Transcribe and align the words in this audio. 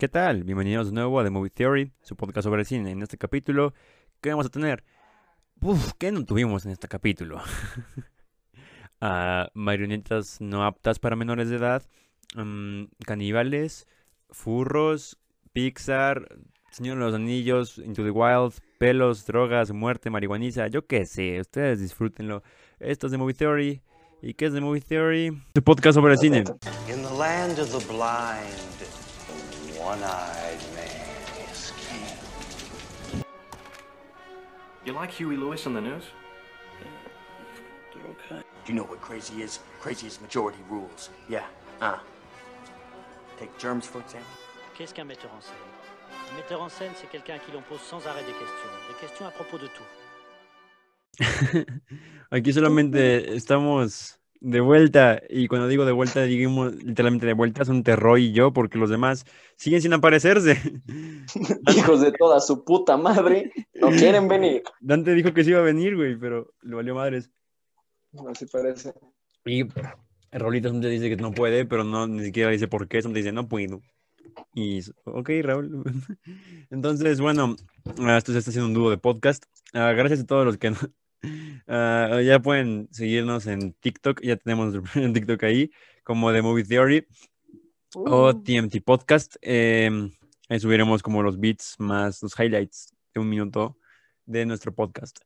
¿Qué 0.00 0.08
tal? 0.08 0.44
Bienvenidos 0.44 0.86
de 0.86 0.94
nuevo 0.94 1.20
a 1.20 1.24
The 1.24 1.28
Movie 1.28 1.50
Theory, 1.50 1.92
su 2.00 2.16
podcast 2.16 2.44
sobre 2.44 2.64
cine. 2.64 2.90
En 2.90 3.02
este 3.02 3.18
capítulo, 3.18 3.74
¿qué 4.22 4.30
vamos 4.30 4.46
a 4.46 4.48
tener? 4.48 4.82
Uf, 5.60 5.92
¿qué 5.98 6.10
no 6.10 6.24
tuvimos 6.24 6.64
en 6.64 6.72
este 6.72 6.88
capítulo? 6.88 7.42
Ah, 9.02 9.50
marionetas 9.54 10.40
no 10.40 10.64
aptas 10.64 10.98
para 10.98 11.16
menores 11.16 11.48
de 11.48 11.56
edad, 11.56 11.82
mm, 12.34 12.84
caníbales, 13.06 13.86
furros, 14.30 15.18
Pixar, 15.54 16.28
Señor 16.70 16.98
de 16.98 17.04
los 17.04 17.14
Anillos, 17.14 17.78
Into 17.78 18.04
the 18.04 18.10
Wild, 18.10 18.54
pelos, 18.78 19.24
drogas, 19.24 19.72
muerte, 19.72 20.10
marihuaniza, 20.10 20.66
yo 20.68 20.86
qué 20.86 21.06
sé, 21.06 21.40
ustedes 21.40 21.80
disfrútenlo. 21.80 22.42
Esto 22.78 23.06
es 23.06 23.12
The 23.12 23.18
Movie 23.18 23.34
Theory. 23.34 23.82
¿Y 24.22 24.34
qué 24.34 24.46
es 24.46 24.52
The 24.52 24.60
Movie 24.60 24.82
Theory? 24.82 25.42
Tu 25.54 25.62
podcast 25.62 25.94
sobre 25.94 26.16
cine. 26.18 26.44
In 26.88 27.02
the 27.02 27.14
land 27.18 27.58
of 27.58 27.70
the 27.70 27.86
blind, 27.86 28.79
one-eyed 29.90 30.62
man 30.76 31.50
is 31.50 31.72
king. 31.82 33.24
You 34.84 34.92
like 34.92 35.10
Huey 35.10 35.36
Lewis 35.36 35.66
on 35.66 35.74
the 35.74 35.80
news? 35.80 36.04
They're 37.92 38.10
okay. 38.14 38.42
Do 38.64 38.72
you 38.72 38.74
know 38.78 38.84
what 38.84 39.00
crazy 39.00 39.42
is? 39.42 39.58
Crazy 39.80 40.06
is 40.06 40.20
majority 40.20 40.62
rules. 40.70 41.10
Yeah. 41.28 41.46
Uh. 41.80 41.98
Take 43.40 43.52
germs, 43.58 43.86
for 43.86 44.00
example. 44.00 44.30
Qu'est-ce 44.76 44.94
qu'un 44.94 45.04
metteur 45.04 45.32
en 45.36 45.40
scène? 45.40 45.66
Un 46.30 46.36
metteur 46.36 46.62
en 46.62 46.68
scène, 46.68 46.92
c'est 46.94 47.10
quelqu'un 47.10 47.34
à 47.34 47.38
qui 47.40 47.50
l'on 47.50 47.62
pose 47.62 47.80
sans 47.80 48.06
arrêt 48.06 48.22
des 48.22 48.32
questions. 48.42 48.72
Des 48.90 48.98
questions 49.06 49.26
à 49.26 49.32
propos 49.32 49.58
de 49.58 49.66
tout. 49.66 49.88
Aquí 52.30 52.52
solamente 52.52 53.34
estamos 53.34 54.19
de 54.40 54.60
vuelta 54.60 55.22
y 55.28 55.48
cuando 55.48 55.68
digo 55.68 55.84
de 55.84 55.92
vuelta, 55.92 56.22
digamos 56.22 56.74
literalmente 56.82 57.26
de 57.26 57.34
vuelta, 57.34 57.64
son 57.64 57.82
Terroy 57.82 58.26
y 58.26 58.32
yo 58.32 58.52
porque 58.52 58.78
los 58.78 58.90
demás 58.90 59.26
siguen 59.56 59.82
sin 59.82 59.92
aparecerse. 59.92 60.58
Hijos 61.76 62.00
de 62.00 62.12
toda 62.12 62.40
su 62.40 62.64
puta 62.64 62.96
madre, 62.96 63.52
no 63.74 63.90
quieren 63.90 64.28
venir. 64.28 64.62
Dante 64.80 65.14
dijo 65.14 65.34
que 65.34 65.44
sí 65.44 65.50
iba 65.50 65.60
a 65.60 65.62
venir, 65.62 65.96
güey, 65.96 66.16
pero 66.16 66.54
le 66.62 66.74
valió 66.74 66.94
madres. 66.94 67.30
Así 68.28 68.46
parece. 68.46 68.94
Y 69.44 69.64
Raulito 70.32 70.70
siempre 70.70 70.90
dice 70.90 71.08
que 71.08 71.16
no 71.16 71.32
puede, 71.32 71.66
pero 71.66 71.84
no 71.84 72.06
ni 72.06 72.24
siquiera 72.24 72.50
dice 72.50 72.68
por 72.68 72.88
qué, 72.88 73.02
siempre 73.02 73.22
dice 73.22 73.32
no 73.32 73.48
puedo. 73.48 73.82
Y 74.54 74.80
ok, 75.04 75.30
Raúl. 75.42 75.82
Entonces, 76.70 77.20
bueno, 77.20 77.56
esto 78.16 78.32
se 78.32 78.38
está 78.38 78.50
haciendo 78.50 78.68
un 78.68 78.74
dúo 78.74 78.90
de 78.90 78.98
podcast. 78.98 79.44
Ah, 79.72 79.92
gracias 79.92 80.20
a 80.20 80.26
todos 80.26 80.44
los 80.44 80.56
que 80.56 80.72
ah, 81.68 82.20
ya 82.24 82.40
pueden 82.40 82.88
seguirnos 82.90 83.46
en 83.46 83.72
TikTok. 83.74 84.20
Ya 84.22 84.36
tenemos 84.36 84.74
en 84.94 85.12
TikTok 85.14 85.42
ahí, 85.44 85.70
como 86.04 86.32
The 86.32 86.42
Movie 86.42 86.64
Theory 86.64 87.06
o 87.94 88.34
TMT 88.34 88.82
Podcast. 88.84 89.36
Em, 89.42 90.10
ahí 90.48 90.60
subiremos 90.60 91.02
como 91.02 91.22
los 91.22 91.38
beats 91.38 91.76
más 91.78 92.22
los 92.22 92.38
highlights 92.38 92.94
de 93.14 93.20
un 93.20 93.28
minuto 93.28 93.76
de 94.26 94.46
nuestro 94.46 94.74
podcast. 94.74 95.18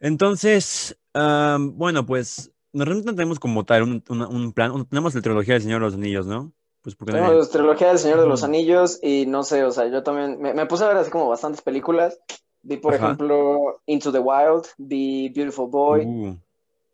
Entonces, 0.00 0.98
bueno, 1.14 2.04
pues 2.04 2.52
normalmente 2.72 3.10
no 3.10 3.16
tenemos 3.16 3.38
como 3.38 3.64
tal 3.64 3.82
un, 3.82 4.04
un 4.08 4.52
plan. 4.52 4.86
Tenemos 4.88 5.14
la 5.14 5.22
trilogía 5.22 5.54
del 5.54 5.62
Señor 5.62 5.80
de 5.80 5.86
los 5.86 5.94
Anillos, 5.94 6.26
¿no? 6.26 6.52
Pues 6.82 6.96
porque 6.96 7.12
Tenemos 7.12 7.46
la 7.46 7.52
trilogía 7.52 7.88
del 7.88 7.98
Señor 7.98 8.20
de 8.20 8.26
los. 8.26 8.42
Anillos 8.42 8.98
y 9.02 9.26
no 9.26 9.44
sé, 9.44 9.62
o 9.62 9.70
sea, 9.70 9.86
yo 9.88 10.02
también 10.02 10.40
me, 10.40 10.52
me 10.52 10.66
puse 10.66 10.84
a 10.84 10.88
ver 10.88 10.96
así 10.96 11.10
como 11.10 11.28
bastantes 11.28 11.62
películas. 11.62 12.18
Vi, 12.62 12.76
por 12.76 12.94
Ajá. 12.94 13.06
ejemplo, 13.06 13.80
Into 13.86 14.12
the 14.12 14.18
Wild, 14.20 14.66
vi 14.78 15.28
Beautiful 15.30 15.68
Boy, 15.68 16.04
Uh, 16.06 16.36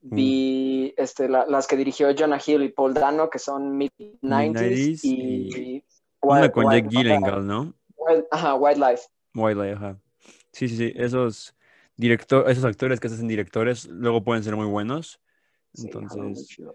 vi 0.00 0.94
este, 0.96 1.28
la- 1.28 1.44
las 1.46 1.66
que 1.66 1.76
dirigió 1.76 2.08
Jonah 2.16 2.40
Hill 2.44 2.62
y 2.62 2.68
Paul 2.70 2.94
Dano, 2.94 3.28
que 3.28 3.38
son 3.38 3.76
Mid-90s 3.76 4.20
Mid-90s 4.22 5.00
y, 5.04 5.84
una 6.22 6.40
Wild- 6.42 6.50
con 6.52 6.64
Wild- 6.66 6.82
Jake 6.84 6.88
Gyllenhaal, 6.96 7.46
¿no? 7.46 7.74
Wild- 7.96 8.26
ajá, 8.30 8.54
Wildlife. 8.54 9.02
Wildlife, 9.34 9.72
ajá. 9.74 9.98
Sí, 10.52 10.68
sí, 10.68 10.76
sí. 10.76 10.92
Esos 10.96 11.54
director, 11.96 12.48
esos 12.48 12.64
actores 12.64 13.00
que 13.00 13.08
se 13.08 13.16
hacen 13.16 13.28
directores 13.28 13.86
luego 13.86 14.22
pueden 14.22 14.42
ser 14.44 14.56
muy 14.56 14.66
buenos. 14.66 15.20
Sí, 15.74 15.84
Entonces, 15.84 16.46
chido. 16.48 16.72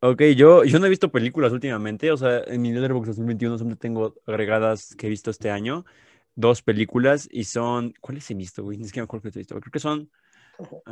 ok, 0.00 0.22
yo, 0.36 0.64
yo 0.64 0.78
no 0.78 0.86
he 0.86 0.90
visto 0.90 1.10
películas 1.10 1.52
últimamente. 1.52 2.12
O 2.12 2.16
sea, 2.16 2.40
en 2.46 2.62
mi 2.62 2.72
Letterboxd 2.72 3.08
2021 3.08 3.56
siempre 3.58 3.76
tengo 3.76 4.14
agregadas 4.26 4.94
que 4.96 5.06
he 5.06 5.10
visto 5.10 5.30
este 5.30 5.50
año. 5.50 5.84
Dos 6.34 6.62
películas 6.62 7.28
y 7.30 7.44
son. 7.44 7.92
¿Cuáles 8.00 8.30
he 8.30 8.34
visto, 8.34 8.62
güey? 8.62 8.78
Ni 8.78 8.84
siquiera 8.84 9.02
me 9.02 9.06
acuerdo 9.06 9.30
que 9.30 9.38
he 9.38 9.40
visto. 9.40 9.58
Creo 9.60 9.72
que 9.72 9.78
son. 9.78 10.10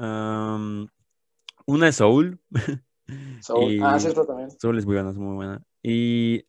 una 1.67 1.89
es 1.89 1.97
Soul. 1.97 2.41
Soul. 3.41 3.73
y- 3.73 3.81
Ah, 3.83 3.99
cierto 3.99 4.27
también. 4.27 4.51
Soul 4.51 4.79
es 4.79 4.87
muy 4.87 4.95
buena, 4.97 5.11
es 5.11 5.17
muy 5.17 5.35
buena. 5.35 5.63
Y 5.83 6.45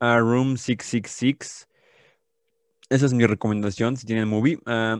a 0.00 0.18
Room 0.18 0.56
666. 0.56 1.68
Esa 2.88 3.06
es 3.06 3.12
mi 3.12 3.24
recomendación 3.26 3.96
si 3.96 4.06
tienen 4.06 4.28
movie. 4.28 4.58
Ah, 4.66 4.98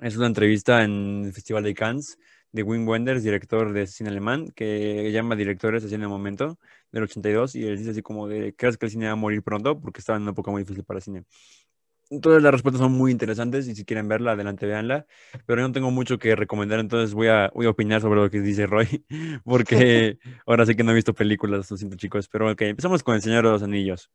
es 0.00 0.16
una 0.16 0.26
entrevista 0.26 0.84
en 0.84 1.24
el 1.24 1.32
Festival 1.32 1.64
de 1.64 1.74
Cannes 1.74 2.18
de 2.52 2.62
Wim 2.62 2.86
Wenders, 2.86 3.22
director 3.22 3.72
de 3.72 3.86
cine 3.86 4.10
alemán, 4.10 4.50
que 4.54 5.10
llama 5.10 5.34
directores 5.36 5.84
así 5.84 5.94
en 5.94 6.02
el 6.02 6.08
momento 6.08 6.58
del 6.92 7.04
82 7.04 7.54
y 7.54 7.66
él 7.66 7.78
dice 7.78 7.90
así 7.90 8.02
como 8.02 8.28
de, 8.28 8.54
¿crees 8.54 8.76
que 8.76 8.86
el 8.86 8.92
cine 8.92 9.06
va 9.06 9.12
a 9.12 9.16
morir 9.16 9.42
pronto? 9.42 9.80
Porque 9.80 10.00
estaba 10.00 10.18
en 10.18 10.22
una 10.24 10.32
época 10.32 10.50
muy 10.50 10.62
difícil 10.62 10.84
para 10.84 10.98
el 10.98 11.02
cine. 11.02 11.24
Entonces 12.12 12.42
las 12.42 12.52
respuestas 12.52 12.80
son 12.82 12.92
muy 12.92 13.10
interesantes 13.10 13.66
y 13.68 13.74
si 13.74 13.84
quieren 13.86 14.06
verla, 14.06 14.32
adelante, 14.32 14.66
véanla. 14.66 15.06
Pero 15.46 15.62
yo 15.62 15.68
no 15.68 15.72
tengo 15.72 15.90
mucho 15.90 16.18
que 16.18 16.36
recomendar, 16.36 16.78
entonces 16.78 17.14
voy 17.14 17.28
a, 17.28 17.50
voy 17.54 17.64
a 17.66 17.70
opinar 17.70 18.02
sobre 18.02 18.20
lo 18.20 18.28
que 18.30 18.40
dice 18.40 18.66
Roy, 18.66 19.04
porque 19.44 20.18
ahora 20.46 20.66
sí 20.66 20.74
que 20.76 20.84
no 20.84 20.92
he 20.92 20.94
visto 20.94 21.14
películas, 21.14 21.70
lo 21.70 21.76
siento 21.76 21.96
chicos. 21.96 22.28
Pero 22.28 22.50
ok, 22.50 22.60
empezamos 22.62 23.02
con 23.02 23.14
El 23.14 23.22
Señor 23.22 23.44
de 23.46 23.50
los 23.52 23.62
Anillos. 23.62 24.10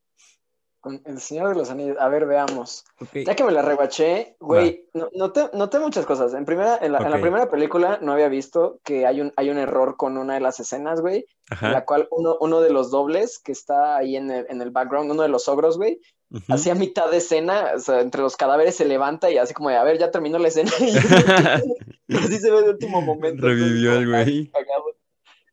Con 0.79 1.01
El 1.05 1.19
Señor 1.19 1.49
de 1.49 1.55
los 1.55 1.71
Anillos. 1.71 1.97
A 1.99 2.07
ver, 2.07 2.27
veamos. 2.27 2.85
Ya 3.25 3.33
que 3.35 3.43
me 3.43 3.51
la 3.51 3.63
rebaché, 3.63 4.35
güey, 4.39 4.85
no- 4.93 5.09
noté, 5.15 5.49
noté 5.53 5.79
muchas 5.79 6.05
cosas. 6.05 6.35
En 6.35 6.45
primera, 6.45 6.77
en 6.79 6.91
la, 6.91 6.99
en 6.99 7.09
la 7.09 7.15
Ok. 7.17 7.21
primera 7.23 7.49
película 7.49 7.97
no 8.01 8.13
había 8.13 8.29
visto 8.29 8.79
que 8.83 9.07
hay 9.07 9.21
un, 9.21 9.33
hay 9.37 9.49
un 9.49 9.57
error 9.57 9.97
con 9.97 10.17
una 10.17 10.35
de 10.35 10.39
las 10.39 10.59
escenas, 10.59 11.01
güey, 11.01 11.25
en 11.61 11.71
la 11.71 11.83
cual 11.83 12.07
uno, 12.11 12.37
uno 12.39 12.61
de 12.61 12.69
los 12.69 12.91
dobles 12.91 13.39
que 13.39 13.51
está 13.53 13.97
ahí 13.97 14.15
en 14.15 14.29
el, 14.29 14.45
en 14.49 14.61
el 14.61 14.69
background, 14.69 15.09
uno 15.11 15.23
de 15.23 15.29
los 15.29 15.47
ogros, 15.47 15.77
güey, 15.77 15.99
ujú. 16.31 16.53
así 16.53 16.69
a 16.69 16.75
mitad 16.75 17.09
de 17.09 17.17
escena, 17.17 17.71
o 17.75 17.79
sea, 17.79 18.01
entre 18.01 18.21
los 18.21 18.35
cadáveres 18.38 18.75
se 18.75 18.85
levanta 18.85 19.29
y 19.31 19.38
así 19.38 19.53
como 19.53 19.69
de, 19.69 19.77
a 19.77 19.83
ver, 19.83 19.97
ya 19.97 20.11
terminó 20.11 20.38
la 20.39 20.47
escena. 20.49 20.71
Y 22.09 22.15
así 22.15 22.39
se 22.39 22.49
ve 22.51 22.59
el 22.59 22.69
último 22.69 23.01
momento. 23.01 23.45
Revivió 23.45 23.91
el 23.93 24.07
güey. 24.09 24.49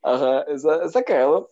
Ajá, 0.03 0.43
está, 0.43 0.85
está 0.85 1.03
cagado. 1.03 1.51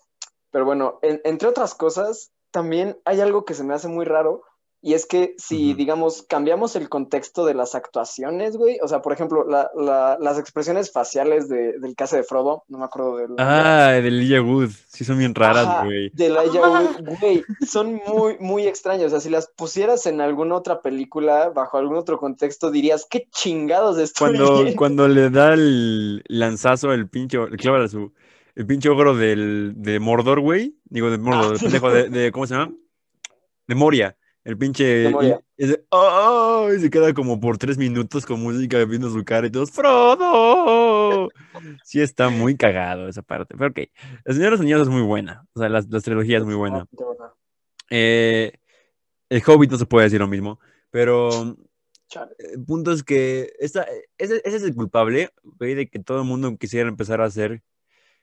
Pero 0.52 0.64
bueno, 0.64 0.98
en- 1.02 1.20
entre 1.24 1.48
otras 1.48 1.74
cosas, 1.74 2.30
también 2.50 2.98
hay 3.04 3.20
algo 3.20 3.44
que 3.44 3.54
se 3.54 3.64
me 3.64 3.74
hace 3.74 3.88
muy 3.88 4.04
raro. 4.04 4.42
Y 4.84 4.94
es 4.94 5.06
que 5.06 5.36
si, 5.38 5.68
Ujú. 5.70 5.76
digamos, 5.78 6.24
cambiamos 6.28 6.74
el 6.74 6.88
contexto 6.88 7.46
de 7.46 7.54
las 7.54 7.76
actuaciones, 7.76 8.56
güey, 8.56 8.78
o 8.82 8.88
sea, 8.88 9.00
por 9.00 9.12
ejemplo, 9.12 9.44
la- 9.48 9.70
la- 9.76 10.18
las 10.20 10.40
expresiones 10.40 10.90
faciales 10.90 11.48
de- 11.48 11.78
del 11.78 11.94
caso 11.94 12.16
de 12.16 12.24
Frodo, 12.24 12.64
no 12.66 12.78
me 12.78 12.84
acuerdo 12.84 13.16
del. 13.18 13.30
Ah, 13.38 13.90
de 13.92 14.08
Elijah 14.08 14.42
Wood. 14.42 14.70
Sí, 14.88 15.04
son 15.04 15.18
bien 15.18 15.36
raras, 15.36 15.68
Ajá, 15.68 15.84
güey. 15.84 16.10
de 16.12 16.28
la 16.30 16.42
Wood, 16.42 16.50
güey, 17.22 17.44
son 17.64 18.00
muy, 18.08 18.36
muy 18.40 18.66
extrañas. 18.66 19.06
O 19.06 19.10
sea, 19.10 19.20
si 19.20 19.30
las 19.30 19.46
pusieras 19.56 20.04
en 20.06 20.20
alguna 20.20 20.56
otra 20.56 20.82
película, 20.82 21.50
bajo 21.50 21.78
algún 21.78 21.96
otro 21.96 22.18
contexto, 22.18 22.72
dirías, 22.72 23.06
qué 23.08 23.28
chingados 23.30 23.98
estoy 23.98 24.36
Cuando, 24.36 24.62
viendo?". 24.64 24.76
cuando 24.76 25.06
le 25.06 25.30
da 25.30 25.54
el 25.54 26.24
lanzazo, 26.26 26.92
el 26.92 27.08
pinche, 27.08 27.38
le 27.48 27.56
clava 27.56 27.86
su, 27.86 28.12
el 28.56 28.66
pinche 28.66 28.88
ogro 28.88 29.14
del, 29.16 29.74
de 29.76 30.00
Mordor, 30.00 30.40
güey. 30.40 30.74
Digo, 30.86 31.08
de 31.08 31.18
Mordor, 31.18 31.54
el 31.54 31.60
pendejo 31.60 31.88
de, 31.92 32.08
de- 32.08 32.32
¿cómo 32.32 32.48
se 32.48 32.54
llama? 32.54 32.74
De 33.68 33.74
Moria. 33.76 34.16
El 34.44 34.58
pinche. 34.58 35.10
Y, 35.58 35.74
¡Oh! 35.90 36.68
y 36.76 36.80
se 36.80 36.90
queda 36.90 37.14
como 37.14 37.38
por 37.38 37.58
tres 37.58 37.78
minutos 37.78 38.26
con 38.26 38.40
música 38.40 38.84
viendo 38.84 39.10
su 39.10 39.24
cara 39.24 39.46
y 39.46 39.50
todos, 39.50 39.70
¡Frodo! 39.70 41.28
Sí, 41.84 42.00
está 42.00 42.28
muy 42.28 42.56
cagado 42.56 43.08
esa 43.08 43.22
parte. 43.22 43.54
Pero 43.56 43.70
ok. 43.70 43.78
El 44.24 44.34
Señor 44.34 44.46
de 44.46 44.50
los 44.50 44.60
Anillos 44.60 44.82
es 44.82 44.88
muy 44.88 45.02
buena. 45.02 45.46
O 45.54 45.60
sea, 45.60 45.68
las, 45.68 45.88
las 45.88 46.02
trilogías 46.02 46.40
es 46.40 46.46
muy 46.46 46.56
buena. 46.56 46.86
Eh, 47.90 48.52
el 49.28 49.42
Hobbit 49.46 49.70
no 49.70 49.78
se 49.78 49.86
puede 49.86 50.04
decir 50.04 50.20
lo 50.20 50.28
mismo, 50.28 50.58
pero 50.90 51.56
Chale. 52.08 52.32
el 52.38 52.64
punto 52.64 52.92
es 52.92 53.02
que 53.02 53.52
esta, 53.60 53.86
ese, 54.18 54.42
ese 54.44 54.56
es 54.56 54.62
el 54.62 54.74
culpable, 54.74 55.30
güey, 55.42 55.74
de 55.74 55.88
que 55.88 55.98
todo 55.98 56.18
el 56.18 56.26
mundo 56.26 56.54
quisiera 56.58 56.88
empezar 56.88 57.20
a 57.20 57.26
hacer 57.26 57.62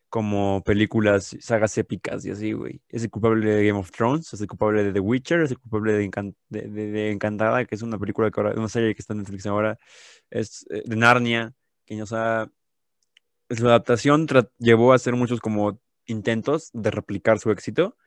como 0.10 0.64
películas, 0.64 1.36
sagas 1.40 1.78
épicas 1.78 2.26
y 2.26 2.32
así, 2.32 2.54
güey. 2.54 2.82
Es 2.90 3.04
el 3.04 3.10
culpable 3.12 3.50
de 3.50 3.68
Game 3.68 3.80
of 3.80 3.92
Thrones, 3.92 4.34
es 4.34 4.42
el 4.42 4.48
culpable 4.48 4.84
de 4.84 4.92
The 4.94 5.00
Witcher, 5.00 5.42
es 5.42 5.52
el 5.52 5.60
culpable 5.60 5.94
de, 5.94 6.10
Encan- 6.10 6.36
de, 6.50 6.62
de- 6.64 6.92
de 6.92 7.12
Encantada, 7.12 7.66
que 7.66 7.76
es 7.76 7.82
una 7.84 7.98
película 8.00 8.32
que 8.32 8.40
ahora, 8.42 8.54
una 8.58 8.70
serie 8.70 8.96
que 8.96 9.02
está 9.02 9.14
en 9.14 9.20
Netflix 9.20 9.46
ahora, 9.46 9.78
es 10.30 10.66
eh, 10.72 10.84
de 10.86 10.96
Narnia, 10.96 11.54
que 11.86 12.02
o 12.02 12.06
sea, 12.08 12.52
su 13.50 13.68
adaptación 13.68 14.28
llevó 14.58 14.92
a 14.92 14.96
hacer 14.96 15.16
muchos 15.16 15.40
como 15.40 15.80
intentos 16.06 16.70
de 16.74 16.92
replicar 16.92 17.40
su 17.40 17.52
éxito, 17.52 17.98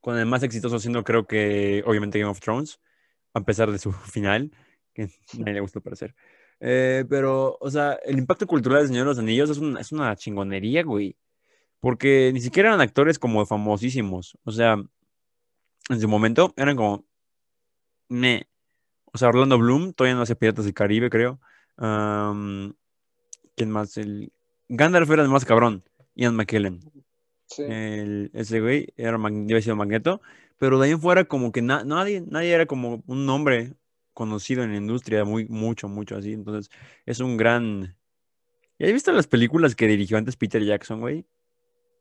con 0.00 0.16
el 0.18 0.26
más 0.26 0.42
exitoso 0.42 0.78
siendo 0.78 1.04
creo 1.04 1.26
que 1.26 1.82
obviamente 1.86 2.18
Game 2.18 2.30
of 2.30 2.40
Thrones, 2.40 2.80
a 3.34 3.40
pesar 3.42 3.70
de 3.72 3.78
su 3.78 3.92
final, 3.92 4.52
que 4.94 5.02
a 5.04 5.08
nadie 5.38 5.54
le 5.54 5.60
gustó 5.60 5.80
parecer. 5.80 6.14
Eh, 6.60 7.04
pero, 7.08 7.56
o 7.60 7.70
sea, 7.70 7.94
el 8.04 8.18
impacto 8.18 8.46
cultural 8.46 8.80
del 8.80 8.88
Señor 8.88 9.04
de 9.04 9.10
los 9.10 9.18
Anillos 9.18 9.50
es, 9.50 9.58
un- 9.58 9.76
es 9.78 9.92
una 9.92 10.14
chingonería, 10.16 10.82
güey. 10.82 11.16
Porque 11.80 12.30
ni 12.32 12.40
siquiera 12.40 12.70
eran 12.70 12.80
actores 12.80 13.18
como 13.18 13.44
famosísimos. 13.46 14.36
O 14.44 14.52
sea, 14.52 14.76
en 15.88 16.00
su 16.00 16.08
momento 16.08 16.52
eran 16.56 16.76
como 16.76 17.04
me. 18.08 18.48
O 19.12 19.18
sea, 19.18 19.28
Orlando 19.28 19.58
Bloom 19.58 19.92
todavía 19.92 20.14
no 20.16 20.22
hace 20.22 20.36
Piratas 20.36 20.64
del 20.64 20.74
Caribe, 20.74 21.10
creo. 21.10 21.40
Am, 21.76 22.74
¿Quién 23.56 23.70
más? 23.70 23.96
El 23.96 24.32
Gandalf 24.68 25.10
era 25.10 25.22
el 25.22 25.28
más 25.28 25.44
cabrón. 25.44 25.82
Ian 26.14 26.34
McKellen. 26.36 26.80
Sí. 27.46 27.62
El- 27.62 28.30
ese 28.34 28.60
güey 28.60 28.92
era 28.96 29.16
debe 29.18 29.62
sido 29.62 29.76
Magneto. 29.76 30.20
Pero 30.58 30.78
de 30.78 30.86
ahí 30.86 30.92
en 30.92 31.00
fuera, 31.00 31.24
como 31.24 31.52
que 31.52 31.62
na- 31.62 31.84
nadie, 31.84 32.20
nadie 32.20 32.50
era 32.52 32.66
como 32.66 33.02
un 33.06 33.24
nombre 33.26 33.74
conocido 34.12 34.64
en 34.64 34.72
la 34.72 34.76
industria, 34.76 35.24
muy, 35.24 35.46
mucho, 35.46 35.88
mucho 35.88 36.16
así. 36.16 36.32
Entonces, 36.32 36.70
es 37.06 37.20
un 37.20 37.36
gran. 37.36 37.96
¿Ya 38.78 38.86
has 38.88 38.92
visto 38.92 39.12
las 39.12 39.28
películas 39.28 39.76
que 39.76 39.86
dirigió 39.86 40.18
antes 40.18 40.36
Peter 40.36 40.62
Jackson, 40.62 41.00
güey? 41.00 41.24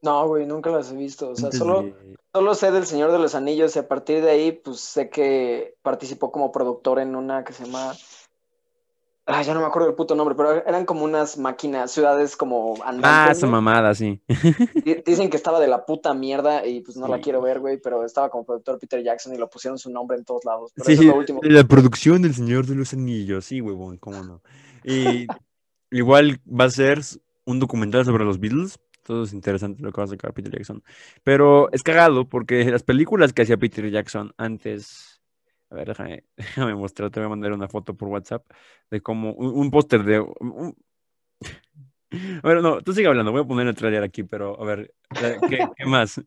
No, 0.02 0.28
güey, 0.28 0.46
nunca 0.46 0.70
las 0.70 0.92
he 0.92 0.96
visto. 0.96 1.30
O 1.30 1.36
sea, 1.36 1.52
solo, 1.52 1.86
solo 2.34 2.56
sé 2.56 2.72
del 2.72 2.86
Señor 2.86 3.12
de 3.12 3.20
los 3.20 3.36
Anillos 3.36 3.76
y 3.76 3.80
a 3.80 3.88
partir 3.88 4.24
de 4.24 4.30
ahí, 4.32 4.52
pues 4.52 4.80
sé 4.80 5.10
que 5.10 5.76
participó 5.82 6.32
como 6.32 6.52
productor 6.52 7.00
en 7.00 7.16
una 7.16 7.44
que 7.44 7.54
se 7.54 7.66
llama. 7.66 7.94
Ah, 9.30 9.42
ya 9.42 9.54
no 9.54 9.60
me 9.60 9.66
acuerdo 9.66 9.88
del 9.90 9.96
puto 9.98 10.16
nombre, 10.16 10.36
pero 10.36 10.54
eran 10.66 10.86
como 10.86 11.04
unas 11.04 11.38
máquinas, 11.38 11.92
ciudades 11.92 12.38
como 12.38 12.76
Ah, 12.82 12.90
andantes. 12.92 13.40
esa 13.40 13.48
güey. 13.48 13.52
mamada, 13.52 13.94
sí. 13.94 14.22
Di- 14.86 15.04
Dicen 15.06 15.30
que 15.30 15.36
estaba 15.36 15.60
de 15.60 15.68
la 15.68 15.86
puta 15.86 16.14
mierda 16.14 16.66
y 16.66 16.80
pues 16.80 16.96
no 16.96 17.10
la 17.10 17.20
quiero 17.20 17.42
ver, 17.42 17.60
güey, 17.60 17.78
pero 17.78 18.06
estaba 18.06 18.30
como 18.30 18.46
productor 18.46 18.80
Peter 18.80 19.04
Jackson 19.04 19.34
y 19.34 19.38
lo 19.38 19.50
pusieron 19.50 19.78
su 19.78 19.90
nombre 19.92 20.16
en 20.18 20.24
todos 20.24 20.46
lados. 20.46 20.72
Pero 20.74 20.86
Sí, 20.86 20.94
eso 20.94 21.02
es 21.02 21.08
lo 21.10 21.16
último. 21.18 21.40
la 21.44 21.66
producción 21.66 22.22
del 22.22 22.36
Señor 22.36 22.68
de 22.68 22.76
los 22.76 22.94
Anillos, 22.94 23.44
sí, 23.44 23.60
huevón, 23.60 23.98
cómo 23.98 24.24
no. 24.24 24.42
Y 24.86 25.28
igual 25.92 26.40
va 26.48 26.64
a 26.66 26.70
ser 26.70 27.02
un 27.46 27.60
documental 27.60 28.06
sobre 28.06 28.24
los 28.24 28.40
Beatles. 28.40 28.80
Todo 29.08 29.24
es 29.24 29.32
interesante 29.32 29.82
lo 29.82 29.94
que 29.94 30.02
va 30.02 30.04
a 30.04 30.08
sacar 30.08 30.34
Peter 30.34 30.52
Jackson. 30.52 30.84
Pero 31.24 31.72
es 31.72 31.82
cagado 31.82 32.28
porque 32.28 32.60
las 32.72 32.84
películas 32.84 33.32
que 33.32 33.44
hacía 33.44 33.56
Peter 33.56 33.90
Jackson 33.90 34.34
antes. 34.38 35.22
A 35.70 35.76
ver, 35.76 35.88
déjame, 35.88 36.26
déjame 36.38 36.76
mostrar, 36.76 37.10
te 37.10 37.22
voy 37.22 37.28
a 37.28 37.30
mandar 37.30 37.54
una 37.54 37.70
foto 37.70 37.96
por 37.96 38.10
WhatsApp 38.10 38.46
de 38.92 39.00
cómo 39.00 39.32
un, 39.32 39.58
un 39.58 39.72
póster 39.72 40.04
de. 40.04 40.20
un- 40.20 40.76
A 42.12 42.12
ver, 42.48 42.62
no, 42.62 42.82
tú 42.82 42.92
sigue 42.92 43.08
hablando, 43.08 43.32
voy 43.32 43.42
a 43.42 43.48
poner 43.48 43.66
el 43.68 43.76
trailer 43.76 44.04
aquí, 44.04 44.24
pero 44.24 44.62
a 44.62 44.66
ver, 44.66 44.94
¿qué, 45.48 45.70
qué 45.76 45.86
más? 45.86 46.22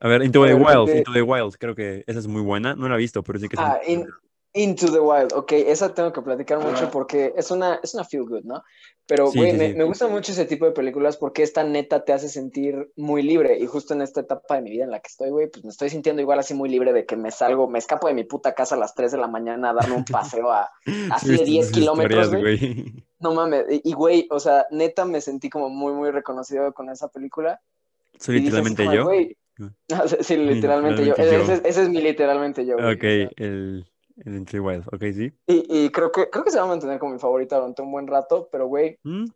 A 0.00 0.08
ver, 0.08 0.24
Into 0.24 0.44
the 0.44 0.54
Wild, 0.54 0.88
de- 0.88 0.98
Into 0.98 1.12
the 1.12 1.22
Wild, 1.22 1.54
creo 1.60 1.76
que 1.76 2.02
esa 2.08 2.18
es 2.18 2.26
muy 2.26 2.42
buena. 2.42 2.74
No 2.74 2.88
la 2.88 2.96
he 2.96 2.98
visto, 2.98 3.22
pero 3.22 3.38
sí 3.38 3.48
que 3.48 3.54
es 3.54 3.62
Ah, 3.62 3.78
in- 3.86 4.06
Into 4.56 4.90
the 4.90 4.98
Wild, 5.00 5.32
ok, 5.34 5.52
esa 5.52 5.92
tengo 5.94 6.12
que 6.12 6.22
platicar 6.22 6.58
mucho 6.58 6.90
porque 6.90 7.34
es 7.36 7.50
una, 7.50 7.78
es 7.82 7.94
una 7.94 8.04
feel 8.04 8.24
good, 8.24 8.44
¿no? 8.44 8.62
Pero, 9.06 9.28
Sí, 9.30 9.38
güey, 9.38 9.52
sí, 9.52 9.56
me, 9.56 9.68
sí. 9.70 9.74
me 9.76 9.84
gusta 9.84 10.08
mucho 10.08 10.32
ese 10.32 10.46
tipo 10.46 10.64
de 10.64 10.72
películas 10.72 11.16
porque 11.16 11.42
esta 11.42 11.62
neta 11.62 12.04
te 12.04 12.12
hace 12.12 12.28
sentir 12.28 12.90
muy 12.96 13.22
libre 13.22 13.58
y 13.58 13.66
justo 13.66 13.94
en 13.94 14.02
esta 14.02 14.20
etapa 14.22 14.56
de 14.56 14.62
mi 14.62 14.70
vida 14.70 14.84
en 14.84 14.90
la 14.90 14.98
que 15.00 15.08
estoy, 15.08 15.30
güey, 15.30 15.48
pues 15.48 15.64
me 15.64 15.70
estoy 15.70 15.90
sintiendo 15.90 16.22
igual 16.22 16.38
así 16.40 16.54
muy 16.54 16.68
libre 16.68 16.92
de 16.92 17.04
que 17.06 17.16
me 17.16 17.30
salgo, 17.30 17.68
me 17.68 17.78
escapo 17.78 18.08
de 18.08 18.14
mi 18.14 18.24
puta 18.24 18.54
casa 18.54 18.74
a 18.74 18.78
las 18.78 18.94
3 18.94 19.12
de 19.12 19.18
la 19.18 19.28
mañana 19.28 19.70
a 19.70 19.74
darme 19.74 19.94
un 19.96 20.04
paseo 20.04 20.50
a, 20.50 20.70
así 21.12 21.26
Sí, 21.26 21.32
de 21.32 21.38
tus 21.38 21.46
10 21.46 21.70
kilómetros, 21.72 22.34
güey. 22.34 23.04
No 23.20 23.32
mames, 23.34 23.64
y, 23.84 23.92
güey, 23.92 24.26
o 24.30 24.40
sea, 24.40 24.66
neta 24.70 25.04
me 25.04 25.20
sentí 25.20 25.50
como 25.50 25.68
muy, 25.68 25.92
muy 25.92 26.10
reconocido 26.10 26.72
con 26.74 26.90
esa 26.90 27.08
película. 27.08 27.60
Soy 28.18 28.40
dije 28.40 28.48
así 28.58 28.68
literalmente 28.70 28.96
yo. 28.96 29.04
güey, 29.04 29.36
Ah. 29.92 30.04
sí, 30.06 30.16
sí, 30.20 30.36
literalmente 30.36 31.02
yo. 31.04 31.14
Literalmente 31.14 31.36
yo. 31.36 31.42
Ese, 31.44 31.52
es- 31.54 31.60
ese 31.64 31.82
es 31.84 31.88
mi 31.88 32.00
literalmente 32.02 32.66
yo. 32.66 32.74
güey, 32.76 32.94
Ok, 32.94 32.98
o 32.98 33.00
sea. 33.00 33.46
el, 33.46 33.86
el 34.24 34.44
the 34.46 34.60
Wild. 34.60 34.86
Ok, 34.88 35.02
sí. 35.14 35.32
Y, 35.46 35.84
y 35.86 35.90
creo 35.90 36.10
que 36.12 36.28
creo 36.30 36.44
que 36.44 36.50
se 36.50 36.58
va 36.58 36.64
a 36.64 36.68
mantener 36.68 36.98
como 36.98 37.12
mi 37.12 37.18
favorita 37.18 37.56
durante 37.56 37.82
un 37.82 37.92
buen 37.92 38.06
rato, 38.06 38.48
pero 38.50 38.66
güey, 38.66 38.98
Mm, 39.02 39.26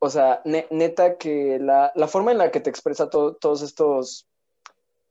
o 0.00 0.10
sea, 0.10 0.40
ne- 0.44 0.66
neta 0.70 1.16
que 1.18 1.58
la, 1.60 1.92
la 1.94 2.08
forma 2.08 2.32
en 2.32 2.38
la 2.38 2.50
que 2.50 2.60
te 2.60 2.70
expresa 2.70 3.10
to- 3.10 3.34
todos 3.36 3.62
estos, 3.62 4.26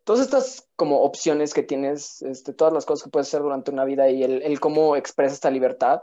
todas 0.04 0.22
estas 0.22 0.68
como 0.75 1.01
opciones 1.04 1.54
que 1.54 1.63
tienes, 1.63 2.22
este, 2.24 2.54
todas 2.54 2.74
las 2.74 2.86
cosas 2.86 3.04
que 3.04 3.12
puedes 3.12 3.28
hacer 3.28 3.42
durante 3.42 3.72
una 3.72 3.86
vida 3.86 4.10
y 4.10 4.24
el, 4.24 4.42
el 4.42 4.60
cómo 4.60 4.96
expresa 4.96 5.34
esta 5.34 5.51
libertad 5.51 6.01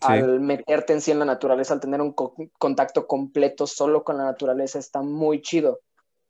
Sí. 0.00 0.08
al 0.14 0.40
meterte 0.40 0.94
en 0.94 1.00
sí 1.00 1.10
en 1.12 1.18
la 1.20 1.24
naturaleza, 1.24 1.74
al 1.74 1.80
tener 1.80 2.00
un 2.00 2.12
co- 2.12 2.34
contacto 2.58 3.06
completo 3.06 3.66
solo 3.68 4.02
con 4.02 4.16
la 4.18 4.24
naturaleza, 4.24 4.78
está 4.80 5.00
muy 5.02 5.42
chido. 5.42 5.80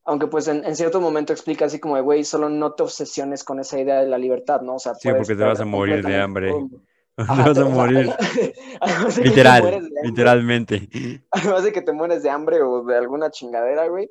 Aunque 0.05 0.27
pues 0.27 0.49
en, 0.49 0.65
en 0.65 0.75
cierto 0.75 1.01
momento 1.01 1.33
explica 1.33 1.67
así 1.67 1.79
como 1.79 1.97
de, 1.97 2.03
güey, 2.03 2.25
solo 2.25 2.49
no 2.49 2.73
te 2.73 2.83
obsesiones 2.83 3.45
con 3.45 3.61
esa 3.61 3.79
idea 3.79 4.01
de 4.01 4.09
la 4.09 4.19
libertad, 4.19 4.61
¿no? 4.63 4.75
O 4.75 4.79
sea, 4.79 4.95
Sí, 4.95 5.09
porque 5.17 5.37
te 5.37 5.45
vas 5.45 5.61
a 5.61 5.65
morir 5.65 6.05
de 6.05 6.21
hambre. 6.21 6.53
Te 7.17 7.25
vas 7.25 7.59
a 7.59 7.65
morir. 7.67 8.11
además 8.81 9.17
de 9.17 9.25
Literal, 9.25 9.63
hambre, 9.63 9.91
literalmente. 10.03 10.89
además 11.31 11.63
de 11.63 11.73
que 11.73 11.83
te 11.83 11.93
mueres 11.93 12.23
de 12.23 12.31
hambre 12.31 12.63
o 12.63 12.83
de 12.85 12.97
alguna 12.97 13.31
chingadera, 13.31 13.87
güey, 13.89 14.09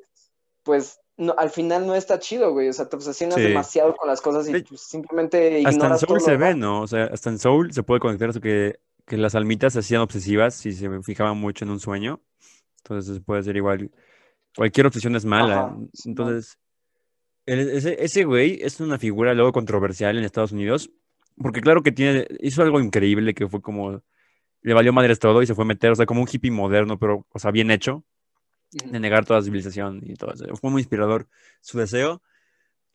pues 0.62 1.00
no, 1.16 1.34
al 1.36 1.50
final 1.50 1.84
no 1.86 1.96
está 1.96 2.20
chido, 2.20 2.52
güey. 2.52 2.68
O 2.68 2.72
sea, 2.72 2.88
te 2.88 2.94
obsesionas 2.96 3.36
Sí. 3.36 3.42
demasiado 3.42 3.96
con 3.96 4.08
las 4.08 4.20
cosas 4.20 4.48
y 4.48 4.62
pues, 4.62 4.82
simplemente 4.82 5.56
Hasta 5.58 5.68
en 5.68 5.74
ignoras 5.74 6.00
todo 6.00 6.20
Soul 6.20 6.20
se 6.20 6.36
ve. 6.36 6.54
¿no? 6.54 6.80
O 6.82 6.86
sea, 6.86 7.04
hasta 7.06 7.28
en 7.30 7.38
Soul 7.40 7.72
se 7.72 7.82
puede 7.82 8.00
conectar 8.00 8.30
eso 8.30 8.40
que, 8.40 8.78
que 9.04 9.16
las 9.16 9.34
almitas 9.34 9.72
se 9.72 9.80
hacían 9.80 10.00
obsesivas 10.00 10.54
si 10.54 10.72
se 10.72 10.88
fijaban 11.02 11.36
mucho 11.36 11.64
en 11.64 11.72
un 11.72 11.80
sueño. 11.80 12.20
Entonces 12.84 13.20
puede 13.20 13.42
ser 13.42 13.56
igual. 13.56 13.90
Cualquier 14.56 14.86
obsesión 14.86 15.16
es 15.16 15.24
mala. 15.24 15.64
Ajá, 15.66 15.76
Entonces, 16.04 16.58
el- 17.46 17.70
ese, 17.70 18.02
ese 18.02 18.24
güey 18.24 18.58
es 18.62 18.80
una 18.80 18.98
figura 18.98 19.34
luego 19.34 19.52
controversial 19.52 20.16
en 20.18 20.24
Estados 20.24 20.52
Unidos. 20.52 20.90
Porque 21.38 21.60
claro 21.62 21.82
que 21.82 21.92
tiene, 21.92 22.26
hizo 22.40 22.62
algo 22.62 22.78
increíble 22.80 23.32
que 23.34 23.48
fue 23.48 23.62
como, 23.62 24.02
le 24.60 24.74
valió 24.74 24.92
madres 24.92 25.18
todo 25.18 25.42
y 25.42 25.46
se 25.46 25.54
fue 25.54 25.64
a 25.64 25.66
meter, 25.66 25.90
o 25.90 25.94
sea, 25.94 26.04
como 26.06 26.20
un 26.20 26.28
hippie 26.30 26.50
moderno, 26.50 26.98
pero, 26.98 27.26
o 27.32 27.38
sea, 27.38 27.50
bien 27.50 27.70
hecho, 27.70 28.04
de 28.70 29.00
negar 29.00 29.24
toda 29.24 29.42
civilización 29.42 30.02
y 30.04 30.14
todo 30.14 30.34
eso. 30.34 30.44
Fue 30.56 30.70
muy 30.70 30.82
inspirador 30.82 31.26
su 31.62 31.78
deseo. 31.78 32.22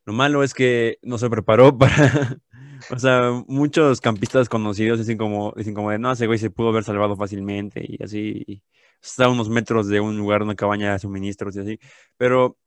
Lo 0.06 0.14
malo 0.14 0.44
es 0.44 0.54
que 0.54 1.00
no 1.02 1.18
se 1.18 1.30
preparó 1.30 1.76
para, 1.80 2.38
o 2.92 3.00
sea, 3.00 3.44
muchos 3.48 4.02
campistas 4.02 4.50
conocidos 4.50 5.00
dicen 5.00 5.18
como, 5.18 5.54
dicen 5.58 5.74
como 5.74 5.90
de, 5.92 5.98
no, 6.00 6.12
ese 6.12 6.28
güey 6.28 6.38
se 6.38 6.52
pudo 6.52 6.70
haber 6.70 6.84
salvado 6.84 7.16
fácilmente 7.18 7.84
y 7.88 8.02
así. 8.04 8.62
Está 9.10 9.26
a 9.26 9.30
unos 9.30 9.50
metros 9.50 9.88
de 9.88 10.00
un 10.00 10.18
lugar, 10.18 10.42
una 10.44 10.56
cabaña 10.56 10.94
de 10.94 11.00
suministros 11.00 11.56
y 11.56 11.60
así. 11.60 11.80
Pero, 12.18 12.58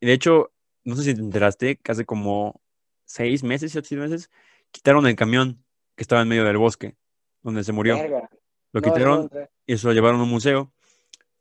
de 0.00 0.12
hecho, 0.12 0.52
no 0.84 0.96
sé 0.96 1.04
si 1.04 1.14
te 1.14 1.20
enteraste, 1.20 1.76
que 1.76 1.92
hace 1.92 2.04
como 2.04 2.60
seis 3.04 3.42
meses, 3.42 3.72
siete 3.72 3.96
meses, 3.96 4.30
quitaron 4.70 5.06
el 5.06 5.16
camión 5.16 5.64
que 5.96 6.02
estaba 6.02 6.22
en 6.22 6.28
medio 6.28 6.44
del 6.44 6.56
bosque, 6.58 6.96
donde 7.42 7.64
se 7.64 7.72
murió. 7.72 7.96
Verga. 7.96 8.28
Lo 8.72 8.80
No, 8.80 8.86
no, 8.86 8.92
quitaron 8.92 9.30
no, 9.32 9.40
y 9.66 9.76
se 9.76 9.86
lo 9.86 9.92
llevaron 9.92 10.20
a 10.20 10.22
un 10.24 10.30
museo 10.30 10.72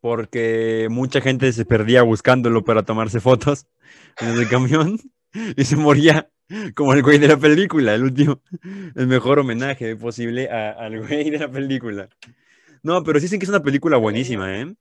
porque 0.01 0.87
mucha 0.89 1.21
gente 1.21 1.51
se 1.53 1.65
perdía 1.65 2.03
buscándolo 2.03 2.63
para 2.63 2.83
tomarse 2.83 3.19
fotos 3.19 3.67
en 4.19 4.29
el 4.29 4.47
camión 4.49 4.99
y 5.57 5.63
se 5.65 5.75
moría 5.75 6.29
como 6.75 6.93
el 6.93 7.03
güey 7.03 7.19
de 7.19 7.27
la 7.27 7.37
película, 7.37 7.93
el 7.93 8.03
último, 8.03 8.41
el 8.95 9.07
mejor 9.07 9.39
homenaje 9.39 9.95
posible 9.95 10.49
a- 10.49 10.71
al 10.71 10.99
güey 11.05 11.29
de 11.29 11.37
la 11.39 11.51
película. 11.51 12.09
No, 12.83 13.03
pero 13.03 13.19
sí 13.19 13.25
dicen 13.25 13.39
que 13.39 13.45
es 13.45 13.49
una 13.49 13.63
película 13.63 13.97
buenísima, 13.97 14.59
¿eh? 14.59 14.73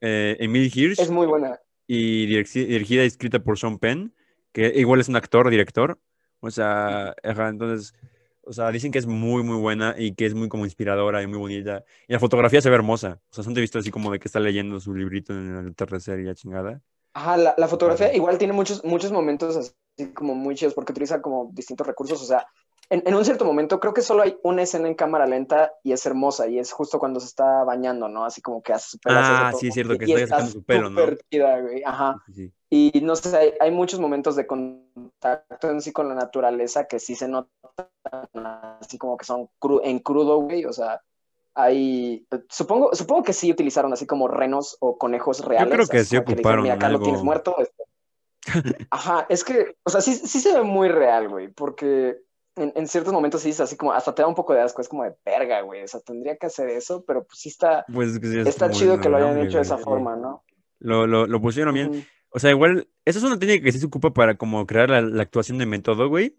eh 0.00 0.36
Emil 0.40 0.70
Hirsch 0.74 1.00
Es 1.00 1.10
muy 1.10 1.26
buena. 1.26 1.58
y 1.86 2.26
dirigida 2.26 3.04
y 3.04 3.06
escrita 3.06 3.38
por 3.38 3.58
Sean 3.58 3.78
Penn, 3.78 4.14
que 4.52 4.72
igual 4.76 5.00
es 5.00 5.08
un 5.08 5.16
actor, 5.16 5.48
director. 5.50 5.98
O 6.40 6.50
sea, 6.50 7.14
entonces, 7.22 7.94
o 8.42 8.52
sea, 8.52 8.70
dicen 8.70 8.92
que 8.92 8.98
es 8.98 9.06
muy, 9.06 9.42
muy 9.42 9.56
buena 9.56 9.94
y 9.98 10.14
que 10.14 10.26
es 10.26 10.34
muy 10.34 10.48
como 10.48 10.64
inspiradora 10.64 11.22
y 11.22 11.26
muy 11.26 11.38
bonita. 11.38 11.84
Y 12.06 12.12
la 12.12 12.20
fotografía 12.20 12.60
se 12.60 12.70
ve 12.70 12.76
hermosa. 12.76 13.20
O 13.30 13.34
sea, 13.34 13.44
son 13.44 13.54
te 13.54 13.60
visto 13.60 13.78
así 13.78 13.90
como 13.90 14.10
de 14.10 14.18
que 14.18 14.28
está 14.28 14.40
leyendo 14.40 14.78
su 14.80 14.94
librito 14.94 15.32
en 15.32 15.56
el 15.56 15.68
atardecer 15.70 16.20
y 16.20 16.24
la 16.24 16.34
chingada. 16.34 16.80
Ajá, 17.14 17.36
la, 17.36 17.54
la 17.58 17.68
fotografía 17.68 18.14
igual 18.14 18.38
tiene 18.38 18.52
muchos, 18.52 18.84
muchos 18.84 19.10
momentos 19.10 19.56
así 19.56 20.12
como 20.12 20.34
muy 20.34 20.54
chidos 20.54 20.74
porque 20.74 20.92
utiliza 20.92 21.20
como 21.20 21.50
distintos 21.52 21.86
recursos. 21.86 22.22
O 22.22 22.26
sea, 22.26 22.46
en, 22.90 23.02
en 23.06 23.14
un 23.14 23.24
cierto 23.24 23.44
momento 23.44 23.80
creo 23.80 23.92
que 23.94 24.02
solo 24.02 24.22
hay 24.22 24.38
una 24.42 24.62
escena 24.62 24.88
en 24.88 24.94
cámara 24.94 25.26
lenta 25.26 25.72
y 25.82 25.92
es 25.92 26.04
hermosa 26.06 26.46
y 26.48 26.58
es 26.58 26.72
justo 26.72 26.98
cuando 26.98 27.20
se 27.20 27.26
está 27.26 27.64
bañando, 27.64 28.08
¿no? 28.08 28.24
Así 28.24 28.40
como 28.40 28.62
que 28.62 28.72
hace 28.72 28.90
su 28.90 28.98
pelo. 28.98 29.18
Ah, 29.20 29.52
sí, 29.58 29.68
es 29.68 29.74
cierto, 29.74 29.96
que 29.98 30.06
Y 30.06 30.12
está 30.12 30.36
sacando 30.36 30.52
su 30.52 30.62
pelo, 30.64 30.88
¿no? 30.90 31.02
güey. 31.04 31.82
Ajá. 31.84 32.16
Sí, 32.26 32.32
sí. 32.32 32.52
Y 32.70 33.00
no 33.02 33.16
sé, 33.16 33.36
hay, 33.36 33.52
hay 33.60 33.70
muchos 33.70 33.98
momentos 34.00 34.36
de 34.36 34.46
contacto 34.46 35.70
en 35.70 35.80
sí 35.80 35.92
con 35.92 36.08
la 36.08 36.14
naturaleza 36.14 36.86
que 36.86 36.98
sí 36.98 37.14
se 37.14 37.26
notan 37.28 37.48
así 38.80 38.98
como 38.98 39.16
que 39.16 39.24
son 39.24 39.48
cru- 39.60 39.80
en 39.84 39.98
crudo, 40.00 40.38
güey. 40.42 40.64
O 40.66 40.72
sea, 40.72 41.00
hay. 41.54 42.26
Supongo, 42.48 42.94
supongo 42.94 43.22
que 43.22 43.32
sí 43.32 43.50
utilizaron 43.50 43.92
así 43.92 44.06
como 44.06 44.28
renos 44.28 44.76
o 44.80 44.98
conejos 44.98 45.44
reales. 45.44 45.72
creo 45.72 45.86
que 45.88 46.04
sí 46.04 46.16
como 46.16 46.28
le 46.28 46.36
dijeron, 46.36 46.36
ocuparon 46.36 46.62
Mira, 46.64 46.74
acá 46.74 46.86
algo- 46.86 46.98
lo 46.98 47.04
tienes 47.04 47.22
muerto. 47.22 47.56
este". 47.58 47.84
Ajá, 48.90 49.26
es 49.28 49.44
que, 49.44 49.76
o 49.84 49.90
sea, 49.90 50.00
sí, 50.00 50.14
sí 50.14 50.40
se 50.40 50.54
ve 50.54 50.62
muy 50.62 50.88
real, 50.88 51.28
güey, 51.28 51.48
porque 51.48 52.18
en, 52.58 52.72
en 52.74 52.86
ciertos 52.88 53.12
momentos 53.12 53.42
sí 53.42 53.50
es 53.50 53.60
así 53.60 53.76
como, 53.76 53.92
hasta 53.92 54.14
te 54.14 54.22
da 54.22 54.28
un 54.28 54.34
poco 54.34 54.54
de 54.54 54.60
asco, 54.60 54.80
es 54.80 54.88
como 54.88 55.04
de 55.04 55.14
verga, 55.24 55.60
güey. 55.62 55.82
O 55.82 55.88
sea, 55.88 56.00
tendría 56.00 56.36
que 56.36 56.46
hacer 56.46 56.68
eso, 56.68 57.04
pero 57.06 57.24
pues 57.24 57.38
sí 57.40 57.48
está, 57.48 57.84
Pues 57.92 58.14
sí 58.14 58.38
es 58.38 58.46
está 58.46 58.70
chido 58.70 59.00
que 59.00 59.08
lo 59.08 59.16
hayan 59.16 59.38
hecho 59.38 59.58
de 59.58 59.62
esa 59.62 59.78
forma, 59.78 60.16
¿no? 60.16 60.44
Lo, 60.80 61.06
lo, 61.06 61.26
lo 61.26 61.40
pusieron 61.40 61.74
bien. 61.74 62.06
O 62.30 62.38
sea, 62.38 62.50
igual, 62.50 62.88
esa 63.04 63.18
es 63.18 63.24
una 63.24 63.38
técnica 63.38 63.64
que 63.64 63.72
sí 63.72 63.78
se 63.78 63.86
ocupa 63.86 64.12
para 64.12 64.36
como 64.36 64.66
crear 64.66 64.90
la, 64.90 65.00
la 65.00 65.22
actuación 65.22 65.58
de 65.58 65.66
método, 65.66 66.08
güey. 66.08 66.36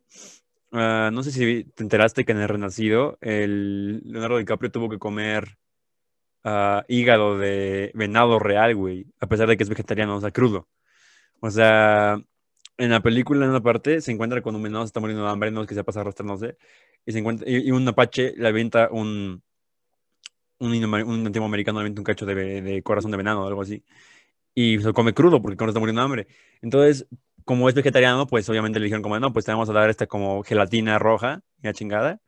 Ah, 0.72 1.10
no 1.12 1.24
sé 1.24 1.32
si 1.32 1.64
te 1.64 1.84
enteraste 1.84 2.26
que 2.26 2.32
en 2.32 2.40
el 2.40 2.48
Renacido, 2.48 3.18
el 3.22 4.02
Leonardo 4.04 4.38
DiCaprio 4.38 4.72
tuvo 4.72 4.90
que 4.90 5.00
comer 5.00 5.58
ah, 6.44 6.84
hígado 6.88 7.38
de 7.38 7.92
venado 7.96 8.40
real, 8.40 8.76
güey, 8.76 9.08
a 9.20 9.28
pesar 9.28 9.48
de 9.48 9.58
que 9.58 9.64
es 9.64 9.70
vegetariano, 9.70 10.16
o 10.16 10.22
sea, 10.22 10.32
crudo. 10.32 10.68
O 11.42 11.50
sea, 11.50 12.22
en 12.80 12.92
la 12.92 13.02
película, 13.02 13.46
en 13.46 13.52
una 13.52 13.62
parte, 13.64 14.02
se 14.02 14.12
encuentra 14.12 14.42
con 14.42 14.56
un 14.56 14.64
venado, 14.64 14.86
se 14.86 14.90
está 14.90 15.02
muriendo 15.02 15.26
de 15.26 15.32
hambre, 15.32 15.52
no 15.52 15.62
es 15.64 15.68
que 15.68 15.76
se 15.76 15.84
pasa 15.86 16.02
arrastrándose, 16.02 16.58
y, 17.06 17.12
se 17.14 17.20
encuentra, 17.20 17.50
y, 17.50 17.68
y 17.68 17.72
un 17.72 17.88
apache 17.88 18.34
le 18.38 18.48
avienta 18.48 18.90
un, 18.92 19.44
un, 20.60 20.74
un 20.94 21.24
nativo 21.24 21.46
americano, 21.46 21.80
le 21.80 21.84
avienta 21.84 22.02
un 22.02 22.06
cacho 22.06 22.26
de, 22.26 22.62
de 22.62 22.84
corazón 22.84 23.12
de 23.12 23.18
venado 23.18 23.42
o 23.44 23.48
algo 23.48 23.62
así. 23.62 23.84
Y 24.56 24.80
se 24.80 24.86
lo 24.86 24.94
come 24.94 25.14
crudo 25.14 25.42
porque 25.42 25.58
no 25.64 25.70
está 25.70 25.80
muriendo 25.80 26.02
de 26.02 26.06
hambre. 26.06 26.28
Entonces, 26.62 27.08
como 27.46 27.70
es 27.70 27.76
vegetariano, 27.76 28.28
pues 28.28 28.50
obviamente 28.50 28.80
le 28.80 28.86
dijeron 28.86 29.04
como, 29.04 29.20
no, 29.20 29.34
pues 29.34 29.46
te 29.46 29.52
vamos 29.52 29.70
a 29.70 29.74
dar 29.74 29.90
esta 29.92 30.08
como 30.08 30.44
gelatina 30.44 31.00
roja, 31.00 31.42
ya 31.64 31.74
chingada. 31.74 32.22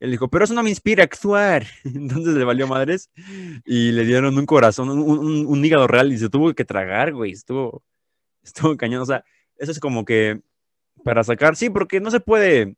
Él 0.00 0.10
dijo, 0.12 0.28
pero 0.30 0.44
eso 0.44 0.54
no 0.54 0.62
me 0.64 0.70
inspira 0.70 1.04
a 1.04 1.06
actuar. 1.06 1.66
Entonces 1.84 2.34
le 2.34 2.44
valió 2.44 2.68
madres 2.68 3.10
y 3.66 3.92
le 3.92 4.04
dieron 4.06 4.38
un 4.38 4.46
corazón, 4.46 4.90
un, 4.90 5.00
un- 5.00 5.46
un 5.46 5.64
hígado 5.64 5.86
real 5.88 6.12
y 6.12 6.18
se 6.18 6.30
tuvo 6.30 6.54
que 6.54 6.64
tragar, 6.66 7.12
güey. 7.14 7.32
Estuvo, 7.32 7.84
estuvo 8.42 8.76
cañón. 8.76 9.02
O 9.02 9.06
sea, 9.06 9.24
eso 9.58 9.70
es 9.72 9.80
como 9.80 10.04
que 10.04 10.40
para 11.04 11.24
sacar, 11.24 11.56
sí, 11.56 11.70
porque 11.70 12.00
no 12.00 12.10
se 12.10 12.20
puede 12.20 12.76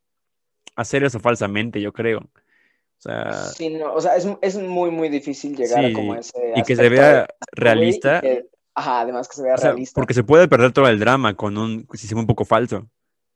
hacer 0.75 1.04
eso 1.04 1.21
falsamente, 1.21 1.80
yo 1.80 1.92
creo. 1.92 2.18
O 2.21 2.30
sea, 2.99 3.33
Sí, 3.33 3.71
no, 3.71 3.92
o 3.92 4.00
sea, 4.00 4.16
es, 4.16 4.26
es 4.40 4.56
muy, 4.56 4.90
muy 4.90 5.09
difícil 5.09 5.56
llegar 5.56 5.85
a 5.85 5.92
como 5.92 6.14
ese 6.14 6.52
y 6.54 6.62
que 6.62 6.76
se 6.76 6.88
vea 6.88 7.26
realista. 7.52 8.21
que- 8.21 8.47
ajá, 8.75 9.00
además 9.00 9.28
que 9.28 9.37
se 9.37 9.42
vea 9.42 9.54
O 9.54 9.59
sea, 9.59 9.71
realista. 9.71 10.00
porque 10.00 10.14
se 10.14 10.25
puede 10.25 10.49
perder 10.49 10.73
todo 10.73 10.88
el 10.88 10.99
drama 10.99 11.35
con 11.35 11.59
un, 11.59 11.87
si 11.95 12.06
se 12.06 12.14
ve 12.14 12.21
un 12.21 12.26
poco 12.26 12.45
falso. 12.45 12.88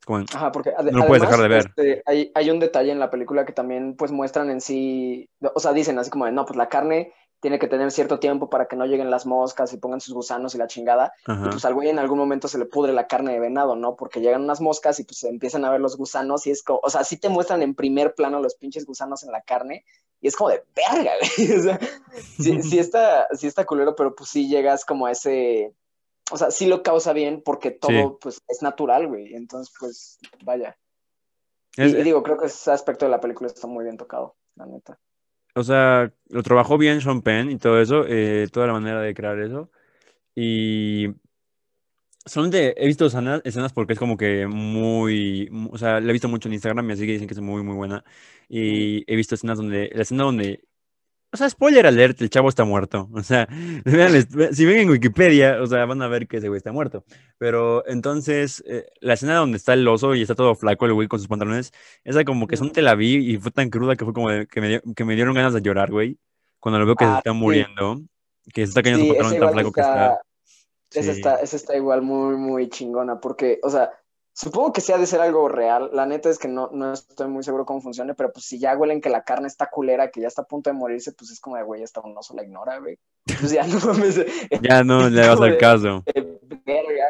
Como, 0.04 0.25
Ajá, 0.32 0.50
porque 0.50 0.73
No 0.90 0.99
lo 1.00 1.06
puedes 1.06 1.23
dejar 1.23 1.40
de 1.40 1.49
ver. 1.49 1.66
este, 1.76 2.02
hay, 2.06 2.32
hay 2.35 2.50
un 2.50 2.59
detalle 2.59 2.90
en 2.90 2.99
la 2.99 3.11
película 3.11 3.44
que 3.44 3.52
también 3.52 3.97
pues 3.97 4.12
muestran 4.12 4.50
en 4.50 4.61
sí, 4.62 5.28
o 5.54 5.61
sea, 5.61 5.73
dicen 5.75 5.99
así 5.99 6.11
como 6.11 6.25
de, 6.25 6.32
no, 6.32 6.47
pues 6.47 6.56
la 6.56 6.68
carne 6.70 7.12
tiene 7.40 7.59
que 7.59 7.68
tener 7.68 7.90
cierto 7.90 8.20
tiempo 8.20 8.50
para 8.50 8.66
que 8.66 8.76
no 8.76 8.85
lleguen 8.87 9.11
las 9.11 9.26
moscas 9.26 9.73
y 9.73 9.78
pongan 9.78 10.00
sus 10.00 10.14
gusanos 10.14 10.54
y 10.54 10.59
la 10.59 10.66
chingada. 10.66 11.12
Y 11.26 11.49
pues 11.49 11.64
al 11.64 11.75
güey 11.75 11.88
en 11.88 11.99
algún 11.99 12.18
momento 12.18 12.49
se 12.49 12.59
le 12.59 12.66
pudre 12.66 12.92
la 12.92 13.06
carne 13.06 13.32
de 13.32 13.40
venado, 13.40 13.76
¿no? 13.76 13.97
Porque 13.97 14.20
llegan 14.20 14.42
unas 14.42 14.61
moscas 14.61 15.00
y 15.00 15.04
pues 15.04 15.18
se 15.18 15.28
empiezan 15.28 15.64
a 15.64 15.70
ver 15.70 15.80
los 15.80 15.97
gusanos 15.97 16.47
y 16.47 16.50
es 16.50 16.62
como, 16.62 16.80
o 16.82 16.90
sea, 16.90 17.02
sí 17.02 17.16
te 17.16 17.30
muestran 17.30 17.62
en 17.62 17.75
primer 17.75 18.14
plano 18.14 18.40
los 18.40 18.54
pinches 18.54 18.85
gusanos 18.85 19.23
en 19.23 19.32
la 19.32 19.40
carne 19.40 19.85
y 20.20 20.28
es 20.28 20.37
como 20.37 20.50
de 20.50 20.62
verga, 20.76 21.12
güey. 21.18 21.52
O 21.59 21.62
sea, 21.62 21.80
sí, 22.38 22.62
sí 22.62 22.78
está, 22.78 23.26
sí 23.35 23.47
está 23.47 23.64
culero, 23.64 23.97
pero 23.97 24.14
pues 24.14 24.28
sí 24.28 24.49
llegas 24.49 24.85
como 24.85 25.06
a 25.06 25.12
ese, 25.12 25.75
o 26.30 26.37
sea, 26.37 26.50
sí 26.50 26.66
lo 26.66 26.82
causa 26.82 27.12
bien 27.12 27.42
porque 27.42 27.70
todo 27.70 28.18
pues 28.18 28.42
es 28.49 28.61
natural, 28.61 29.09
güey. 29.09 29.35
Entonces, 29.35 29.75
pues, 29.80 30.18
vaya. 30.44 30.76
Y, 31.76 31.85
y 31.85 32.02
digo, 32.02 32.23
creo 32.23 32.37
que 32.37 32.47
ese 32.47 32.70
aspecto 32.70 33.06
de 33.06 33.11
la 33.11 33.20
película 33.20 33.47
está 33.47 33.66
muy 33.66 33.85
bien 33.85 33.97
tocado, 33.97 34.37
la 34.56 34.66
neta. 34.66 34.99
O 35.61 35.64
sea, 35.64 36.12
lo 36.29 36.43
trabajó 36.43 36.79
bien 36.79 37.00
Sean 37.00 37.23
Penn 37.23 37.50
y 37.50 37.59
todo 37.59 37.81
eso, 37.81 38.05
eh, 38.09 38.49
toda 38.52 38.67
la 38.69 38.73
manera 38.75 39.00
de 39.00 39.14
crear 39.14 39.38
eso. 39.40 39.71
Y 40.37 41.09
solamente 42.26 42.75
he 42.83 42.87
visto 42.87 43.07
escenas, 43.07 43.40
escenas 43.45 43.73
porque 43.73 43.95
es 43.95 43.99
como 43.99 44.17
que 44.17 44.47
muy, 44.47 45.49
mu- 45.50 45.71
o 45.73 45.79
sea, 45.79 46.00
la 46.00 46.11
he 46.11 46.12
visto 46.12 46.29
mucho 46.29 46.49
en 46.49 46.55
Instagram 46.55 46.88
y 46.90 46.93
así 46.93 47.07
que 47.07 47.12
dicen 47.12 47.29
que 47.29 47.35
es 47.35 47.40
muy, 47.40 47.62
muy 47.62 47.75
buena. 47.75 48.05
Y 48.49 49.11
he 49.12 49.17
visto 49.17 49.35
escenas 49.35 49.59
donde, 49.59 49.90
la 49.95 50.02
escena 50.02 50.25
donde, 50.25 50.64
o 51.33 51.37
sea, 51.37 51.49
spoiler 51.49 51.87
alert, 51.87 52.21
el 52.23 52.31
chavo 52.31 52.49
está 52.49 52.65
muerto. 52.65 53.09
O 53.15 53.23
sea, 53.23 53.47
vean, 53.85 54.13
les- 54.13 54.29
si 54.57 54.65
ven 54.65 54.79
en 54.79 54.91
Wikipedia, 54.91 55.63
o 55.63 55.67
sea, 55.67 55.85
van 55.87 56.03
a 56.03 56.09
ver 56.09 56.27
que 56.27 56.39
ese 56.39 56.49
güey 56.49 56.59
está 56.59 56.73
muerto. 56.73 57.05
Pero 57.39 57.87
entonces, 57.87 58.63
eh, 58.67 58.87
la 59.01 59.15
escena 59.15 59.37
donde 59.37 59.57
está 59.57 59.75
el 59.75 59.87
oso 59.89 60.15
y 60.15 60.23
está 60.23 60.35
todo 60.35 60.55
flaco 60.55 60.87
el 60.87 60.93
güey 60.95 61.09
con 61.09 61.19
sus 61.19 61.29
pantalones, 61.29 61.73
esa 62.05 62.25
como 62.25 62.47
que 62.47 62.57
son 62.57 62.71
te 62.73 62.83
la 62.83 62.95
vi 62.95 63.17
y 63.35 63.37
fue 63.39 63.51
tan 63.53 63.71
cruda 63.71 63.97
que 63.97 64.05
fue 64.05 64.15
como 64.15 64.31
de- 64.31 64.47
que 64.47 64.61
me, 64.61 64.69
dio- 64.69 64.83
que 64.97 65.05
me 65.05 65.15
dieron 65.15 65.35
ganas 65.35 65.55
de 65.55 65.63
llorar, 65.63 65.91
güey. 65.91 66.19
Cuando 66.59 66.79
lo 66.79 66.87
veo 66.87 66.97
que 66.97 67.05
se 67.05 67.11
Ah, 67.11 67.19
está 67.19 67.31
sí. 67.33 67.37
muriendo, 67.37 68.01
que 68.53 68.63
se 68.67 68.71
está 68.71 68.83
cayendo 68.83 69.05
Sí, 69.05 69.11
su 69.11 69.17
pantalón 69.17 69.41
tan 69.41 69.53
flaco 69.53 69.73
que 69.73 69.81
está. 69.81 70.21
esa 70.93 71.03
Sí. 71.03 71.11
está, 71.11 71.37
esa 71.37 71.57
está 71.57 71.77
igual 71.77 72.03
muy, 72.03 72.37
muy 72.37 72.69
chingona, 72.69 73.21
porque, 73.21 73.61
o 73.63 73.71
sea, 73.71 73.91
supongo 74.33 74.73
que 74.73 74.81
sí 74.81 74.93
ha 74.93 74.99
de 74.99 75.07
ser 75.07 75.21
algo 75.21 75.49
real. 75.49 75.91
La 75.93 76.07
neta 76.07 76.29
es 76.31 76.39
que 76.39 76.49
no, 76.49 76.71
no 76.73 76.93
estoy 76.93 77.29
muy 77.29 77.43
seguro 77.43 77.65
cómo 77.67 77.81
funcione, 77.81 78.15
pero 78.15 78.33
pues 78.33 78.45
si 78.47 78.59
ya 78.59 78.77
huelen 78.77 79.01
que 79.01 79.11
la 79.11 79.25
carne 79.25 79.49
está 79.49 79.69
culera, 79.71 80.11
que 80.11 80.21
ya 80.21 80.29
está 80.29 80.43
a 80.43 80.47
punto 80.47 80.71
de 80.71 80.75
morirse, 80.75 81.13
pues 81.13 81.31
es 81.31 81.41
como 81.41 81.57
de, 81.57 81.63
güey, 81.63 81.83
esta 81.83 82.01
un 82.01 82.17
oso 82.17 82.35
la 82.35 82.43
ignora, 82.45 82.79
güey. 82.79 82.99
Pues 83.27 83.53
ya 83.53 83.63
no 83.67 83.79
mames. 83.81 84.21
Ya 84.63 84.83
no 84.85 85.09
le 85.09 85.27
vas 85.29 85.41
al 85.41 85.59
caso. 85.59 86.03
verga. 86.65 87.05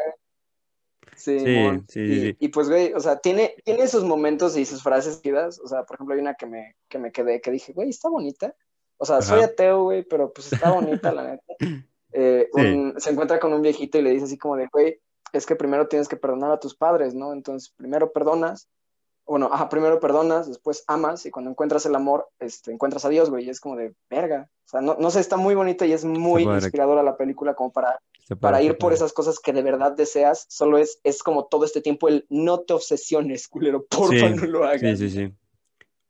Sí, 1.15 1.39
Sí, 1.39 1.55
mon. 1.55 1.85
sí, 1.87 1.99
y, 1.99 2.19
sí. 2.21 2.37
y 2.39 2.47
pues, 2.47 2.67
güey, 2.69 2.93
o 2.93 2.99
sea, 2.99 3.19
tiene, 3.19 3.55
tiene 3.63 3.87
sus 3.87 4.03
momentos 4.03 4.57
y 4.57 4.65
sus 4.65 4.81
frases 4.81 5.21
chidas. 5.21 5.59
O 5.59 5.67
sea, 5.67 5.83
por 5.83 5.95
ejemplo, 5.95 6.15
hay 6.15 6.21
una 6.21 6.33
que 6.33 6.47
me, 6.47 6.75
que 6.89 6.97
me 6.97 7.11
quedé, 7.11 7.41
que 7.41 7.51
dije, 7.51 7.73
güey, 7.73 7.89
está 7.89 8.09
bonita. 8.09 8.55
O 8.97 9.05
sea, 9.05 9.21
soy 9.21 9.41
ateo, 9.41 9.83
güey, 9.83 10.03
pero 10.03 10.31
pues 10.33 10.51
está 10.53 10.71
bonita, 10.71 11.11
la 11.11 11.23
neta. 11.31 11.43
Eh, 12.13 12.49
Sí. 12.53 12.61
un- 12.61 12.99
se 12.99 13.09
encuentra 13.11 13.39
con 13.39 13.53
un 13.53 13.61
viejito 13.61 13.97
y 13.97 14.01
le 14.01 14.09
dice 14.09 14.25
así 14.25 14.37
como 14.37 14.57
de, 14.57 14.67
güey, 14.69 14.99
es 15.33 15.45
que 15.45 15.55
primero 15.55 15.87
tienes 15.87 16.07
que 16.07 16.17
perdonar 16.17 16.51
a 16.51 16.59
tus 16.59 16.75
padres, 16.75 17.13
¿no? 17.13 17.33
Entonces, 17.33 17.73
primero 17.75 18.11
perdonas, 18.11 18.67
bueno, 19.25 19.49
ajá, 19.51 19.69
primero 19.69 19.99
perdonas, 19.99 20.47
después 20.47 20.83
amas, 20.87 21.25
y 21.25 21.31
cuando 21.31 21.51
encuentras 21.51 21.85
el 21.85 21.95
amor, 21.95 22.27
este, 22.39 22.71
encuentras 22.71 23.05
a 23.05 23.09
Dios, 23.09 23.29
güey, 23.29 23.45
y 23.45 23.49
es 23.49 23.59
como 23.59 23.75
de, 23.75 23.93
verga. 24.09 24.49
O 24.65 24.69
sea, 24.69 24.81
no, 24.81 24.97
no 24.99 25.11
sé, 25.11 25.19
está 25.19 25.37
muy 25.37 25.55
bonita 25.55 25.85
y 25.85 25.93
es 25.93 26.03
muy 26.05 26.43
inspiradora 26.43 27.03
la 27.03 27.17
película 27.17 27.53
como 27.53 27.71
para 27.71 27.99
para 28.39 28.61
ir 28.61 28.77
por 28.77 28.93
esas 28.93 29.11
cosas 29.13 29.39
que 29.39 29.51
de 29.51 29.61
verdad 29.61 29.91
deseas, 29.91 30.45
solo 30.49 30.77
es, 30.77 30.99
es 31.03 31.21
como 31.21 31.45
todo 31.45 31.65
este 31.65 31.81
tiempo 31.81 32.07
el 32.07 32.25
no 32.29 32.59
te 32.61 32.73
obsesiones, 32.73 33.47
culero, 33.47 33.85
porfa, 33.85 34.29
Sí, 34.29 34.35
no 34.35 34.45
lo 34.45 34.63
hagas. 34.63 34.79
Sí, 34.79 34.95
sí, 34.95 35.09
sí. 35.09 35.33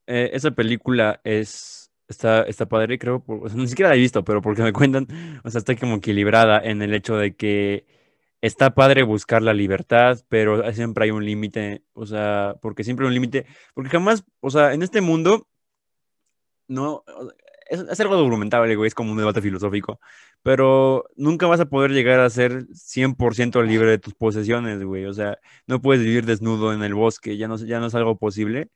Eh, 0.08 0.30
esa 0.34 0.52
película 0.52 1.20
es, 1.24 1.92
está, 2.08 2.44
está 2.44 2.68
padre, 2.68 3.00
creo, 3.00 3.24
por- 3.24 3.44
o 3.44 3.50
sea, 3.50 3.58
ni 3.58 3.68
siquiera 3.68 3.90
la 3.90 3.96
he 3.96 4.00
visto, 4.00 4.24
pero 4.24 4.42
porque 4.42 4.62
me 4.62 4.74
cuentan, 4.74 5.08
o 5.44 5.50
sea, 5.50 5.60
está 5.60 5.76
como 5.76 5.96
equilibrada 5.96 6.60
en 6.60 6.82
el 6.82 6.94
hecho 6.94 7.16
de 7.16 7.36
que 7.36 7.86
está 8.42 8.74
padre 8.74 9.04
buscar 9.04 9.42
la 9.42 9.54
libertad, 9.54 10.20
pero 10.30 10.72
siempre 10.74 11.06
hay 11.06 11.12
un 11.12 11.26
límite, 11.26 11.84
o 11.94 12.06
sea, 12.06 12.56
porque 12.62 12.84
siempre 12.84 13.06
hay 13.06 13.10
un 13.10 13.14
límite, 13.14 13.46
porque 13.74 13.90
jamás, 13.90 14.24
o 14.40 14.50
sea, 14.50 14.74
en 14.74 14.82
este 14.82 15.02
mundo, 15.02 15.48
no, 16.68 17.04
es, 17.70 17.82
es 17.82 18.00
algo 18.00 18.18
documentable, 18.18 18.76
güey, 18.76 18.88
es 18.88 18.96
como 18.96 19.12
un 19.12 19.18
debate 19.18 19.42
filosófico, 19.42 20.00
pero 20.44 21.06
nunca 21.16 21.48
vas 21.48 21.60
a 21.60 21.70
poder 21.70 21.92
llegar 21.92 22.20
a 22.20 22.30
ser 22.30 22.66
100% 22.74 23.64
libre 23.64 23.92
de 23.92 24.00
tus 24.00 24.16
posesiones, 24.16 24.84
güey, 24.84 25.06
o 25.06 25.14
sea, 25.14 25.38
no 25.68 25.82
puedes 25.82 26.04
vivir 26.04 26.26
desnudo 26.26 26.74
en 26.74 26.84
el 26.84 26.96
bosque, 26.96 27.38
ya 27.38 27.48
no, 27.48 27.58
ya 27.58 27.80
no 27.80 27.88
es 27.88 27.96
algo 27.96 28.18
posible. 28.18 28.70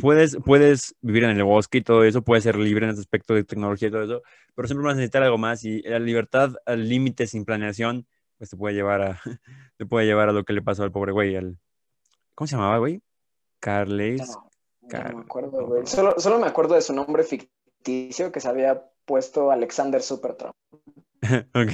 Puedes, 0.00 0.36
puedes 0.44 0.96
vivir 1.02 1.24
en 1.24 1.30
el 1.30 1.44
bosque 1.44 1.78
y 1.78 1.82
todo 1.82 2.02
eso, 2.04 2.22
puedes 2.22 2.42
ser 2.44 2.56
libre 2.56 2.86
en 2.86 2.92
ese 2.92 3.00
aspecto 3.00 3.34
de 3.34 3.44
tecnología 3.44 3.88
y 3.88 3.90
todo 3.92 4.02
eso, 4.02 4.22
pero 4.56 4.66
siempre 4.66 4.84
vas 4.86 4.94
a 4.94 4.96
necesitar 4.96 5.22
algo 5.22 5.38
más 5.38 5.64
y 5.64 5.82
la 5.82 6.00
libertad 6.00 6.54
al 6.66 6.88
límite 6.88 7.28
sin 7.28 7.44
planeación, 7.44 8.06
pues 8.38 8.50
te 8.50 8.56
puede 8.56 8.74
llevar 8.74 9.02
a, 9.02 9.20
te 9.76 9.86
puede 9.86 10.06
llevar 10.06 10.28
a 10.28 10.32
lo 10.32 10.44
que 10.44 10.52
le 10.52 10.62
pasó 10.62 10.84
al 10.84 10.92
pobre 10.92 11.12
güey, 11.12 11.36
al, 11.36 11.58
¿cómo 12.34 12.46
se 12.46 12.56
llamaba, 12.56 12.78
güey? 12.78 13.02
Carles. 13.60 14.20
No, 14.30 14.48
me 14.90 15.20
acuerdo, 15.20 15.66
güey. 15.66 15.86
Solo, 15.86 16.14
solo 16.18 16.38
me 16.38 16.46
acuerdo 16.46 16.74
de 16.74 16.82
su 16.82 16.94
nombre 16.94 17.24
ficticio 17.24 18.32
que 18.32 18.40
se 18.40 18.48
había 18.48 18.88
puesto 19.04 19.50
Alexander 19.50 20.00
Supertramp. 20.02 20.54
Ok. 21.54 21.72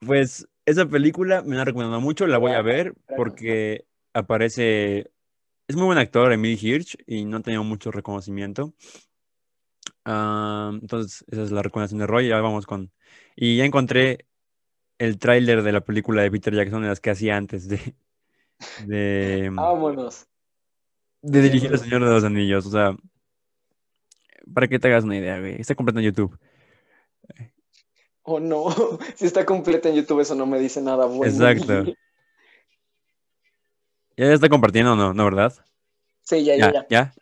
Pues 0.00 0.46
esa 0.66 0.86
película 0.86 1.42
me 1.42 1.54
la 1.54 1.62
han 1.62 1.66
recomendado 1.66 2.00
mucho, 2.00 2.26
la 2.26 2.38
voy 2.38 2.52
a 2.52 2.60
ver 2.60 2.94
porque 3.16 3.86
aparece, 4.12 5.10
es 5.66 5.76
muy 5.76 5.86
buen 5.86 5.98
actor, 5.98 6.30
Emily 6.32 6.58
Hirsch, 6.60 6.96
y 7.06 7.24
no 7.24 7.38
ha 7.38 7.40
tenido 7.40 7.64
mucho 7.64 7.90
reconocimiento. 7.90 8.74
Ah, 10.04 10.70
entonces, 10.80 11.24
esa 11.28 11.42
es 11.42 11.50
la 11.50 11.62
recomendación 11.62 12.00
de 12.00 12.06
Roy, 12.06 12.28
ya 12.28 12.40
vamos 12.40 12.66
con... 12.66 12.92
Y 13.36 13.56
ya 13.56 13.64
encontré 13.64 14.26
el 14.98 15.18
tráiler 15.18 15.62
de 15.62 15.72
la 15.72 15.80
película 15.80 16.22
de 16.22 16.30
Peter 16.30 16.54
Jackson, 16.54 16.82
de 16.82 16.88
las 16.88 17.00
que 17.00 17.10
hacía 17.10 17.36
antes 17.36 17.68
de, 17.68 17.94
de, 18.86 19.50
Vámonos. 19.52 20.26
de 21.22 21.42
dirigir 21.42 21.72
El 21.72 21.78
Señor 21.78 22.04
de 22.04 22.10
los 22.10 22.24
Anillos, 22.24 22.66
o 22.66 22.70
sea, 22.70 22.96
para 24.52 24.68
que 24.68 24.78
te 24.78 24.88
hagas 24.88 25.04
una 25.04 25.16
idea, 25.16 25.38
güey. 25.38 25.60
Está 25.60 25.74
completo 25.74 25.98
en 26.00 26.06
YouTube. 26.06 26.38
Oh, 28.22 28.40
no. 28.40 28.66
Si 29.16 29.26
está 29.26 29.44
completa 29.44 29.88
en 29.88 29.96
YouTube, 29.96 30.20
eso 30.20 30.34
no 30.34 30.46
me 30.46 30.58
dice 30.58 30.80
nada 30.80 31.06
bueno. 31.06 31.32
Exacto. 31.32 31.84
¿Ya 34.16 34.32
está 34.32 34.48
compartiendo 34.48 34.92
o 34.92 34.96
no? 34.96 35.12
¿No, 35.12 35.24
verdad? 35.24 35.52
Sí, 36.22 36.44
ya, 36.44 36.56
ya, 36.56 36.66
Ya, 36.66 36.72
ya. 36.72 36.86
ya. 36.88 37.14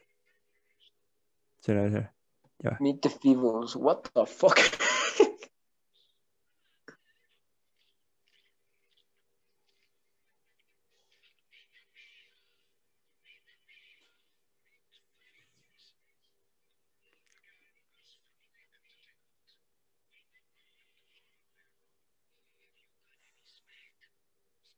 Será, 1.61 1.91
será. 1.91 2.15
Ya 2.59 2.71
va. 2.71 2.77
Meet 2.81 3.01
the 3.01 3.09
Feebles. 3.09 3.75
What 3.77 4.03
the 4.15 4.27
fuck? 4.27 4.59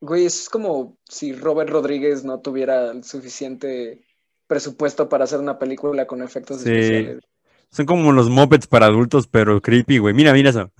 Güey, 0.05 0.27
es 0.27 0.49
como 0.51 0.99
si 1.09 1.33
Robert 1.33 1.71
Rodríguez 1.71 2.25
no 2.25 2.41
tuviera 2.41 2.91
el 2.91 3.05
suficiente 3.05 4.05
presupuesto 4.47 5.09
para 5.09 5.25
hacer 5.25 5.41
una 5.41 5.59
película 5.59 6.07
con 6.07 6.23
efectos 6.23 6.61
Sí. 6.61 6.71
especiales. 6.71 7.25
Son 7.71 7.87
como 7.87 8.13
los 8.13 8.29
mopeds 8.29 8.67
para 8.67 8.87
adultos, 8.87 9.27
pero 9.27 9.61
creepy, 9.63 9.99
güey. 9.99 10.13
Mira, 10.15 10.33
mira 10.33 10.51
eso. 10.51 10.71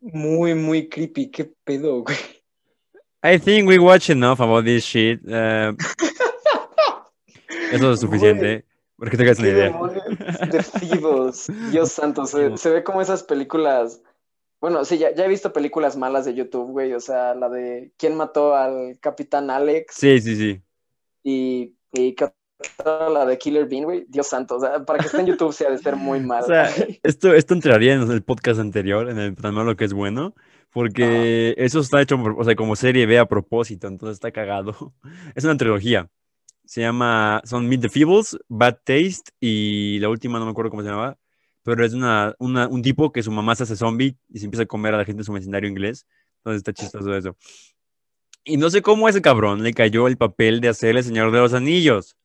Muy, 0.00 0.54
muy 0.54 0.88
creepy. 0.88 1.30
¿Qué 1.30 1.52
pedo, 1.64 2.02
güey? 2.02 2.16
I 3.24 3.38
think 3.38 3.68
we 3.68 3.78
watch 3.78 4.10
enough 4.10 4.40
about 4.40 4.64
this 4.64 4.84
shit. 4.84 5.20
Uh, 5.24 5.74
Eso 7.70 7.92
es 7.92 8.00
suficiente. 8.00 8.64
Porque 8.96 9.16
te 9.16 9.22
hagas 9.22 9.38
una 9.38 9.48
¿Qué 9.48 9.54
idea. 9.54 10.62
Feebles. 10.62 11.46
Dios 11.70 11.92
santo, 11.92 12.26
se, 12.26 12.56
se 12.56 12.70
ve 12.70 12.84
como 12.84 13.00
esas 13.00 13.22
películas. 13.22 14.02
Bueno, 14.62 14.84
sí, 14.84 14.96
ya, 14.96 15.12
ya 15.12 15.24
he 15.24 15.28
visto 15.28 15.52
películas 15.52 15.96
malas 15.96 16.24
de 16.24 16.34
YouTube, 16.34 16.70
güey. 16.70 16.92
O 16.92 17.00
sea, 17.00 17.34
la 17.34 17.48
de 17.48 17.92
¿Quién 17.96 18.14
mató 18.14 18.54
al 18.54 18.96
Capitán 19.00 19.50
Alex? 19.50 19.96
Sí, 19.96 20.20
sí, 20.20 20.36
sí. 20.36 20.62
Y, 21.24 21.74
y 21.92 22.14
la 22.88 23.26
de 23.26 23.38
Killer 23.38 23.66
Bean, 23.66 23.82
güey. 23.82 24.06
Dios 24.08 24.28
santo. 24.28 24.58
O 24.58 24.60
sea, 24.60 24.84
para 24.84 25.00
que 25.00 25.06
esté 25.06 25.18
en 25.18 25.26
YouTube 25.26 25.52
se 25.52 25.66
ha 25.66 25.70
de 25.70 25.78
ser 25.78 25.96
muy 25.96 26.20
mal. 26.24 26.44
O 26.44 26.46
sea, 26.46 26.70
esto, 27.02 27.34
esto 27.34 27.54
entraría 27.54 27.94
en 27.94 28.08
el 28.08 28.22
podcast 28.22 28.60
anterior, 28.60 29.10
en 29.10 29.18
el 29.18 29.34
tan 29.34 29.52
malo 29.52 29.74
que 29.74 29.84
es 29.84 29.92
bueno, 29.92 30.32
porque 30.70 31.56
eso 31.58 31.80
está 31.80 32.00
hecho, 32.00 32.14
o 32.14 32.44
sea, 32.44 32.54
como 32.54 32.76
serie 32.76 33.04
B 33.06 33.18
a 33.18 33.26
propósito, 33.26 33.88
entonces 33.88 34.14
está 34.14 34.30
cagado. 34.30 34.94
Es 35.34 35.42
una 35.42 35.56
trilogía. 35.56 36.08
Se 36.64 36.82
llama, 36.82 37.42
son 37.44 37.68
Meet 37.68 37.80
the 37.80 37.88
Feebles, 37.88 38.38
Bad 38.46 38.76
Taste 38.84 39.32
y 39.40 39.98
la 39.98 40.08
última 40.08 40.38
no 40.38 40.44
me 40.44 40.52
acuerdo 40.52 40.70
cómo 40.70 40.82
se 40.84 40.88
llamaba, 40.88 41.18
pero 41.62 41.84
es 41.84 41.92
una, 41.94 42.34
una- 42.38 42.68
un 42.68 42.82
tipo 42.82 43.12
que 43.12 43.22
su 43.22 43.30
mamá 43.30 43.54
se 43.54 43.62
hace 43.64 43.76
zombie 43.76 44.16
y 44.28 44.38
se 44.38 44.44
empieza 44.46 44.64
a 44.64 44.66
comer 44.66 44.94
a 44.94 44.98
la 44.98 45.04
gente 45.04 45.20
en 45.20 45.24
su 45.24 45.32
vecindario 45.32 45.68
inglés. 45.68 46.06
Entonces 46.38 46.58
está 46.58 46.72
chistoso 46.72 47.14
eso. 47.16 47.36
Y 48.44 48.56
no 48.56 48.70
sé 48.70 48.82
cómo 48.82 49.06
a 49.06 49.10
ese 49.10 49.22
cabrón 49.22 49.62
le 49.62 49.72
cayó 49.72 50.08
el 50.08 50.16
papel 50.16 50.60
de 50.60 50.68
hacer 50.68 50.96
El 50.96 51.04
Señor 51.04 51.30
de 51.30 51.38
los 51.38 51.54
Anillos. 51.54 52.16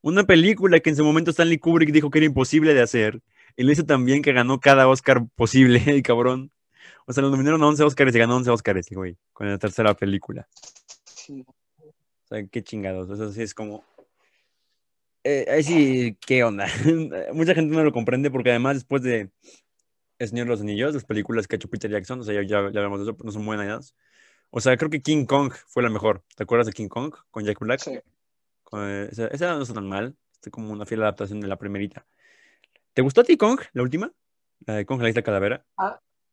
Una 0.00 0.22
película 0.24 0.78
que 0.78 0.90
en 0.90 0.96
su 0.96 1.04
momento 1.04 1.32
Stanley 1.32 1.58
Kubrick 1.58 1.90
dijo 1.90 2.10
que 2.10 2.18
era 2.20 2.26
imposible 2.26 2.72
de 2.74 2.82
hacer. 2.82 3.20
Y 3.56 3.64
lo 3.64 3.72
hizo 3.72 3.84
también 3.84 4.22
que 4.22 4.32
ganó 4.32 4.60
cada 4.60 4.86
Oscar 4.86 5.26
posible, 5.34 5.82
el 5.86 6.02
cabrón. 6.02 6.52
O 7.06 7.12
sea, 7.12 7.22
lo 7.22 7.30
nominaron 7.30 7.62
a 7.62 7.66
11 7.68 7.82
Oscars 7.84 8.14
y 8.14 8.18
ganó 8.18 8.36
11 8.36 8.50
Oscars, 8.50 8.88
güey, 8.90 9.16
con 9.32 9.48
la 9.48 9.58
tercera 9.58 9.94
película. 9.94 10.46
Sí. 11.04 11.44
O 11.78 12.28
sea, 12.28 12.44
qué 12.46 12.62
chingados. 12.62 13.08
Eso 13.10 13.32
sí 13.32 13.42
es 13.42 13.54
como. 13.54 13.84
Eh, 15.28 15.44
ahí 15.50 15.64
sí, 15.64 16.16
¿qué 16.24 16.44
onda? 16.44 16.68
Mucha 17.34 17.52
gente 17.52 17.74
no 17.74 17.82
lo 17.82 17.90
comprende 17.92 18.30
porque 18.30 18.50
además 18.50 18.76
después 18.76 19.02
de 19.02 19.32
El 20.20 20.28
Señor 20.28 20.46
de 20.46 20.52
los 20.52 20.60
Anillos, 20.60 20.94
las 20.94 21.04
películas 21.04 21.48
que 21.48 21.56
ha 21.56 21.58
hecho 21.58 21.68
Peter 21.68 21.90
Jackson, 21.90 22.20
o 22.20 22.22
sea, 22.22 22.40
ya, 22.40 22.46
ya, 22.46 22.58
hablamos 22.58 23.00
de 23.00 23.06
eso, 23.06 23.16
pero 23.16 23.26
no 23.26 23.32
son 23.32 23.44
buenas. 23.44 23.96
O 24.50 24.60
sea, 24.60 24.76
creo 24.76 24.88
que 24.88 25.02
King 25.02 25.24
Kong 25.24 25.52
fue 25.66 25.82
la 25.82 25.90
mejor. 25.90 26.22
¿Te 26.36 26.44
acuerdas 26.44 26.68
de 26.68 26.72
King 26.72 26.86
Kong 26.86 27.12
con 27.32 27.42
Jack 27.42 27.58
Black? 27.58 27.80
Sí. 27.80 27.98
Con, 28.62 28.88
eh, 28.88 29.08
esa, 29.10 29.26
esa 29.26 29.54
no 29.56 29.62
está 29.62 29.74
tan 29.74 29.88
mal. 29.88 30.16
Está 30.32 30.52
como 30.52 30.70
una 30.70 30.86
fiel 30.86 31.02
adaptación 31.02 31.40
de 31.40 31.48
la 31.48 31.56
primerita. 31.56 32.06
¿Te 32.94 33.02
gustó 33.02 33.22
a 33.22 33.24
ti 33.24 33.36
Kong, 33.36 33.60
la 33.72 33.82
última? 33.82 34.12
La 34.64 34.74
de 34.74 34.86
Kong, 34.86 35.02
la 35.02 35.08
isla 35.08 35.22
calavera. 35.22 35.66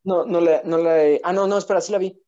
No, 0.04 0.24
no 0.24 0.40
le, 0.40 0.62
no 0.66 0.78
le. 0.78 1.20
Ah, 1.24 1.34
no, 1.34 1.48
no, 1.48 1.58
espera, 1.58 1.82
sí 1.82 1.92
la 1.92 1.98
vi. 1.98 2.22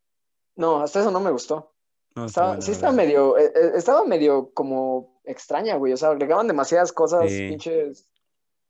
No, 0.56 0.82
hasta 0.82 1.02
eso 1.02 1.12
no 1.12 1.20
me 1.20 1.30
gustó. 1.30 1.76
No, 2.16 2.26
Estaba, 2.26 2.60
sí 2.60 2.72
la 2.72 2.76
estaba 2.76 2.94
medio, 2.94 3.38
eh, 3.38 3.52
eh, 3.54 3.72
estaba 3.76 4.04
medio 4.04 4.52
como 4.52 5.15
extraña, 5.28 5.76
güey. 5.76 5.94
O 5.94 5.98
sea, 5.98 6.10
agregaban 6.10 6.48
demasiadas 6.48 6.92
cosas, 6.92 7.30
Sí. 7.32 7.48
pinches, 7.50 8.10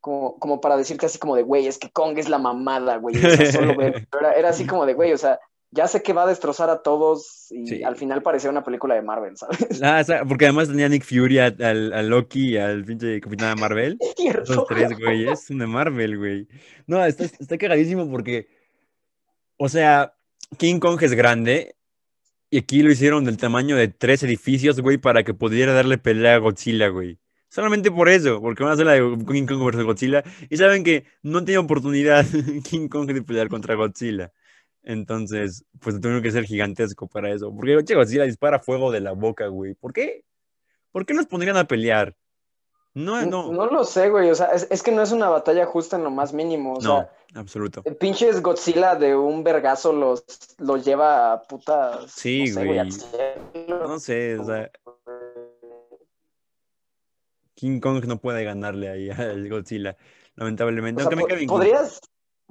como, 0.00 0.38
como 0.38 0.60
para 0.60 0.76
decir 0.76 0.96
casi 0.96 1.18
como 1.18 1.34
de, 1.36 1.42
güey, 1.42 1.66
es 1.66 1.78
que 1.78 1.90
Kong 1.90 2.16
es 2.18 2.28
la 2.28 2.38
mamada, 2.38 2.96
güey. 2.98 3.16
Solo 3.50 3.74
era, 4.20 4.32
era 4.34 4.48
así 4.50 4.66
como 4.66 4.86
de, 4.86 4.94
güey, 4.94 5.12
o 5.12 5.18
sea, 5.18 5.40
ya 5.72 5.88
sé 5.88 6.00
que 6.02 6.12
va 6.12 6.22
a 6.22 6.26
destrozar 6.28 6.70
a 6.70 6.80
todos 6.82 7.48
y 7.50 7.66
Sí. 7.66 7.82
al 7.82 7.96
final 7.96 8.22
parecía 8.22 8.48
una 8.50 8.62
película 8.62 8.94
de 8.94 9.02
Marvel, 9.02 9.36
¿sabes? 9.36 9.58
Ah, 9.82 9.98
o 10.00 10.04
sea, 10.04 10.24
porque 10.24 10.44
además 10.46 10.68
tenía 10.68 10.88
Nick 10.88 11.04
Fury, 11.04 11.38
al, 11.40 11.92
a 11.92 12.02
Loki 12.02 12.52
y 12.52 12.56
al 12.56 12.84
pinche 12.84 13.20
Capitán 13.20 13.58
Marvel. 13.58 13.98
Esos 14.42 14.64
tres 14.66 14.96
güeyes 14.96 15.44
son 15.44 15.58
de 15.58 15.66
Marvel, 15.66 16.18
güey. 16.18 16.48
No, 16.86 17.04
está, 17.04 17.24
está 17.24 17.58
cagadísimo 17.58 18.08
porque, 18.08 18.46
o 19.58 19.68
sea, 19.68 20.14
King 20.56 20.78
Kong 20.78 21.02
es 21.02 21.12
grande 21.14 21.74
y 22.50 22.58
aquí 22.58 22.82
lo 22.82 22.90
hicieron 22.90 23.24
del 23.24 23.36
tamaño 23.36 23.76
de 23.76 23.88
tres 23.88 24.22
edificios, 24.22 24.80
güey, 24.80 24.98
para 24.98 25.24
que 25.24 25.34
pudiera 25.34 25.72
darle 25.72 25.98
pelea 25.98 26.36
a 26.36 26.38
Godzilla, 26.38 26.88
güey. 26.88 27.18
Solamente 27.48 27.90
por 27.90 28.08
eso, 28.08 28.40
porque 28.40 28.62
van 28.62 28.72
a 28.72 28.74
hacer 28.74 28.86
la 28.86 28.92
de 28.92 29.24
King 29.32 29.46
Kong 29.46 29.64
versus 29.64 29.84
Godzilla 29.84 30.22
y 30.50 30.56
saben 30.56 30.84
que 30.84 31.06
no 31.22 31.44
tiene 31.44 31.58
oportunidad 31.58 32.24
King 32.68 32.88
Kong 32.88 33.06
de 33.12 33.22
pelear 33.22 33.48
contra 33.48 33.74
Godzilla. 33.74 34.32
Entonces, 34.82 35.64
pues 35.80 36.00
tuvieron 36.00 36.22
que 36.22 36.30
ser 36.30 36.44
gigantesco 36.44 37.08
para 37.08 37.32
eso. 37.32 37.54
Porque 37.54 37.82
che, 37.84 37.94
Godzilla 37.94 38.24
dispara 38.24 38.60
fuego 38.60 38.92
de 38.92 39.00
la 39.00 39.12
boca, 39.12 39.48
güey. 39.48 39.74
¿Por 39.74 39.92
qué? 39.92 40.24
¿Por 40.92 41.06
qué 41.06 41.14
los 41.14 41.26
pondrían 41.26 41.56
a 41.56 41.66
pelear? 41.66 42.16
No, 42.96 43.26
No, 43.26 43.52
no, 43.52 43.66
lo 43.66 43.84
sé, 43.84 44.08
güey. 44.08 44.30
O 44.30 44.34
sea, 44.34 44.46
es, 44.46 44.66
es 44.70 44.82
que 44.82 44.90
no 44.90 45.02
es 45.02 45.12
una 45.12 45.28
batalla 45.28 45.66
justa 45.66 45.96
en 45.96 46.04
lo 46.04 46.10
más 46.10 46.32
mínimo. 46.32 46.76
O 46.76 46.80
no, 46.80 46.80
sea, 46.80 47.12
absoluto. 47.34 47.82
el 47.84 47.94
pinches 47.94 48.40
Godzilla 48.40 48.94
de 48.94 49.14
un 49.14 49.44
vergazo 49.44 49.92
los, 49.92 50.24
los 50.56 50.82
lleva 50.82 51.34
a 51.34 51.42
putas. 51.42 52.10
Sí, 52.10 52.46
no 52.46 52.54
sé, 52.54 52.64
güey, 52.64 52.90
cielo. 52.90 53.86
No 53.86 53.98
sé, 53.98 54.38
o 54.38 54.44
sea, 54.44 54.70
King 57.54 57.80
Kong 57.80 58.02
no 58.06 58.16
puede 58.16 58.44
ganarle 58.44 58.88
ahí 58.88 59.10
al 59.10 59.46
Godzilla, 59.50 59.98
lamentablemente. 60.34 61.02
O 61.02 61.06
sea, 61.06 61.16
me 61.16 61.46
podrías, 61.46 62.00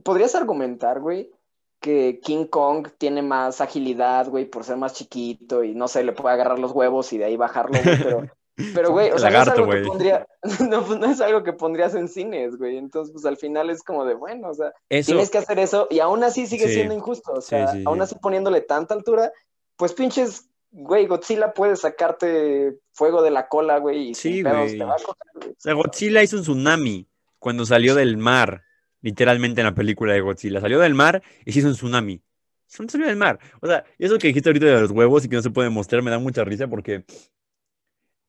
podrías 0.04 0.36
argumentar, 0.36 1.00
güey, 1.00 1.32
que 1.80 2.20
King 2.22 2.46
Kong 2.46 2.90
tiene 3.00 3.24
más 3.24 3.62
agilidad, 3.62 4.28
güey, 4.30 4.46
por 4.46 4.64
ser 4.64 4.78
más 4.78 4.94
chiquito 4.94 5.64
y 5.64 5.74
no 5.74 5.88
sé, 5.88 6.04
le 6.04 6.12
puede 6.12 6.36
agarrar 6.36 6.60
los 6.60 6.72
huevos 6.72 7.12
y 7.14 7.18
de 7.18 7.26
ahí 7.26 7.36
bajarlo, 7.36 7.80
güey, 7.84 7.98
pero, 8.04 8.28
pero, 8.74 8.92
güey, 8.92 9.12
o 9.12 9.18
sea, 9.20 9.30
no 9.30 9.74
es, 9.74 9.88
pondría, 9.88 10.26
no, 10.70 10.86
pues, 10.86 11.00
no 11.00 11.06
es 11.12 11.22
algo 11.22 11.44
que 11.44 11.54
pondrías 11.54 11.94
en 11.96 12.08
cines, 12.08 12.58
güey, 12.58 12.78
entonces, 12.78 13.12
pues 13.12 13.26
al 13.26 13.38
final 13.38 13.70
es 13.70 13.84
como 13.84 14.06
de, 14.06 14.14
bueno, 14.14 14.50
o 14.50 14.54
sea, 14.54 14.72
Eso, 14.90 15.12
tienes 15.12 15.30
que 15.30 15.40
hacer 15.40 15.60
eso 15.60 15.88
y 15.90 16.00
aún 16.00 16.24
así 16.24 16.48
sigue 16.48 16.68
Sí. 16.68 16.76
siendo 16.76 16.94
injusto, 16.94 17.34
o 17.34 17.42
sea, 17.42 17.68
sí, 17.68 17.84
aún 17.86 17.98
sí. 17.98 18.04
así 18.04 18.16
poniéndole 18.22 18.62
tanta 18.62 18.94
altura, 18.94 19.32
pues 19.76 19.94
pinches, 19.94 20.48
güey, 20.72 21.06
Godzilla 21.08 21.54
puede 21.54 21.76
sacarte 21.76 22.78
fuego 22.94 23.22
de 23.22 23.32
la 23.32 23.48
cola, 23.48 23.78
güey, 23.80 24.10
y 24.10 24.16
Sí, 24.16 24.42
güey. 24.42 24.78
te 24.78 24.84
va 24.86 24.96
a 24.96 24.98
coger, 24.98 25.28
güey. 25.36 25.50
o 25.50 25.56
sea, 25.58 25.74
Godzilla 25.74 26.24
hizo 26.24 26.38
un 26.38 26.44
tsunami 26.44 27.08
cuando 27.40 27.66
salió 27.66 27.94
del 27.96 28.18
mar, 28.18 28.64
literalmente 29.02 29.62
en 29.62 29.68
la 29.68 29.76
película 29.76 30.14
de 30.14 30.22
Godzilla. 30.22 30.62
Salió 30.62 30.80
del 30.80 30.96
mar 30.96 31.22
y 31.46 31.52
se 31.52 31.60
hizo 31.60 31.68
un 31.68 31.76
tsunami. 31.76 32.22
Salió 32.66 33.06
del 33.06 33.16
mar. 33.18 33.38
O 33.62 33.68
sea, 33.68 33.86
eso 34.00 34.18
que 34.18 34.28
dijiste 34.28 34.50
ahorita 34.50 34.66
de 34.66 34.82
los 34.82 34.90
huevos 34.92 35.24
y 35.24 35.30
que 35.30 35.36
no 35.36 35.44
se 35.44 35.52
puede 35.52 35.70
mostrar 35.70 36.02
me 36.02 36.10
da 36.10 36.18
mucha 36.18 36.44
risa 36.44 36.68
porque 36.68 37.06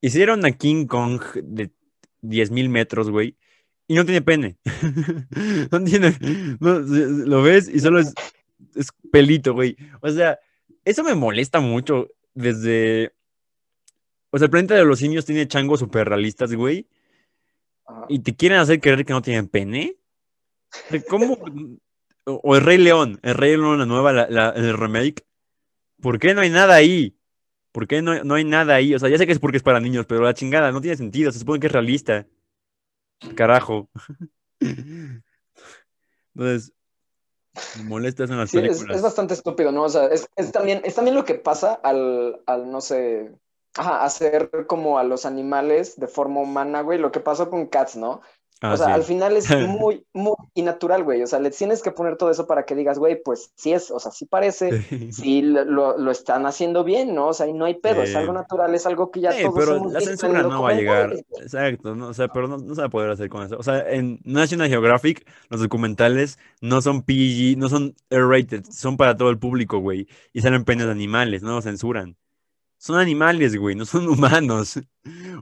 hicieron 0.01 0.45
a 0.45 0.53
King 0.53 0.87
Kong 0.87 1.21
de 1.43 1.71
10.000 2.23 2.69
metros, 2.69 3.11
güey, 3.11 3.37
y 3.89 3.95
no 3.95 4.05
tiene 4.05 4.23
pene. 4.23 4.57
No 5.71 5.83
tiene, 5.85 6.17
no, 6.61 6.79
lo 6.81 7.43
ves 7.43 7.69
y 7.69 7.81
solo 7.81 7.99
es, 8.01 8.15
es 8.75 8.89
pelito, 9.13 9.53
güey. 9.55 9.77
O 10.01 10.11
sea, 10.11 10.39
eso 10.85 11.03
me 11.05 11.15
molesta 11.15 11.61
mucho 11.61 12.09
desde... 12.35 13.13
O 14.31 14.39
sea, 14.39 14.47
el 14.47 14.51
planeta 14.51 14.75
de 14.75 14.85
los 14.85 14.99
simios 14.99 15.25
tiene 15.25 15.47
changos 15.49 15.81
súper 15.81 16.09
realistas, 16.09 16.53
güey, 16.55 16.87
Ajá. 17.87 18.07
y 18.09 18.19
te 18.19 18.35
quieren 18.37 18.59
hacer 18.59 18.81
creer 18.81 19.05
que 19.05 19.13
no 19.13 19.23
tienen 19.23 19.49
pene. 19.49 19.97
¿Cómo? 21.09 21.39
O, 22.25 22.41
o 22.43 22.57
el 22.57 22.63
Rey 22.63 22.77
León, 22.79 23.19
el 23.23 23.35
Rey 23.35 23.53
León, 23.57 23.79
la 23.79 23.87
nueva, 23.87 24.13
la- 24.13 24.29
la- 24.29 24.51
el 24.51 24.77
remake. 24.77 25.25
¿Por 26.03 26.19
qué 26.19 26.35
no 26.35 26.41
hay 26.43 26.51
nada 26.51 26.75
ahí? 26.75 27.16
¿Por 27.77 27.87
qué 27.87 28.01
no, 28.01 28.25
no 28.25 28.37
hay 28.37 28.45
nada 28.45 28.77
ahí? 28.77 28.95
O 28.95 28.99
sea, 28.99 29.11
ya 29.11 29.19
sé 29.19 29.27
que 29.27 29.33
es 29.33 29.39
porque 29.39 29.59
es 29.59 29.63
para 29.63 29.81
niños, 29.81 30.07
pero 30.07 30.23
la 30.23 30.33
chingada 30.33 30.73
no 30.73 30.81
tiene 30.81 30.97
sentido. 30.97 31.31
Se 31.31 31.41
supone 31.41 31.61
que 31.61 31.67
es 31.67 31.73
realista. 31.75 32.27
Carajo. 33.35 33.91
Entonces, 36.35 36.73
me 37.77 37.85
molesta 37.85 38.25
eso 38.25 38.33
en 38.33 38.39
las 38.39 38.49
Sí, 38.49 38.57
es, 38.57 38.63
películas. 38.63 38.97
es 38.97 39.03
bastante 39.03 39.35
estúpido, 39.35 39.73
¿no? 39.73 39.83
O 39.83 39.89
sea, 39.91 40.07
es, 40.07 40.27
es 40.37 40.53
también, 40.53 40.81
es 40.85 40.95
también 40.95 41.17
lo 41.17 41.27
que 41.27 41.35
pasa 41.35 41.75
al, 41.75 42.41
al, 42.47 42.71
no 42.71 42.81
sé, 42.81 43.35
ajá, 43.75 44.05
hacer 44.05 44.65
como 44.67 44.99
a 44.99 45.05
los 45.05 45.27
animales 45.27 46.01
de 46.01 46.09
forma 46.09 46.41
humana, 46.41 46.81
güey, 46.81 46.99
lo 46.99 47.13
que 47.13 47.21
pasó 47.21 47.51
con 47.51 47.67
Cats, 47.67 47.97
¿no? 47.97 48.23
Ah, 48.63 48.73
o 48.73 48.77
sea, 48.77 48.87
sí. 48.87 48.93
al 48.93 49.03
final 49.03 49.37
es 49.37 49.49
muy, 49.69 50.07
muy 50.15 50.35
innatural, 50.55 51.05
güey. 51.05 51.23
O 51.23 51.27
sea, 51.27 51.39
le 51.41 51.51
tienes 51.51 51.83
que 51.83 51.91
poner 51.91 52.17
todo 52.17 52.31
eso 52.31 52.47
para 52.47 52.65
que 52.65 52.75
digas, 52.75 52.99
güey, 52.99 53.21
pues 53.23 53.53
sí 53.55 53.73
es, 53.73 53.91
o 53.91 53.99
sea, 54.01 54.11
sí 54.13 54.25
parece, 54.25 54.71
sí 55.13 55.43
lo, 55.43 55.65
lo- 55.65 55.99
lo 55.99 56.11
están 56.11 56.47
haciendo 56.47 56.83
bien, 56.83 57.15
¿no? 57.15 57.29
O 57.29 57.35
sea, 57.35 57.47
y 57.47 57.53
no 57.53 57.67
hay 57.67 57.75
pedo, 57.75 58.03
es 58.03 58.17
algo 58.17 58.33
natural, 58.33 58.75
es 58.75 58.87
algo 58.87 59.11
que 59.11 59.21
ya 59.21 59.33
Sí, 59.33 59.43
todos 59.43 59.55
pero 59.57 59.85
la 59.91 60.01
censura 60.01 60.43
no 60.43 60.63
va 60.63 60.71
a 60.71 60.75
llegar. 60.75 61.13
Exacto, 61.41 61.95
no, 61.95 62.09
o 62.09 62.15
sea, 62.15 62.29
pero 62.29 62.49
no, 62.49 62.57
no 62.59 62.75
se 62.75 62.81
va 62.81 62.87
a 62.87 62.91
poder 62.91 63.11
hacer 63.11 63.29
con 63.29 63.45
eso. 63.45 63.57
O 63.59 63.63
sea, 63.63 63.91
en 63.91 64.21
National 64.25 64.69
Geographic, 64.69 65.29
los 65.51 65.61
documentales 65.61 66.39
no 66.61 66.81
son 66.81 67.03
PG, 67.03 67.57
no 67.59 67.69
son 67.69 67.95
R-rated, 68.11 68.65
son 68.71 68.97
para 68.97 69.17
todo 69.17 69.31
el 69.31 69.39
público, 69.39 69.79
güey. 69.79 70.09
Y 70.33 70.41
salen 70.41 70.65
penes 70.65 70.87
de 70.87 70.93
animales, 70.93 71.43
no 71.43 71.55
los 71.57 71.65
censuran. 71.65 72.17
Son 72.79 72.99
animales, 72.99 73.57
güey, 73.57 73.75
no 73.75 73.85
son 73.87 74.09
humanos. 74.09 74.79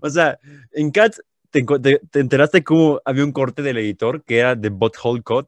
O 0.02 0.10
sea, 0.10 0.38
en 0.72 0.90
Cats, 0.90 1.22
¿te, 1.54 1.64
enco- 1.64 1.80
te, 1.80 2.00
te 2.10 2.18
enteraste 2.18 2.64
cómo 2.64 3.00
había 3.04 3.24
un 3.24 3.30
corte 3.30 3.62
del 3.62 3.78
editor 3.78 4.24
que 4.24 4.38
era 4.38 4.56
de 4.56 4.70
Butthole 4.70 5.22
Cut? 5.22 5.46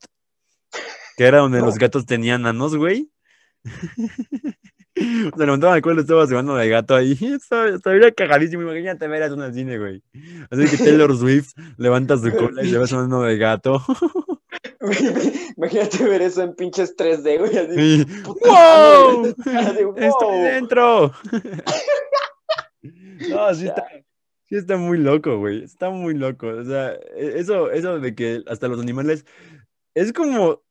Que 1.16 1.24
era 1.24 1.38
donde 1.38 1.60
los 1.60 1.76
gatos 1.78 2.06
tenían 2.06 2.46
anos, 2.46 2.76
güey. 2.76 3.10
Se 4.94 5.44
levantaban 5.44 5.76
el 5.76 5.82
cuello, 5.82 6.00
estaba 6.00 6.26
jugando 6.26 6.54
de 6.54 6.68
gato 6.68 6.94
ahí. 6.94 7.18
Estaba, 7.20 7.68
cagadísimo. 8.16 8.62
Imagínate 8.62 9.08
ver 9.08 9.22
eso 9.22 9.34
en 9.34 9.42
el 9.42 9.52
cine, 9.52 9.78
güey. 9.78 10.02
Así 10.50 10.64
que 10.70 10.82
Taylor 10.82 11.14
Swift 11.18 11.52
levanta 11.76 12.16
su 12.16 12.30
cola 12.30 12.62
y 12.62 12.70
se 12.70 12.78
ve 12.78 12.86
sonando 12.86 13.22
de 13.22 13.36
gato. 13.36 13.82
Imagínate 15.56 16.04
ver 16.04 16.22
eso 16.22 16.42
en 16.42 16.54
pinches 16.54 16.96
3D, 16.96 17.38
güey. 17.40 17.58
así, 17.58 18.06
¡Wow! 18.24 19.22
de, 19.24 20.06
¡Estoy 20.06 20.38
dentro! 20.38 21.12
No, 23.28 23.54
sí 23.54 23.66
está. 23.66 23.85
Sí, 24.48 24.56
está 24.56 24.76
muy 24.76 24.98
loco, 24.98 25.38
güey. 25.38 25.64
Está 25.64 25.90
muy 25.90 26.14
loco. 26.14 26.46
O 26.48 26.64
sea, 26.64 26.92
e- 27.16 27.38
eso, 27.38 27.70
eso 27.70 27.98
de 27.98 28.14
que 28.14 28.42
hasta 28.46 28.68
los 28.68 28.80
animales. 28.80 29.24
Es 29.94 30.12
como. 30.12 30.62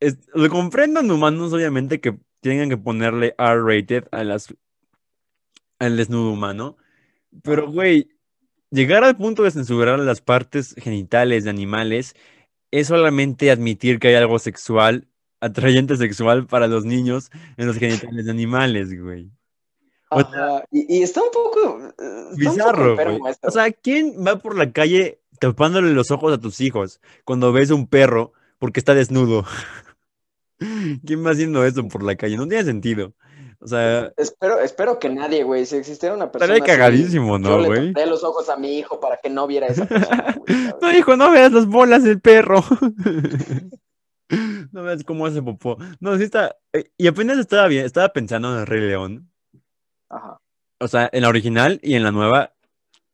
es- 0.00 0.18
lo 0.34 0.48
comprendan 0.50 1.10
humanos, 1.10 1.52
obviamente, 1.54 2.00
que 2.00 2.18
tengan 2.40 2.68
que 2.70 2.76
ponerle 2.78 3.34
R-rated 3.38 4.06
a 4.12 4.24
las, 4.24 4.54
al 5.78 5.96
desnudo 5.96 6.30
humano. 6.32 6.76
Pero, 7.42 7.70
güey, 7.70 8.10
llegar 8.70 9.04
al 9.04 9.16
punto 9.16 9.44
de 9.44 9.52
censurar 9.52 9.98
las 10.00 10.20
partes 10.22 10.74
genitales 10.78 11.44
de 11.44 11.50
animales 11.50 12.14
es 12.72 12.88
solamente 12.88 13.50
admitir 13.50 13.98
que 14.00 14.08
hay 14.08 14.14
algo 14.16 14.38
sexual, 14.40 15.08
atrayente 15.40 15.96
sexual 15.96 16.46
para 16.46 16.68
los 16.68 16.84
niños 16.84 17.30
en 17.56 17.66
los 17.68 17.78
genitales 17.78 18.26
de 18.26 18.32
animales, 18.32 19.00
güey. 19.00 19.30
O 20.14 20.20
sea, 20.30 20.56
Ajá, 20.56 20.64
Y, 20.70 20.98
y 20.98 21.02
está 21.02 21.22
un 21.22 21.30
poco. 21.32 21.78
eh, 21.80 21.88
está 21.88 22.02
un 22.02 22.30
poco 22.30 22.36
Bizarro. 22.36 22.96
O 23.42 23.50
sea, 23.50 23.70
¿quién 23.72 24.14
va 24.26 24.36
por 24.36 24.56
la 24.56 24.72
calle 24.72 25.20
tapándole 25.40 25.92
los 25.92 26.10
ojos 26.10 26.32
a 26.32 26.38
tus 26.38 26.60
hijos 26.60 27.00
cuando 27.24 27.52
ves 27.52 27.70
un 27.70 27.86
perro 27.86 28.32
porque 28.58 28.80
está 28.80 28.94
desnudo? 28.94 29.44
¿Quién 31.04 31.24
va 31.26 31.30
haciendo 31.32 31.64
eso 31.64 31.86
por 31.88 32.02
la 32.02 32.16
calle? 32.16 32.36
No 32.36 32.46
tiene 32.48 32.64
sentido. 32.64 33.12
O 33.60 33.66
sea, 33.66 34.12
Espero, 34.18 34.60
espero 34.60 34.98
que 34.98 35.08
nadie, 35.08 35.42
güey. 35.42 35.64
Si 35.64 35.76
existiera 35.76 36.14
una 36.14 36.30
persona. 36.30 36.54
estaría 36.54 36.76
cagadísimo, 36.76 37.38
¿no, 37.38 37.58
le 37.58 37.66
güey? 37.66 37.88
taparé 37.92 38.06
los 38.10 38.22
ojos 38.22 38.48
a 38.50 38.56
mi 38.56 38.78
hijo 38.78 39.00
para 39.00 39.16
que 39.22 39.30
no 39.30 39.46
viera 39.46 39.66
esa 39.68 39.86
persona. 39.86 40.36
No, 40.82 40.92
hijo, 40.92 41.16
no 41.16 41.30
veas 41.30 41.50
las 41.52 41.66
bolas 41.66 42.02
del 42.04 42.20
perro. 42.20 42.62
No 44.72 44.82
veas 44.82 45.04
cómo 45.04 45.26
hace 45.26 45.42
popó. 45.42 45.76
No, 46.00 46.16
sí 46.16 46.24
está. 46.24 46.56
eh, 46.72 46.90
Y 46.96 47.06
apenas 47.06 47.38
estaba 47.38 47.68
bien, 47.68 47.84
estaba 47.84 48.08
pensando 48.08 48.52
en 48.52 48.60
el 48.60 48.66
Rey 48.66 48.80
León. 48.80 49.30
Ajá. 50.16 50.38
O 50.80 50.88
sea, 50.88 51.08
en 51.12 51.22
la 51.22 51.28
original 51.28 51.80
y 51.82 51.94
en 51.94 52.02
la 52.04 52.12
nueva. 52.12 52.54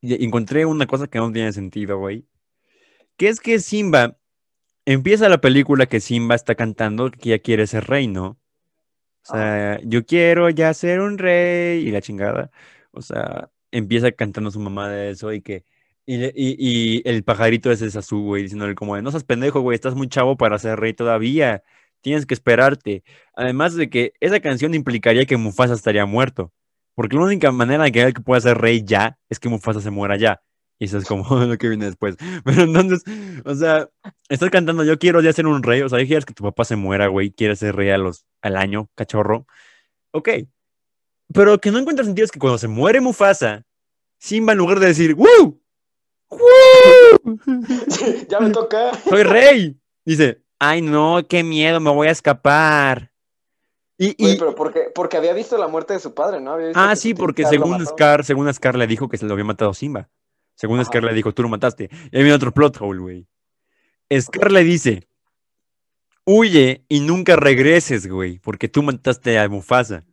encontré 0.02 0.66
una 0.66 0.86
cosa 0.86 1.08
que 1.08 1.18
no 1.18 1.32
tiene 1.32 1.52
sentido, 1.52 1.98
güey. 1.98 2.26
Que 3.16 3.28
es 3.28 3.40
que 3.40 3.60
Simba. 3.60 4.18
Empieza 4.86 5.28
la 5.28 5.40
película 5.40 5.86
que 5.86 6.00
Simba 6.00 6.34
está 6.36 6.54
cantando 6.56 7.10
que 7.12 7.30
ya 7.30 7.38
quiere 7.40 7.66
ser 7.68 7.86
rey, 7.88 8.08
¿no? 8.08 8.38
O 9.28 9.32
sea, 9.34 9.80
yo 9.84 10.06
quiero 10.06 10.50
ya 10.50 10.74
ser 10.74 11.00
un 11.00 11.18
rey 11.18 11.86
y 11.86 11.90
la 11.92 12.00
chingada. 12.02 12.50
O 12.92 13.02
sea, 13.02 13.50
empieza 13.72 14.12
cantando 14.12 14.50
su 14.50 14.60
mamá 14.60 14.88
de 14.90 15.10
eso 15.10 15.32
y 15.32 15.42
que. 15.42 15.64
Y, 16.06 16.24
y- 16.26 16.56
y 16.98 17.02
el 17.08 17.24
pajarito 17.24 17.70
ese 17.72 17.86
es 17.86 17.96
azul, 17.96 18.22
güey, 18.24 18.42
diciéndole 18.44 18.74
como 18.74 18.96
de, 18.96 19.02
no 19.02 19.10
seas 19.12 19.24
pendejo, 19.24 19.60
güey, 19.60 19.74
estás 19.76 19.94
muy 19.94 20.08
chavo 20.08 20.36
para 20.36 20.58
ser 20.58 20.80
rey 20.80 20.94
todavía. 20.94 21.62
Tienes 22.02 22.26
que 22.26 22.34
esperarte. 22.34 23.04
Además 23.34 23.74
de 23.76 23.90
que 23.90 24.14
esa 24.20 24.40
canción 24.40 24.74
implicaría 24.74 25.26
que 25.26 25.36
Mufasa 25.36 25.74
estaría 25.74 26.06
muerto. 26.06 26.52
Porque 27.00 27.16
la 27.16 27.22
única 27.22 27.50
manera 27.50 27.84
de 27.84 27.92
que 27.92 28.02
él 28.02 28.12
pueda 28.12 28.42
ser 28.42 28.58
rey 28.58 28.84
ya 28.84 29.18
es 29.30 29.40
que 29.40 29.48
Mufasa 29.48 29.80
se 29.80 29.90
muera 29.90 30.18
ya. 30.18 30.42
Y 30.78 30.84
eso 30.84 30.98
es 30.98 31.06
como 31.06 31.24
lo 31.46 31.56
que 31.56 31.70
viene 31.70 31.86
después. 31.86 32.14
Pero 32.44 32.64
entonces, 32.64 33.02
o 33.42 33.54
sea, 33.54 33.88
estás 34.28 34.50
cantando, 34.50 34.84
yo 34.84 34.98
quiero 34.98 35.22
ya 35.22 35.32
ser 35.32 35.46
un 35.46 35.62
rey. 35.62 35.80
O 35.80 35.88
sea, 35.88 35.98
quieres 36.04 36.26
que 36.26 36.34
tu 36.34 36.44
papá 36.44 36.66
se 36.66 36.76
muera, 36.76 37.06
güey. 37.06 37.30
Quieres 37.30 37.60
ser 37.60 37.74
rey 37.74 37.88
a 37.88 37.96
los, 37.96 38.26
al 38.42 38.58
año, 38.58 38.90
cachorro. 38.94 39.46
Ok. 40.10 40.28
Pero 41.32 41.52
lo 41.52 41.58
que 41.58 41.70
no 41.70 41.78
encuentra 41.78 42.04
sentido 42.04 42.26
es 42.26 42.32
que 42.32 42.38
cuando 42.38 42.58
se 42.58 42.68
muere 42.68 43.00
Mufasa, 43.00 43.64
Simba 44.18 44.52
en 44.52 44.58
lugar 44.58 44.78
de 44.78 44.88
decir, 44.88 45.14
¡Woo! 45.14 45.58
¡Woo! 46.28 47.38
ya 48.28 48.40
me 48.40 48.50
toca. 48.50 48.92
¡Soy 49.08 49.22
rey! 49.22 49.80
Dice, 50.04 50.42
¡ay 50.58 50.82
no! 50.82 51.26
¡Qué 51.26 51.42
miedo! 51.42 51.80
¡Me 51.80 51.90
voy 51.90 52.08
a 52.08 52.10
escapar! 52.10 53.09
Y, 54.02 54.14
y- 54.16 54.38
pero 54.38 54.54
porque, 54.54 54.84
porque 54.94 55.18
había 55.18 55.34
visto 55.34 55.58
la 55.58 55.68
muerte 55.68 55.92
de 55.92 56.00
su 56.00 56.14
padre, 56.14 56.40
¿no? 56.40 56.52
Había 56.52 56.68
visto 56.68 56.80
Ah, 56.80 56.96
sí, 56.96 57.12
porque 57.12 57.42
Scar 57.42 57.58
lo 57.58 57.66
según. 57.66 57.86
Scar, 57.86 58.24
según 58.24 58.54
Scar 58.54 58.74
le 58.76 58.86
dijo 58.86 59.10
que 59.10 59.18
se 59.18 59.26
lo 59.26 59.34
había 59.34 59.44
matado 59.44 59.74
Simba. 59.74 60.08
Según 60.54 60.80
Ajá. 60.80 60.86
Scar 60.86 61.04
le 61.04 61.12
dijo, 61.12 61.34
tú 61.34 61.42
lo 61.42 61.50
mataste. 61.50 61.90
Y 62.10 62.16
ahí 62.16 62.22
viene 62.22 62.32
otro 62.32 62.50
plot 62.50 62.78
hole, 62.80 62.98
güey. 62.98 63.26
Scar 64.18 64.50
le 64.52 64.64
dice, 64.64 65.06
huye 66.24 66.82
y 66.88 67.00
nunca 67.00 67.36
regreses, 67.36 68.08
güey, 68.08 68.38
porque 68.38 68.68
tú 68.68 68.82
mataste 68.82 69.38
a 69.38 69.46
Mufasa. 69.50 70.06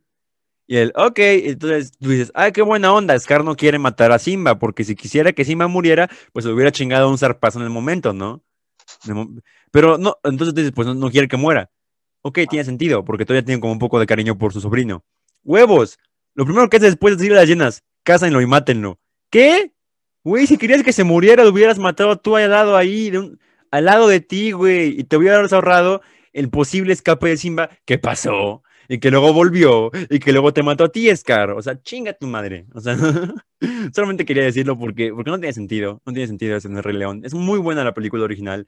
Y 0.66 0.76
él, 0.76 0.92
ok, 0.94 1.18
entonces 1.18 1.92
tú 1.98 2.10
dices, 2.10 2.30
ah, 2.34 2.50
qué 2.50 2.60
buena 2.60 2.92
onda, 2.92 3.18
Scar 3.18 3.42
no 3.42 3.56
quiere 3.56 3.78
matar 3.78 4.12
a 4.12 4.18
Simba, 4.18 4.58
porque 4.58 4.84
si 4.84 4.96
quisiera 4.96 5.32
que 5.32 5.46
Simba 5.46 5.66
muriera, 5.66 6.10
pues 6.34 6.44
le 6.44 6.52
hubiera 6.52 6.70
chingado 6.72 7.08
un 7.08 7.16
zarpazo 7.16 7.58
en 7.58 7.64
el 7.64 7.70
momento, 7.70 8.12
¿no? 8.12 8.42
Pero 9.70 9.96
no, 9.96 10.16
entonces 10.24 10.54
dices, 10.54 10.72
pues 10.74 10.86
no, 10.86 10.94
no 10.94 11.10
quiere 11.10 11.26
que 11.26 11.38
muera. 11.38 11.70
Ok, 12.22 12.40
tiene 12.48 12.64
sentido, 12.64 13.04
porque 13.04 13.24
todavía 13.24 13.44
tiene 13.44 13.60
como 13.60 13.72
un 13.72 13.78
poco 13.78 14.00
de 14.00 14.06
cariño 14.06 14.36
por 14.36 14.52
su 14.52 14.60
sobrino. 14.60 15.04
¡Huevos! 15.44 15.98
Lo 16.34 16.44
primero 16.44 16.68
que 16.68 16.76
hace 16.76 16.86
después 16.86 17.12
de 17.12 17.16
decirle 17.18 17.38
a 17.38 17.40
las 17.42 17.48
llenas, 17.48 17.84
cásenlo 18.02 18.40
y 18.40 18.46
mátenlo. 18.46 18.98
¿Qué? 19.30 19.72
Güey, 20.24 20.46
si 20.46 20.58
querías 20.58 20.82
que 20.82 20.92
se 20.92 21.04
muriera, 21.04 21.44
lo 21.44 21.50
hubieras 21.50 21.78
matado 21.78 22.16
tú 22.18 22.36
al 22.36 22.50
lado 22.50 22.76
ahí, 22.76 23.12
al 23.70 23.84
lado 23.84 24.08
de 24.08 24.20
ti, 24.20 24.52
güey, 24.52 24.98
y 25.00 25.04
te 25.04 25.16
hubieras 25.16 25.52
ahorrado 25.52 26.02
el 26.32 26.50
posible 26.50 26.92
escape 26.92 27.28
de 27.28 27.36
Simba. 27.36 27.70
¿Qué 27.84 27.98
pasó? 27.98 28.62
Y 28.88 28.98
que 28.98 29.10
luego 29.10 29.32
volvió, 29.32 29.90
y 30.10 30.18
que 30.18 30.32
luego 30.32 30.52
te 30.52 30.62
mató 30.62 30.84
a 30.84 30.88
ti, 30.92 31.14
Scar. 31.14 31.50
O 31.50 31.62
sea, 31.62 31.80
chinga 31.82 32.12
tu 32.14 32.26
madre. 32.26 32.66
O 32.74 32.80
sea, 32.80 32.96
solamente 33.94 34.24
quería 34.24 34.44
decirlo 34.44 34.78
porque, 34.78 35.12
porque 35.12 35.30
no 35.30 35.38
tiene 35.38 35.52
sentido. 35.52 36.00
No 36.06 36.12
tiene 36.12 36.26
sentido 36.26 36.56
eso 36.56 36.68
en 36.68 36.76
el 36.76 36.82
Rey 36.82 36.96
León. 36.96 37.22
Es 37.24 37.34
muy 37.34 37.58
buena 37.58 37.84
la 37.84 37.94
película 37.94 38.24
original, 38.24 38.66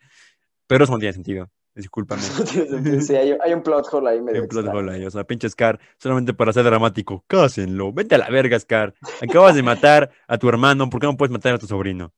pero 0.66 0.84
eso 0.84 0.92
no 0.92 0.98
tiene 0.98 1.14
sentido. 1.14 1.50
Discúlpame. 1.74 2.22
Sí, 3.00 3.16
hay, 3.16 3.36
hay 3.40 3.52
un 3.52 3.62
plot 3.62 3.92
hole 3.92 4.10
ahí 4.10 4.20
medio 4.20 4.38
Hay 4.38 4.42
un 4.42 4.48
plot 4.48 4.66
hole 4.68 4.92
ahí, 4.92 5.04
o 5.04 5.10
sea, 5.10 5.24
pinche 5.24 5.48
Scar, 5.48 5.78
solamente 5.98 6.34
para 6.34 6.52
ser 6.52 6.64
dramático. 6.64 7.24
Cásenlo, 7.26 7.92
vete 7.92 8.14
a 8.14 8.18
la 8.18 8.28
verga, 8.28 8.58
Scar. 8.58 8.94
Acabas 9.20 9.54
de 9.54 9.62
matar 9.62 10.10
a 10.26 10.38
tu 10.38 10.48
hermano, 10.48 10.88
¿por 10.90 11.00
qué 11.00 11.06
no 11.06 11.16
puedes 11.16 11.32
matar 11.32 11.54
a 11.54 11.58
tu 11.58 11.66
sobrino? 11.66 12.12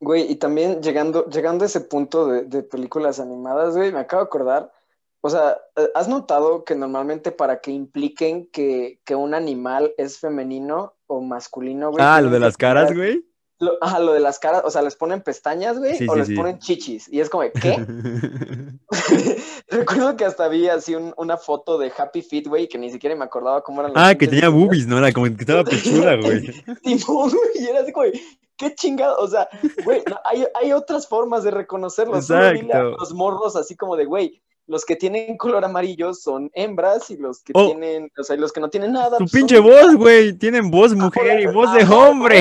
Güey, 0.00 0.30
y 0.30 0.36
también 0.36 0.80
llegando, 0.80 1.26
llegando 1.26 1.64
a 1.64 1.66
ese 1.66 1.80
punto 1.80 2.28
de, 2.28 2.44
de 2.44 2.62
películas 2.62 3.18
animadas, 3.18 3.76
güey, 3.76 3.92
me 3.92 3.98
acabo 3.98 4.22
de 4.22 4.26
acordar. 4.26 4.72
O 5.20 5.30
sea, 5.30 5.58
eh, 5.76 5.88
¿has 5.94 6.08
notado 6.08 6.64
que 6.64 6.74
normalmente 6.74 7.32
para 7.32 7.60
que 7.60 7.72
impliquen 7.72 8.46
que, 8.52 9.00
que 9.04 9.14
un 9.14 9.34
animal 9.34 9.92
es 9.98 10.18
femenino 10.18 10.94
o 11.06 11.20
masculino, 11.20 11.90
güey? 11.90 12.04
Ah, 12.06 12.20
lo 12.20 12.30
de 12.30 12.38
las 12.38 12.56
caras, 12.56 12.94
güey. 12.94 13.24
Lo, 13.60 13.72
ajá, 13.80 13.98
lo 13.98 14.12
de 14.12 14.20
las 14.20 14.38
caras, 14.38 14.62
o 14.64 14.70
sea, 14.70 14.82
les 14.82 14.94
ponen 14.94 15.20
pestañas, 15.20 15.78
güey, 15.80 15.96
Sí, 15.98 16.06
o 16.08 16.12
sí, 16.12 16.18
les 16.18 16.28
sí. 16.28 16.34
ponen 16.36 16.58
chichis. 16.60 17.08
Y 17.12 17.18
es 17.20 17.28
como, 17.28 17.42
¿qué? 17.60 17.76
Recuerdo 19.68 20.16
que 20.16 20.24
hasta 20.24 20.48
vi 20.48 20.68
así 20.68 20.94
un- 20.94 21.12
una 21.16 21.36
foto 21.36 21.76
de 21.78 21.92
Happy 21.96 22.22
Feet, 22.22 22.46
güey, 22.46 22.68
que 22.68 22.78
ni 22.78 22.90
siquiera 22.90 23.14
me 23.16 23.24
acordaba 23.24 23.62
cómo 23.62 23.80
eran 23.80 23.92
los 23.94 24.02
Ah, 24.02 24.14
que 24.14 24.26
tenía 24.28 24.48
boobies, 24.48 24.86
¿no? 24.86 24.98
Era 24.98 25.12
como 25.12 25.26
que 25.26 25.32
estaba 25.40 25.64
pechuda, 25.64 26.16
güey. 26.16 26.52
Simón, 26.84 27.30
güey, 27.30 27.64
y 27.64 27.66
era 27.66 27.80
así 27.80 27.92
como, 27.92 28.06
de, 28.06 28.20
qué 28.56 28.74
chingado, 28.74 29.18
o 29.18 29.28
sea, 29.28 29.48
güey, 29.84 30.02
no, 30.08 30.18
hay, 30.24 30.46
hay 30.54 30.72
otras 30.72 31.06
formas 31.06 31.44
de 31.44 31.50
reconocerlos. 31.50 32.26
Solo 32.26 32.44
dile 32.52 32.72
a 32.72 32.78
Exacto. 32.78 32.96
los 32.98 33.12
morros 33.14 33.56
así 33.56 33.76
como 33.76 33.96
de, 33.96 34.04
güey, 34.04 34.40
los 34.68 34.84
que 34.84 34.94
tienen 34.96 35.36
color 35.36 35.64
amarillo 35.64 36.14
son 36.14 36.50
hembras 36.54 37.10
y 37.10 37.16
los 37.16 37.42
que 37.42 37.52
Oh. 37.56 37.66
tienen, 37.70 38.12
o 38.16 38.22
sea, 38.22 38.36
los 38.36 38.52
que 38.52 38.60
no 38.60 38.68
tienen 38.70 38.92
nada. 38.92 39.18
Tu 39.18 39.24
pues, 39.24 39.30
son- 39.32 39.40
pinche 39.40 39.58
voz, 39.58 39.96
güey. 39.96 40.34
Tienen 40.34 40.70
voz 40.70 40.94
mujer 40.94 41.40
y 41.40 41.46
voz 41.46 41.72
de 41.74 41.84
hombre. 41.84 42.38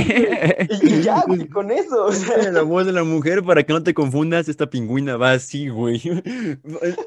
Y, 0.83 0.93
y 0.95 1.01
ya, 1.01 1.23
güey, 1.25 1.47
con 1.49 1.71
eso. 1.71 2.05
o 2.05 2.11
sea, 2.11 2.51
La 2.51 2.61
voz 2.61 2.85
de 2.85 2.91
la 2.93 3.03
mujer 3.03 3.43
para 3.43 3.63
que 3.63 3.73
no 3.73 3.81
te 3.81 3.93
confundas, 3.93 4.47
esta 4.49 4.69
pingüina 4.69 5.17
va 5.17 5.31
así, 5.31 5.69
güey. 5.69 6.01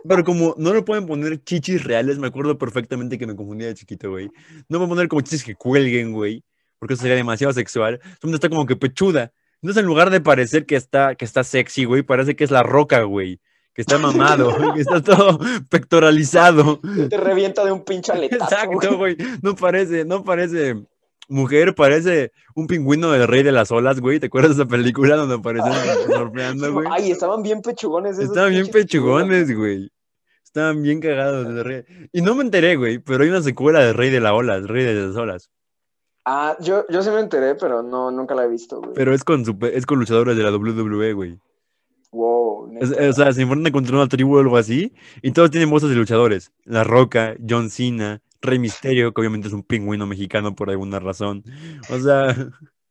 Pero 0.08 0.24
como 0.24 0.54
no 0.58 0.72
le 0.74 0.82
pueden 0.82 1.06
poner 1.06 1.42
chichis 1.44 1.84
reales, 1.84 2.18
me 2.18 2.26
acuerdo 2.28 2.58
perfectamente 2.58 3.18
que 3.18 3.26
me 3.26 3.36
confundía 3.36 3.68
de 3.68 3.74
chiquito, 3.74 4.10
güey. 4.10 4.30
No 4.68 4.78
pueden 4.78 4.88
poner 4.88 5.08
como 5.08 5.20
chichis 5.20 5.44
que 5.44 5.54
cuelguen, 5.54 6.12
güey, 6.12 6.42
porque 6.78 6.94
eso 6.94 7.02
sería 7.02 7.16
demasiado 7.16 7.52
sexual. 7.52 8.00
Donde 8.22 8.36
está 8.36 8.48
como 8.48 8.66
que 8.66 8.76
pechuda. 8.76 9.32
Entonces, 9.62 9.82
en 9.82 9.86
lugar 9.86 10.08
de 10.10 10.20
parecer 10.22 10.64
que 10.64 10.76
está, 10.76 11.14
que 11.14 11.26
está 11.26 11.44
sexy, 11.44 11.84
güey, 11.84 12.02
parece 12.02 12.34
que 12.34 12.44
es 12.44 12.50
la 12.50 12.62
roca, 12.62 13.02
güey. 13.02 13.38
Que 13.74 13.82
está 13.82 13.98
mamado, 13.98 14.50
que 14.74 14.80
está 14.80 15.00
todo 15.02 15.38
pectoralizado. 15.68 16.80
te 17.08 17.16
revienta 17.16 17.64
de 17.64 17.72
un 17.72 17.84
pinche 17.84 18.12
aletazo. 18.12 18.44
Exacto, 18.44 18.96
güey. 18.96 19.16
No 19.42 19.54
parece, 19.56 20.04
no 20.04 20.24
parece 20.24 20.74
mujer, 21.28 21.74
parece 21.74 22.32
un 22.54 22.66
pingüino 22.66 23.12
del 23.12 23.28
rey 23.28 23.42
de 23.42 23.52
las 23.52 23.70
olas, 23.70 24.00
güey. 24.00 24.18
¿Te 24.20 24.26
acuerdas 24.26 24.56
de 24.56 24.62
esa 24.64 24.68
película 24.70 25.16
donde 25.16 25.36
aparecen 25.36 25.72
surfeando, 26.06 26.72
güey? 26.72 26.88
Ay, 26.90 27.10
estaban 27.12 27.42
bien 27.42 27.62
pechugones 27.62 28.12
esos 28.18 28.24
Estaban 28.30 28.50
bien 28.50 28.66
pechugones, 28.68 29.56
güey. 29.56 29.90
Estaban 30.44 30.82
bien 30.82 31.00
cagados. 31.00 31.54
de 31.54 31.62
rey. 31.62 31.84
Y 32.12 32.22
no 32.22 32.34
me 32.34 32.42
enteré, 32.42 32.74
güey, 32.74 32.98
pero 32.98 33.22
hay 33.22 33.30
una 33.30 33.40
secuela 33.42 33.78
de 33.80 33.92
Rey 33.92 34.10
de 34.10 34.18
las 34.18 34.32
Olas, 34.32 34.66
Rey 34.66 34.84
de 34.84 34.94
las 35.06 35.14
Olas. 35.16 35.48
Ah, 36.24 36.56
yo, 36.60 36.84
yo 36.88 37.02
sí 37.04 37.10
me 37.10 37.20
enteré, 37.20 37.54
pero 37.54 37.82
no, 37.84 38.10
nunca 38.10 38.34
la 38.34 38.44
he 38.44 38.48
visto, 38.48 38.78
güey. 38.80 38.90
Pero 38.94 39.14
es 39.14 39.22
con, 39.22 39.44
super- 39.44 39.72
es 39.72 39.86
con 39.86 40.00
luchadores 40.00 40.36
de 40.36 40.42
la 40.42 40.50
WWE, 40.50 41.12
güey. 41.12 41.38
Wow, 42.12 42.68
neta. 42.72 43.08
O 43.08 43.12
sea, 43.12 43.32
se 43.32 43.42
enfrentan 43.42 43.72
contra 43.72 43.96
una 43.96 44.08
tribu 44.08 44.36
o 44.36 44.40
algo 44.40 44.56
así, 44.56 44.92
y 45.22 45.32
todos 45.32 45.50
tienen 45.50 45.70
voces 45.70 45.90
de 45.90 45.96
luchadores. 45.96 46.52
La 46.64 46.84
Roca, 46.84 47.36
John 47.48 47.70
Cena, 47.70 48.20
Rey 48.42 48.58
Misterio, 48.58 49.12
que 49.12 49.20
obviamente 49.20 49.48
es 49.48 49.54
un 49.54 49.62
pingüino 49.62 50.06
mexicano 50.06 50.54
por 50.54 50.70
alguna 50.70 50.98
razón. 50.98 51.44
O 51.88 51.98
sea, 51.98 52.34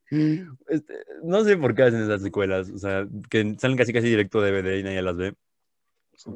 este, 0.68 0.94
no 1.24 1.44
sé 1.44 1.58
por 1.58 1.76
qué 1.76 1.84
hacen 1.84 2.02
esas 2.04 2.22
secuelas. 2.22 2.70
O 2.70 2.78
sea, 2.78 3.08
que 3.30 3.56
salen 3.58 3.78
casi 3.78 3.94
casi 3.94 4.08
directo 4.08 4.42
de 4.42 4.52
DVD 4.52 4.80
y 4.80 4.84
nadie 4.84 5.02
las 5.02 5.18
ve. 5.18 5.36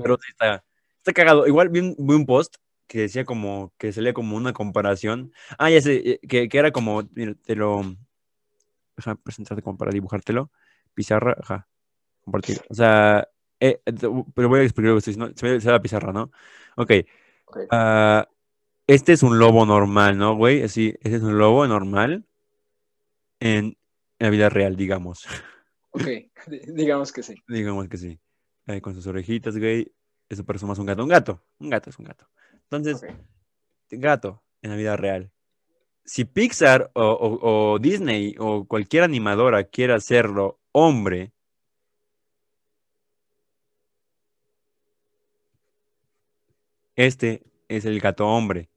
Pero 0.01 0.17
sí 0.17 0.29
está, 0.29 0.63
está 0.97 1.13
cagado. 1.13 1.47
Igual 1.47 1.69
vi 1.69 1.79
un, 1.79 1.95
vi 1.97 2.15
un 2.15 2.25
post 2.25 2.55
que 2.87 3.01
decía 3.01 3.25
como, 3.25 3.73
que 3.77 3.93
salía 3.93 4.13
como 4.13 4.35
una 4.35 4.53
comparación. 4.53 5.31
Ah, 5.57 5.69
ya 5.69 5.81
sé, 5.81 5.95
eh, 5.95 6.19
que, 6.27 6.49
que 6.49 6.57
era 6.57 6.71
como, 6.71 7.03
mira, 7.15 7.33
te 7.45 7.55
lo, 7.55 7.81
Déjame 8.95 9.17
presentarte 9.17 9.61
como 9.63 9.77
para 9.77 9.91
dibujártelo. 9.91 10.51
Pizarra, 10.93 11.35
ajá. 11.41 11.67
Compartir. 12.23 12.61
O 12.69 12.73
sea, 12.73 13.27
eh, 13.59 13.81
pero 14.33 14.49
voy 14.49 14.59
a 14.61 14.63
explicar 14.63 14.89
lo 14.89 14.95
que 14.95 15.09
estoy 15.09 15.13
diciendo. 15.13 15.33
Se 15.59 15.67
ve 15.67 15.71
la 15.73 15.81
pizarra, 15.81 16.11
¿no? 16.13 16.31
Ok. 16.77 16.91
Ok. 17.45 17.57
ah, 17.71 18.27
este 18.87 19.13
es 19.13 19.23
un 19.23 19.39
lobo 19.39 19.65
normal, 19.65 20.17
¿no, 20.17 20.35
güey? 20.35 20.63
Así, 20.63 20.89
este 21.01 21.17
es 21.17 21.23
un 21.23 21.37
lobo 21.37 21.65
normal 21.67 22.25
en 23.39 23.77
la 24.19 24.29
vida 24.29 24.49
real, 24.49 24.75
digamos. 24.75 25.25
Ok, 25.91 26.03
di- 26.47 26.59
digamos 26.73 27.11
que 27.11 27.23
sí. 27.23 27.35
Digamos 27.47 27.87
que 27.87 27.97
sí. 27.97 28.19
Eh, 28.67 28.81
con 28.81 28.93
sus 28.95 29.07
orejitas, 29.07 29.57
güey. 29.57 29.91
Eso 30.29 30.43
parece 30.45 30.65
más 30.65 30.79
un 30.79 30.85
gato. 30.85 31.03
Un 31.03 31.09
gato. 31.09 31.43
Un 31.59 31.69
gato 31.69 31.89
es 31.89 31.99
un 31.99 32.05
gato. 32.05 32.27
Entonces, 32.69 33.05
gato 33.91 34.41
en 34.61 34.71
la 34.71 34.77
vida 34.77 34.95
real. 34.97 35.31
Si 36.05 36.25
Pixar 36.25 36.89
o, 36.95 37.03
o- 37.03 37.73
o 37.73 37.79
Disney 37.79 38.35
o 38.39 38.65
cualquier 38.65 39.03
animadora 39.03 39.65
quiere 39.65 39.93
hacerlo 39.93 40.59
hombre, 40.71 41.31
este 46.95 47.43
es 47.67 47.85
el 47.85 47.99
gato 47.99 48.27
hombre. 48.27 48.69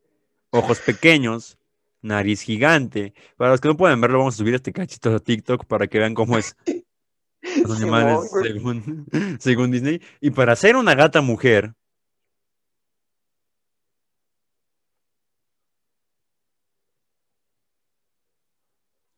Ojos 0.50 0.81
pequeños, 0.81 1.59
nariz 2.02 2.42
gigante. 2.42 3.14
Para 3.37 3.50
los 3.50 3.61
que 3.61 3.68
no 3.68 3.76
pueden 3.76 4.00
verlo, 4.00 4.18
vamos 4.18 4.35
a 4.35 4.38
subir 4.38 4.55
este 4.55 4.72
cachito 4.72 5.14
a 5.14 5.20
TikTok 5.20 5.64
para 5.66 5.87
que 5.87 5.98
vean 5.98 6.14
cómo 6.14 6.38
es 6.38 6.57
los 7.62 7.81
animales 7.81 8.31
según, 8.42 9.07
según 9.40 9.70
Disney. 9.70 10.00
Y 10.20 10.31
para 10.31 10.57
ser 10.57 10.76
una 10.76 10.94
gata 10.94 11.20
mujer, 11.20 11.74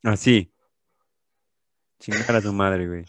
así. 0.02 0.52
Chingar 2.00 2.37
a 2.37 2.40
su 2.40 2.52
madre, 2.52 2.87
güey. 2.87 3.04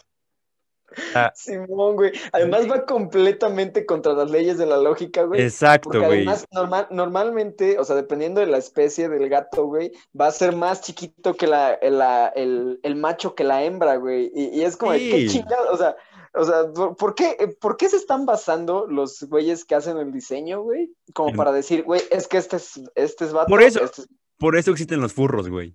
Ah, 1.14 1.32
Simón, 1.34 1.96
güey. 1.96 2.12
Además 2.32 2.68
va 2.70 2.84
completamente 2.86 3.86
contra 3.86 4.12
las 4.12 4.30
leyes 4.30 4.58
de 4.58 4.66
la 4.66 4.76
lógica, 4.76 5.22
güey. 5.24 5.42
exacto, 5.42 5.90
Porque 5.90 6.06
güey. 6.06 6.18
además, 6.18 6.46
normal, 6.52 6.86
normalmente, 6.90 7.78
o 7.78 7.84
sea, 7.84 7.96
dependiendo 7.96 8.40
de 8.40 8.46
la 8.46 8.58
especie 8.58 9.08
del 9.08 9.28
gato, 9.28 9.66
güey, 9.66 9.92
va 10.18 10.26
a 10.28 10.32
ser 10.32 10.54
más 10.54 10.80
chiquito 10.80 11.34
que 11.34 11.46
la, 11.46 11.78
la- 11.82 12.28
el, 12.28 12.80
el 12.82 12.96
macho 12.96 13.34
que 13.34 13.44
la 13.44 13.62
hembra, 13.64 13.96
güey. 13.96 14.30
Y, 14.34 14.60
y 14.60 14.62
es 14.64 14.76
como, 14.76 14.92
¿qué 14.92 15.26
chingado? 15.28 15.72
O 15.72 15.76
sea, 15.76 15.96
o 16.34 16.44
sea, 16.44 16.72
¿por- 16.72 16.96
¿por 16.96 17.14
qué, 17.14 17.56
¿por 17.60 17.76
qué 17.76 17.88
se 17.88 17.96
están 17.96 18.24
basando 18.26 18.86
los 18.86 19.22
güeyes 19.24 19.64
que 19.64 19.74
hacen 19.74 19.96
el 19.98 20.12
diseño, 20.12 20.62
güey? 20.62 20.92
Como 21.14 21.34
para 21.34 21.52
decir, 21.52 21.82
güey, 21.84 22.00
es 22.10 22.28
que 22.28 22.38
este 22.38 22.56
es, 22.56 22.80
este 22.94 23.24
es 23.24 23.32
vato, 23.32 23.48
Por 23.48 23.62
eso. 23.62 23.82
este 23.84 24.02
es- 24.02 24.08
Por 24.38 24.56
eso 24.56 24.70
existen 24.70 25.00
los 25.00 25.12
furros, 25.12 25.48
güey. 25.48 25.74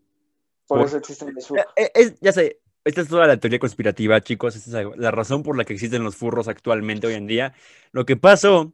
por 0.68 0.80
por- 0.80 0.88
eso 0.88 0.98
existen 0.98 1.34
los 1.36 1.52
Eh, 1.52 1.66
eh, 1.76 1.92
es- 1.94 2.20
ya 2.22 2.32
sé, 2.32 2.60
esta 2.86 3.02
es 3.02 3.08
toda 3.08 3.26
la 3.26 3.38
teoría 3.38 3.60
conspirativa, 3.60 4.22
chicos. 4.22 4.56
Esta 4.56 4.82
es 4.82 4.88
la 4.96 5.12
razón 5.12 5.42
por 5.42 5.58
la 5.58 5.66
que 5.66 5.74
existen 5.74 6.04
los 6.04 6.16
furros 6.16 6.48
actualmente 6.48 7.08
hoy 7.08 7.16
en 7.16 7.26
día. 7.26 7.54
Lo 7.92 8.06
que 8.06 8.16
pasó 8.16 8.74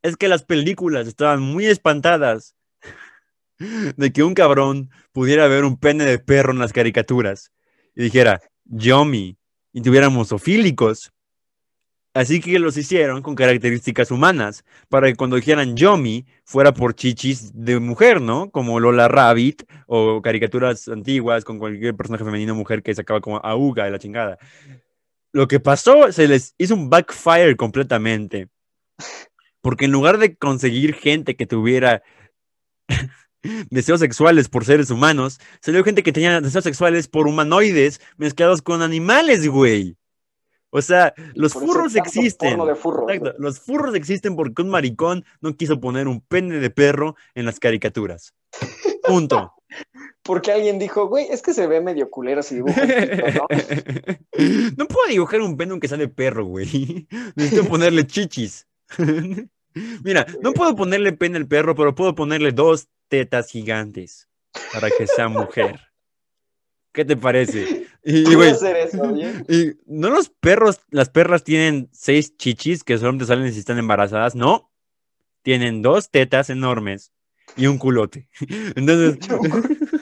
es 0.00 0.16
que 0.16 0.28
las 0.28 0.42
películas 0.42 1.06
estaban 1.06 1.40
muy 1.40 1.66
espantadas 1.66 2.56
de 3.58 4.12
que 4.12 4.22
un 4.22 4.32
cabrón 4.32 4.90
pudiera 5.12 5.46
ver 5.48 5.64
un 5.64 5.76
pene 5.76 6.04
de 6.04 6.18
perro 6.18 6.52
en 6.52 6.58
las 6.58 6.72
caricaturas 6.72 7.52
y 7.94 8.04
dijera, 8.04 8.40
Yomi, 8.64 9.36
y 9.74 9.82
tuviéramos 9.82 10.28
zoofílicos. 10.28 11.12
Así 12.14 12.40
que 12.40 12.58
los 12.58 12.76
hicieron 12.76 13.22
con 13.22 13.34
características 13.34 14.10
humanas, 14.10 14.64
para 14.90 15.06
que 15.06 15.16
cuando 15.16 15.36
dijeran 15.36 15.76
Yomi 15.76 16.26
fuera 16.44 16.74
por 16.74 16.94
chichis 16.94 17.52
de 17.54 17.80
mujer, 17.80 18.20
¿no? 18.20 18.50
Como 18.50 18.78
Lola 18.80 19.08
Rabbit 19.08 19.62
o 19.86 20.20
caricaturas 20.20 20.88
antiguas 20.88 21.42
con 21.44 21.58
cualquier 21.58 21.96
personaje 21.96 22.24
femenino 22.24 22.52
o 22.52 22.56
mujer 22.56 22.82
que 22.82 22.94
sacaba 22.94 23.22
como 23.22 23.38
Auga 23.38 23.86
de 23.86 23.90
la 23.92 23.98
chingada. 23.98 24.38
Lo 25.32 25.48
que 25.48 25.58
pasó, 25.60 26.12
se 26.12 26.28
les 26.28 26.54
hizo 26.58 26.74
un 26.74 26.90
backfire 26.90 27.56
completamente. 27.56 28.48
Porque 29.62 29.86
en 29.86 29.92
lugar 29.92 30.18
de 30.18 30.36
conseguir 30.36 30.94
gente 30.94 31.36
que 31.36 31.46
tuviera 31.46 32.02
deseos 33.70 34.00
sexuales 34.00 34.50
por 34.50 34.66
seres 34.66 34.90
humanos, 34.90 35.40
salió 35.62 35.82
gente 35.82 36.02
que 36.02 36.12
tenía 36.12 36.42
deseos 36.42 36.64
sexuales 36.64 37.08
por 37.08 37.26
humanoides 37.26 38.02
mezclados 38.18 38.60
con 38.60 38.82
animales, 38.82 39.48
güey. 39.48 39.96
O 40.74 40.80
sea, 40.80 41.12
los 41.34 41.52
furros 41.52 41.94
existen. 41.96 42.58
Exacto. 42.58 43.34
Los 43.38 43.60
furros 43.60 43.94
existen 43.94 44.34
porque 44.34 44.62
un 44.62 44.70
maricón 44.70 45.22
no 45.42 45.54
quiso 45.54 45.78
poner 45.78 46.08
un 46.08 46.22
pene 46.22 46.60
de 46.60 46.70
perro 46.70 47.14
en 47.34 47.44
las 47.44 47.60
caricaturas. 47.60 48.34
Punto. 49.02 49.52
Porque 50.22 50.52
alguien 50.52 50.78
dijo, 50.78 51.08
güey, 51.08 51.26
es 51.30 51.42
que 51.42 51.52
se 51.52 51.66
ve 51.66 51.80
medio 51.80 52.08
culero 52.08 52.42
si 52.42 52.56
dibujo 52.56 52.78
¿no? 52.80 53.46
No 54.76 54.86
puedo 54.86 55.08
dibujar 55.08 55.40
un 55.40 55.56
pene 55.56 55.72
aunque 55.72 55.88
sea 55.88 55.98
de 55.98 56.08
perro, 56.08 56.44
güey. 56.44 57.08
Necesito 57.34 57.68
ponerle 57.68 58.06
chichis. 58.06 58.66
Mira, 60.04 60.26
no 60.40 60.52
puedo 60.52 60.76
ponerle 60.76 61.12
pene 61.12 61.38
al 61.38 61.48
perro, 61.48 61.74
pero 61.74 61.94
puedo 61.94 62.14
ponerle 62.14 62.52
dos 62.52 62.88
tetas 63.08 63.50
gigantes 63.50 64.28
para 64.72 64.88
que 64.90 65.06
sea 65.06 65.28
mujer. 65.28 65.80
¿Qué 66.92 67.04
te 67.04 67.16
parece? 67.16 67.88
Y, 68.04 68.34
güey, 68.34 68.50
hacer 68.50 68.76
eso, 68.76 69.14
y 69.48 69.76
no 69.86 70.10
los 70.10 70.28
perros, 70.28 70.80
las 70.90 71.08
perras 71.08 71.44
tienen 71.44 71.88
seis 71.92 72.36
chichis 72.36 72.82
que 72.82 72.98
solamente 72.98 73.26
salen 73.26 73.52
si 73.52 73.60
están 73.60 73.78
embarazadas, 73.78 74.34
no. 74.34 74.70
Tienen 75.42 75.82
dos 75.82 76.10
tetas 76.10 76.50
enormes 76.50 77.12
y 77.56 77.66
un 77.66 77.78
culote. 77.78 78.28
Entonces, 78.76 79.18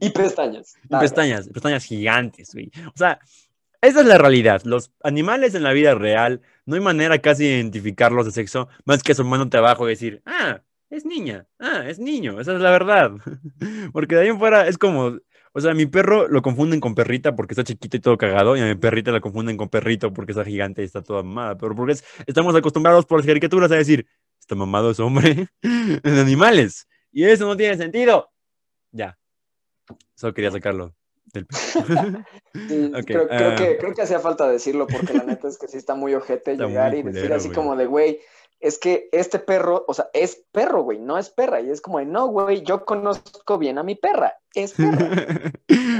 Y 0.00 0.10
pestañas. 0.10 0.76
y 0.84 0.96
pestañas, 0.96 1.48
pestañas 1.48 1.84
gigantes, 1.84 2.54
güey. 2.54 2.70
O 2.88 2.96
sea, 2.96 3.20
esa 3.80 4.00
es 4.00 4.06
la 4.06 4.18
realidad. 4.18 4.62
Los 4.64 4.92
animales 5.02 5.54
en 5.54 5.62
la 5.62 5.72
vida 5.72 5.94
real, 5.94 6.40
no 6.66 6.74
hay 6.74 6.80
manera 6.80 7.18
casi 7.18 7.44
de 7.44 7.56
identificarlos 7.56 8.26
de 8.26 8.32
sexo, 8.32 8.68
más 8.84 9.02
que 9.02 9.12
asomándote 9.12 9.56
abajo 9.56 9.86
y 9.86 9.90
decir, 9.90 10.22
ah, 10.26 10.62
es 10.90 11.04
niña, 11.04 11.46
ah, 11.58 11.84
es 11.86 11.98
niño, 11.98 12.40
esa 12.40 12.54
es 12.54 12.60
la 12.60 12.70
verdad. 12.70 13.12
Porque 13.92 14.14
de 14.14 14.22
ahí 14.22 14.28
en 14.28 14.38
fuera 14.38 14.66
es 14.68 14.78
como, 14.78 15.18
o 15.52 15.60
sea, 15.60 15.74
mi 15.74 15.86
perro 15.86 16.28
lo 16.28 16.42
confunden 16.42 16.80
con 16.80 16.94
perrita 16.94 17.34
porque 17.36 17.52
está 17.54 17.64
chiquito 17.64 17.96
y 17.96 18.00
todo 18.00 18.16
cagado, 18.18 18.56
y 18.56 18.60
a 18.60 18.66
mi 18.66 18.74
perrita 18.74 19.12
la 19.12 19.20
confunden 19.20 19.56
con 19.56 19.68
perrito 19.68 20.12
porque 20.12 20.32
está 20.32 20.44
gigante 20.44 20.82
y 20.82 20.86
está 20.86 21.02
toda 21.02 21.22
mamada. 21.22 21.56
Pero 21.58 21.74
porque 21.74 21.92
es- 21.92 22.04
estamos 22.26 22.54
acostumbrados 22.54 23.06
por 23.06 23.18
las 23.18 23.26
caricaturas 23.26 23.70
a 23.72 23.76
decir, 23.76 24.06
este 24.40 24.54
mamado 24.54 24.90
es 24.90 25.00
hombre 25.00 25.48
en 25.62 26.18
animales. 26.18 26.88
Y 27.12 27.24
eso 27.24 27.46
no 27.46 27.56
tiene 27.56 27.76
sentido. 27.76 28.30
Ya. 28.90 29.18
Solo 30.14 30.32
quería 30.34 30.50
sacarlo 30.50 30.94
del. 31.32 31.46
Sí, 32.68 32.92
Ok, 32.94 33.04
creo, 33.06 33.28
creo 33.28 33.50
ah. 33.50 33.56
que, 33.56 33.78
creo 33.78 33.94
que 33.94 34.02
hacía 34.02 34.20
falta 34.20 34.48
decirlo 34.48 34.86
porque 34.86 35.14
la 35.14 35.24
neta 35.24 35.48
es 35.48 35.58
que 35.58 35.68
sí 35.68 35.76
está 35.78 35.94
muy 35.94 36.14
ojete 36.14 36.52
Está 36.52 36.66
llegar 36.66 36.90
muy 36.92 37.00
y 37.00 37.02
decir 37.02 37.32
así 37.32 37.48
como 37.50 37.76
de, 37.76 37.86
güey, 37.86 38.20
es 38.62 38.78
que 38.78 39.08
este 39.12 39.38
perro, 39.38 39.84
o 39.88 39.92
sea, 39.94 40.08
es 40.12 40.44
perro, 40.52 40.82
güey, 40.82 40.98
no 40.98 41.18
es 41.18 41.28
perra. 41.30 41.60
Y 41.60 41.68
es 41.70 41.80
como 41.80 41.98
de, 41.98 42.06
no, 42.06 42.28
güey, 42.28 42.62
yo 42.62 42.84
conozco 42.84 43.58
bien 43.58 43.76
a 43.78 43.82
mi 43.82 43.94
perra, 43.96 44.34
es 44.54 44.72
perra. 44.76 45.52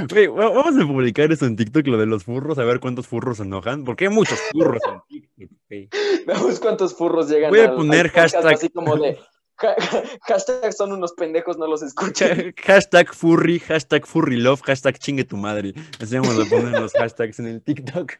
Güey, 0.09 0.27
va- 0.27 0.49
vamos 0.49 0.75
a 0.81 0.87
publicar 0.87 1.31
eso 1.31 1.45
en 1.45 1.55
TikTok, 1.55 1.85
lo 1.87 1.97
de 1.97 2.05
los 2.05 2.23
furros, 2.23 2.57
a 2.57 2.63
ver 2.63 2.79
cuántos 2.79 3.07
furros 3.07 3.37
se 3.37 3.43
enojan, 3.43 3.83
porque 3.83 4.05
hay 4.07 4.13
muchos 4.13 4.39
furros 4.51 4.81
en 4.87 5.01
TikTok. 5.07 5.49
güey. 5.69 5.89
Veamos 6.27 6.59
cuántos 6.59 6.95
furros 6.95 7.29
llegan 7.29 7.51
Voy 7.51 7.59
a 7.59 7.69
al- 7.69 7.75
poner 7.75 8.05
al 8.07 8.11
podcast 8.11 8.35
hashtag- 8.35 8.53
así 8.53 8.69
como 8.69 8.95
de, 8.95 9.19
hashtag 10.21 10.73
son 10.73 10.93
unos 10.93 11.13
pendejos, 11.13 11.57
no 11.57 11.67
los 11.67 11.83
escuchan. 11.83 12.53
hashtag 12.63 13.13
furry, 13.13 13.59
hashtag 13.59 14.05
furry 14.07 14.37
love, 14.37 14.61
hashtag 14.63 14.97
chingue 14.97 15.23
tu 15.25 15.37
madre. 15.37 15.73
Así 16.01 16.17
vamos 16.17 16.35
a 16.39 16.49
poner 16.49 16.79
los 16.79 16.91
hashtags 16.93 17.39
en 17.39 17.47
el 17.47 17.61
TikTok. 17.61 18.13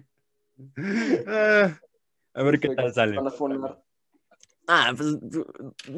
Ah, 1.28 1.80
a 2.36 2.44
ver 2.44 2.60
qué 2.60 2.70
tal 2.76 2.94
sale. 2.94 3.16
Van 3.18 3.28
a 3.28 3.32
funar. 3.32 3.80
Ah, 4.68 4.94
pues 4.96 5.10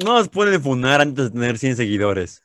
no 0.04 0.14
nos 0.14 0.28
pueden 0.28 0.60
funar 0.60 1.00
antes 1.00 1.26
de 1.26 1.30
tener 1.30 1.58
100 1.58 1.76
seguidores. 1.76 2.42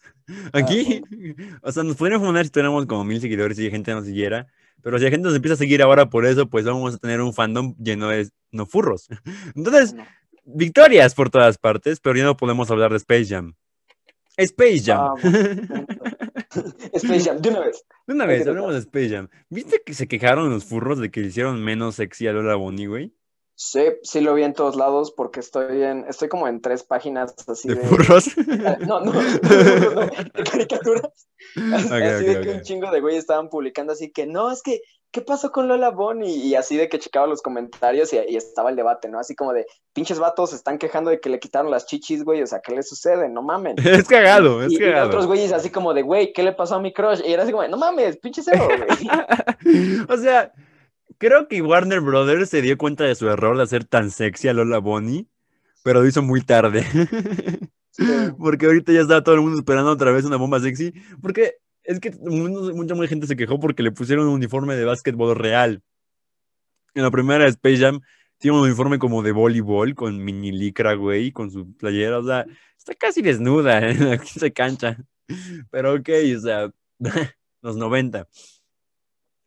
Aquí, 0.54 1.02
o 1.62 1.72
sea, 1.72 1.84
nos 1.84 1.96
podrían 1.96 2.22
funar 2.22 2.46
si 2.46 2.52
tuviéramos 2.52 2.86
como 2.86 3.04
mil 3.04 3.20
seguidores 3.20 3.58
y 3.60 3.70
gente 3.72 3.94
nos 3.94 4.06
siguiera. 4.06 4.48
Pero 4.84 4.98
si 4.98 5.04
la 5.06 5.12
gente 5.12 5.28
nos 5.28 5.36
empieza 5.36 5.54
a 5.56 5.58
seguir 5.58 5.82
ahora 5.82 6.10
por 6.10 6.26
eso, 6.26 6.48
pues 6.50 6.66
vamos 6.66 6.96
a 6.96 6.98
tener 6.98 7.22
un 7.22 7.34
fandom 7.34 7.76
lleno 7.78 8.08
de 8.10 8.30
no 8.52 8.66
furros. 8.66 9.08
Entonces, 9.56 9.94
No. 9.94 10.06
victorias 10.46 11.14
por 11.16 11.30
todas 11.30 11.58
partes, 11.58 12.00
pero 12.00 12.16
ya 12.18 12.24
no 12.24 12.38
podemos 12.38 12.70
hablar 12.72 12.92
de 12.92 12.98
Space 12.98 13.26
Jam. 13.26 13.54
Space 14.38 14.82
Jam. 14.86 15.00
Ah, 15.00 15.14
bueno. 15.22 15.86
Space 16.94 17.26
Jam, 17.26 17.42
de 17.42 17.50
una 17.50 17.60
vez. 17.60 17.84
De 18.08 18.14
una 18.14 18.26
vez, 18.26 18.48
hablemos 18.48 18.74
de 18.74 18.80
Space 18.80 19.10
Jam. 19.10 19.28
¿Viste 19.50 19.82
que 19.86 19.94
se 19.94 20.08
quejaron 20.08 20.50
los 20.50 20.66
furros 20.66 21.00
de 21.00 21.12
que 21.12 21.22
le 21.22 21.28
hicieron 21.28 21.64
menos 21.64 21.96
sexy 21.96 22.28
a 22.28 22.34
Lola 22.34 22.56
Bonnie, 22.56 22.88
güey? 22.88 23.14
Sí, 23.64 23.84
sí 24.02 24.22
lo 24.22 24.34
vi 24.34 24.42
en 24.44 24.54
todos 24.54 24.76
lados 24.76 25.12
porque 25.12 25.40
estoy 25.40 25.84
en, 25.84 26.04
estoy 26.10 26.30
como 26.30 26.48
en 26.48 26.62
tres 26.62 26.82
páginas 26.82 27.36
así 27.48 27.68
¿De 27.68 27.76
de. 27.76 27.82
furros? 27.82 28.26
No, 28.88 29.02
no, 29.02 29.14
no, 29.14 29.14
no, 29.14 29.92
no, 29.92 30.02
de 30.02 30.44
caricaturas. 30.50 31.28
Así 31.74 32.26
de 32.26 32.42
que 32.42 32.50
un 32.50 32.62
chingo 32.62 32.90
de 32.90 33.02
güeyes 33.02 33.20
estaban 33.20 33.50
publicando 33.50 33.94
así 33.94 34.12
que 34.12 34.26
no, 34.26 34.52
es 34.52 34.64
que 34.64 34.82
¿qué 35.12 35.22
pasó 35.22 35.52
con 35.52 35.68
Lola 35.68 35.92
Bonnie? 35.92 36.34
Y 36.38 36.56
así 36.56 36.76
de 36.76 36.90
que 36.90 36.98
checaba 36.98 37.28
los 37.28 37.42
comentarios 37.44 38.12
y, 38.14 38.18
y 38.30 38.36
estaba 38.36 38.72
el 38.72 38.76
debate, 38.76 39.10
¿no? 39.10 39.20
Así 39.20 39.36
como 39.36 39.54
de, 39.54 39.68
pinches 39.94 40.18
vatos 40.18 40.52
se 40.52 40.56
están 40.56 40.80
quejando 40.80 41.12
de 41.12 41.20
que 41.20 41.30
le 41.30 41.40
quitaron 41.40 41.70
las 41.70 41.86
chichis, 41.86 42.24
güey, 42.24 42.42
o 42.42 42.48
sea, 42.48 42.62
¿qué 42.62 42.74
le 42.74 42.82
sucede? 42.82 43.30
No 43.30 43.44
mamen. 43.44 43.76
Es 43.86 44.08
cagado, 44.08 44.64
es 44.64 44.72
Y, 44.72 44.76
y 44.78 44.80
cagado. 44.80 45.08
otros 45.08 45.28
güeyes 45.28 45.52
así 45.52 45.70
como 45.70 45.94
de, 45.94 46.02
güey, 46.02 46.34
¿qué 46.34 46.42
le 46.42 46.54
pasó 46.54 46.76
a 46.76 46.82
mi 46.82 46.94
crush? 46.94 47.22
Y 47.24 47.32
era 47.34 47.44
así 47.44 47.52
como, 47.52 47.62
de, 47.62 47.70
no 47.70 47.78
mames, 47.78 48.18
pinche 48.18 48.42
cero, 48.44 48.68
güey. 48.68 49.10
o 50.10 50.18
sea, 50.18 50.52
creo 51.22 51.48
que 51.48 51.62
Warner 51.62 52.02
Brothers 52.02 52.50
se 52.50 52.64
dio 52.64 52.78
cuenta 52.80 53.04
de 53.04 53.14
su 53.14 53.30
error 53.30 53.56
de 53.56 53.62
hacer 53.64 53.86
tan 53.86 54.10
sexy 54.10 54.48
a 54.48 54.54
Lola 54.54 54.80
Bonnie, 54.80 55.28
pero 55.84 56.02
lo 56.02 56.08
hizo 56.08 56.24
muy 56.24 56.42
tarde. 56.42 56.84
Porque 58.40 58.66
ahorita 58.66 58.92
ya 58.92 59.02
está 59.02 59.24
todo 59.24 59.36
el 59.36 59.42
mundo 59.42 59.60
esperando 59.60 59.92
otra 59.92 60.12
vez 60.12 60.26
una 60.26 60.38
bomba 60.38 60.60
sexy. 60.60 60.94
Porque 61.22 61.58
es 61.84 62.00
que 62.00 62.10
mu- 62.12 62.74
mucha, 62.74 62.96
mucha 62.96 63.08
gente 63.08 63.28
se 63.28 63.36
quejó 63.36 63.60
porque 63.60 63.84
le 63.84 63.92
pusieron 63.92 64.28
un 64.28 64.34
uniforme 64.34 64.76
de 64.76 64.86
básquetbol 64.86 65.36
real. 65.36 65.84
En 66.96 67.04
la 67.04 67.12
primera 67.12 67.46
Space 67.48 67.78
Jam 67.78 68.02
tiene 68.40 68.58
un 68.58 68.64
uniforme 68.64 68.98
como 68.98 69.22
de 69.22 69.32
voleibol 69.32 69.94
con 69.94 70.24
mini 70.24 70.52
licra, 70.52 70.94
güey, 70.96 71.32
con 71.32 71.52
su 71.52 71.76
playera. 71.76 72.18
O 72.18 72.24
sea, 72.24 72.46
está 72.78 72.96
casi 72.96 73.22
desnuda 73.22 73.80
en 73.90 74.20
quinta 74.20 74.50
cancha. 74.50 74.98
Pero 75.70 75.94
ok, 75.94 76.10
o 76.38 76.40
sea, 76.40 76.72
los 77.62 77.76
90. 77.78 78.28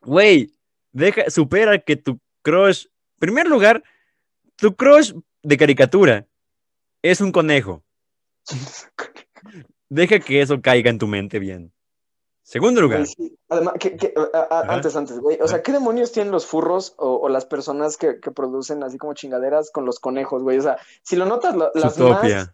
Güey, 0.03 0.53
deja, 0.95 1.29
supera 1.29 1.79
que 1.79 1.97
tu 1.97 2.19
crush. 2.43 2.87
Primer 3.19 3.47
lugar, 3.47 3.83
tu 4.57 4.75
crush 4.75 5.13
de 5.43 5.57
caricatura 5.59 6.27
es 7.03 7.21
un 7.21 7.31
conejo. 7.33 7.83
Deja 9.89 10.19
que 10.19 10.41
eso 10.41 10.61
caiga 10.63 10.91
en 10.91 10.99
tu 10.99 11.07
mente 11.07 11.39
bien. 11.39 11.73
Segundo 12.43 12.81
lugar, 12.83 13.07
sí. 13.07 13.37
Además, 13.49 13.75
que, 13.81 13.97
que- 13.97 14.13
a- 14.17 14.39
a- 14.39 14.61
Ajá. 14.61 14.75
antes, 14.75 14.95
antes, 14.97 15.19
güey. 15.19 15.39
O 15.41 15.49
sea, 15.49 15.63
¿qué 15.63 15.73
demonios 15.73 16.13
tienen 16.13 16.31
los 16.31 16.45
furros 16.47 16.95
o, 16.99 17.15
o 17.17 17.29
las 17.31 17.47
personas 17.47 17.97
que, 17.97 18.21
que 18.21 18.31
producen 18.31 18.83
así 18.83 18.99
como 18.99 19.15
chingaderas 19.15 19.71
con 19.71 19.87
los 19.87 19.99
conejos, 19.99 20.43
güey? 20.43 20.59
O 20.59 20.63
sea, 20.63 20.77
si 21.03 21.17
lo 21.17 21.25
notas, 21.25 21.55
lo- 21.57 21.71
las 21.75 21.99
más... 21.99 22.51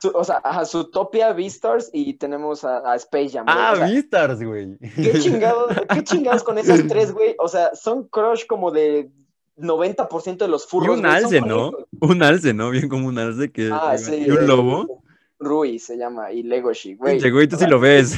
su- 0.00 0.10
o 0.14 0.24
sea, 0.24 0.40
ajá, 0.44 0.64
Zootopia, 0.64 1.32
Beastars 1.32 1.90
y 1.92 2.14
tenemos 2.14 2.64
a, 2.64 2.78
a 2.92 2.96
Space 2.96 3.30
Jam, 3.30 3.44
güey. 3.46 3.56
Ah, 3.58 3.70
O 3.72 3.76
sea, 3.76 3.86
Beastars, 3.86 4.42
güey. 4.42 4.76
¿qué 4.96 5.18
chingados, 5.20 5.72
qué 5.92 6.04
chingados 6.04 6.42
con 6.42 6.58
esas 6.58 6.86
tres, 6.86 7.12
güey? 7.12 7.34
O 7.38 7.48
sea, 7.48 7.74
son 7.74 8.04
crush 8.08 8.46
como 8.46 8.70
de 8.70 9.10
90% 9.58 10.36
de 10.36 10.48
los 10.48 10.64
Y 10.64 10.68
furros, 10.68 10.96
un 10.96 11.02
güey, 11.02 11.12
son 11.14 11.24
alce, 11.24 11.40
¿no? 11.40 11.70
Un 12.00 12.22
alce, 12.22 12.52
¿no? 12.54 12.70
Bien 12.70 12.88
como 12.88 13.08
un 13.08 13.18
alce 13.18 13.50
que. 13.50 13.70
Ah, 13.72 13.96
sí. 13.98 14.24
y 14.26 14.30
un 14.30 14.46
lobo. 14.46 15.02
Rui 15.38 15.78
se 15.78 15.96
llama, 15.96 16.32
y 16.32 16.42
Legoshi, 16.42 16.94
güey. 16.94 17.20
Pinche 17.20 17.46
tú 17.48 17.56
sí 17.56 17.66
lo 17.66 17.78
ves. 17.78 18.16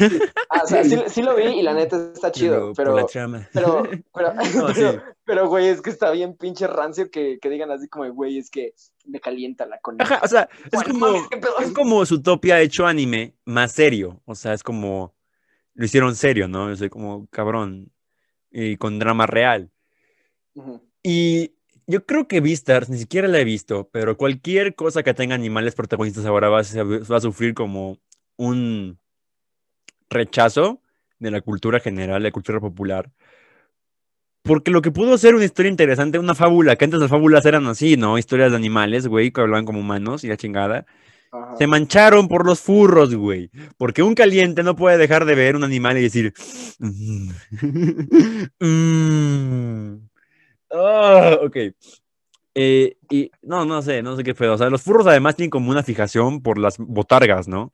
Ah, 0.51 0.63
o 0.65 0.67
sea, 0.67 0.85
sí, 0.85 0.97
sí 1.09 1.23
lo 1.23 1.35
vi 1.37 1.45
y 1.45 1.63
la 1.63 1.75
neta 1.75 2.11
está 2.15 2.33
chido, 2.33 2.73
Pero 2.75 2.95
pero... 2.95 3.43
Pero, 3.53 3.83
pero, 4.15 4.35
No, 4.35 4.75
sí. 4.75 4.83
pero, 5.25 5.49
güey, 5.49 5.69
es 5.69 5.83
que 5.83 5.91
está 5.91 6.11
bien 6.11 6.37
pinche 6.37 6.67
rancio 6.67 7.11
que, 7.11 7.39
que 7.41 7.51
digan 7.51 7.71
así 7.71 7.89
como, 7.89 8.11
güey, 8.13 8.39
es 8.39 8.51
que 8.51 8.75
me 9.05 9.21
calienta 9.21 9.67
la 9.67 9.79
coneja. 9.81 10.15
Ajá, 10.15 10.25
o 10.25 10.29
sea, 10.29 10.49
es 10.65 10.71
Bueno, 10.73 10.93
como, 10.93 11.07
mames, 11.07 11.29
es 11.61 11.73
como 11.73 12.07
Zootopia 12.07 12.61
hecho 12.61 12.87
anime 12.87 13.35
más 13.45 13.73
serio. 13.73 14.23
O 14.25 14.35
sea, 14.35 14.53
es 14.53 14.63
como 14.63 15.15
lo 15.75 15.85
hicieron 15.85 16.17
serio, 16.17 16.49
¿no? 16.49 16.73
Es 16.73 16.83
como 16.91 17.29
cabrón. 17.29 17.93
Y 18.51 18.77
con 18.79 18.99
drama 18.99 19.27
real. 19.27 19.71
Y 21.03 21.55
yo 21.89 22.05
creo 22.07 22.29
que 22.29 22.41
Beastars, 22.41 22.91
ni 22.91 22.99
siquiera 22.99 23.29
la 23.29 23.41
he 23.41 23.45
visto, 23.45 23.89
pero 23.91 24.17
cualquier 24.17 24.75
cosa 24.75 25.03
que 25.03 25.15
tenga 25.15 25.35
animales 25.35 25.75
protagonistas 25.75 26.27
ahora 26.27 26.51
va 26.51 26.61
a, 26.61 26.85
va 26.85 27.17
a 27.17 27.21
sufrir 27.21 27.55
como 27.55 27.99
un 28.37 28.99
rechazo 30.11 30.81
de 31.19 31.31
la 31.31 31.41
cultura 31.41 31.81
general, 31.81 32.23
de 32.23 32.29
la 32.29 32.33
cultura 32.33 32.61
popular. 32.61 33.11
Porque 34.43 34.71
lo 34.71 34.83
que 34.83 34.91
pudo 34.91 35.19
ser 35.19 35.35
una 35.35 35.45
historia 35.45 35.71
interesante, 35.71 36.19
una 36.19 36.35
fábula, 36.35 36.77
que 36.77 36.85
antes 36.85 37.01
las 37.01 37.11
fábulas 37.11 37.45
eran 37.45 37.67
así, 37.67 37.97
¿no? 37.97 38.19
Historias 38.19 38.51
de 38.51 38.57
animales, 38.57 39.07
güey, 39.07 39.31
que 39.31 39.41
hablaban 39.41 39.65
como 39.65 39.81
humanos 39.81 40.25
y 40.25 40.29
la 40.29 40.37
chingada. 40.37 40.87
Ajá. 41.33 41.57
Se 41.59 41.67
mancharon 41.67 42.29
por 42.29 42.47
los 42.47 42.61
furros, 42.61 43.15
güey. 43.15 43.51
Porque 43.77 44.03
un 44.03 44.15
caliente 44.15 44.63
no 44.63 44.77
puede 44.77 44.97
dejar 44.97 45.27
de 45.27 45.35
ver 45.35 45.57
un 45.57 45.65
animal 45.65 45.99
y 45.99 46.03
decir. 46.03 46.33
"Mm, 46.79 47.31
mm". 48.61 50.08
Ah, 50.71 51.39
ok. 51.43 51.57
Eh, 52.55 52.97
y 53.11 53.31
no, 53.43 53.65
no 53.65 53.81
sé, 53.83 54.03
no 54.03 54.17
sé 54.17 54.25
qué 54.25 54.35
pedo. 54.35 54.55
O 54.55 54.59
sea, 54.59 54.71
los 54.71 54.83
furros 54.83 55.07
además 55.07 55.37
tienen 55.37 55.51
como 55.51 55.71
una 55.71 55.83
fijación 55.83 56.43
por 56.43 56.59
las 56.59 56.79
botargas, 56.79 57.47
¿no? 57.47 57.73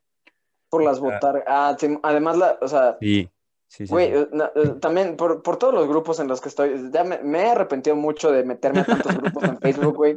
Por 0.69 0.85
las 0.85 1.01
botargas. 1.01 1.45
Ah, 1.47 1.77
sí, 1.79 1.99
además, 2.03 2.37
la, 2.37 2.59
o 2.61 2.69
sea, 2.69 2.99
Sí, 3.01 3.29
sí, 3.77 3.87
sí. 3.87 3.93
güey, 3.93 4.07
eh, 4.07 4.29
eh, 4.33 4.75
también 4.81 5.17
por, 5.17 5.43
por 5.43 5.57
todos 5.57 5.75
los 5.75 5.89
grupos 5.89 6.21
en 6.21 6.29
los 6.29 6.41
que 6.41 6.49
estoy, 6.49 6.91
ya 6.93 7.03
me, 7.03 7.19
me 7.19 7.43
he 7.43 7.51
arrepentido 7.51 7.97
mucho 7.97 8.31
de 8.31 8.45
meterme 8.45 8.81
a 8.81 8.85
tantos 8.85 9.17
grupos 9.17 9.43
en 9.43 9.59
Facebook, 9.59 9.97
güey. 9.97 10.15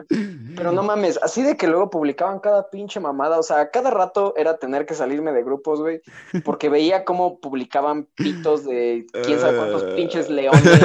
Pero 0.55 0.71
no 0.71 0.83
mames, 0.83 1.19
así 1.23 1.41
de 1.41 1.57
que 1.57 1.67
luego 1.67 1.89
publicaban 1.89 2.39
cada 2.39 2.69
pinche 2.69 2.99
mamada, 2.99 3.39
o 3.39 3.43
sea, 3.43 3.71
cada 3.71 3.89
rato 3.89 4.35
era 4.37 4.57
tener 4.57 4.85
que 4.85 4.93
salirme 4.93 5.31
de 5.31 5.43
grupos, 5.43 5.79
güey, 5.81 6.01
porque 6.43 6.69
veía 6.69 7.03
cómo 7.03 7.39
publicaban 7.39 8.07
pitos 8.15 8.63
de 8.65 9.05
quién 9.23 9.39
sabe 9.39 9.57
cuántos 9.57 9.83
pinches 9.95 10.29
leones, 10.29 10.79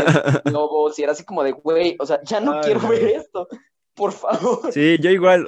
lobos, 0.51 0.99
y 0.99 1.03
era 1.03 1.13
así 1.13 1.25
como 1.25 1.43
de, 1.43 1.53
güey, 1.53 1.97
o 1.99 2.07
sea, 2.07 2.21
ya 2.23 2.41
no 2.41 2.53
Ay, 2.53 2.61
quiero 2.65 2.89
ver 2.89 3.05
esto, 3.05 3.49
por 3.95 4.13
favor. 4.13 4.73
Sí, 4.73 4.97
yo 4.99 5.11
igual 5.11 5.47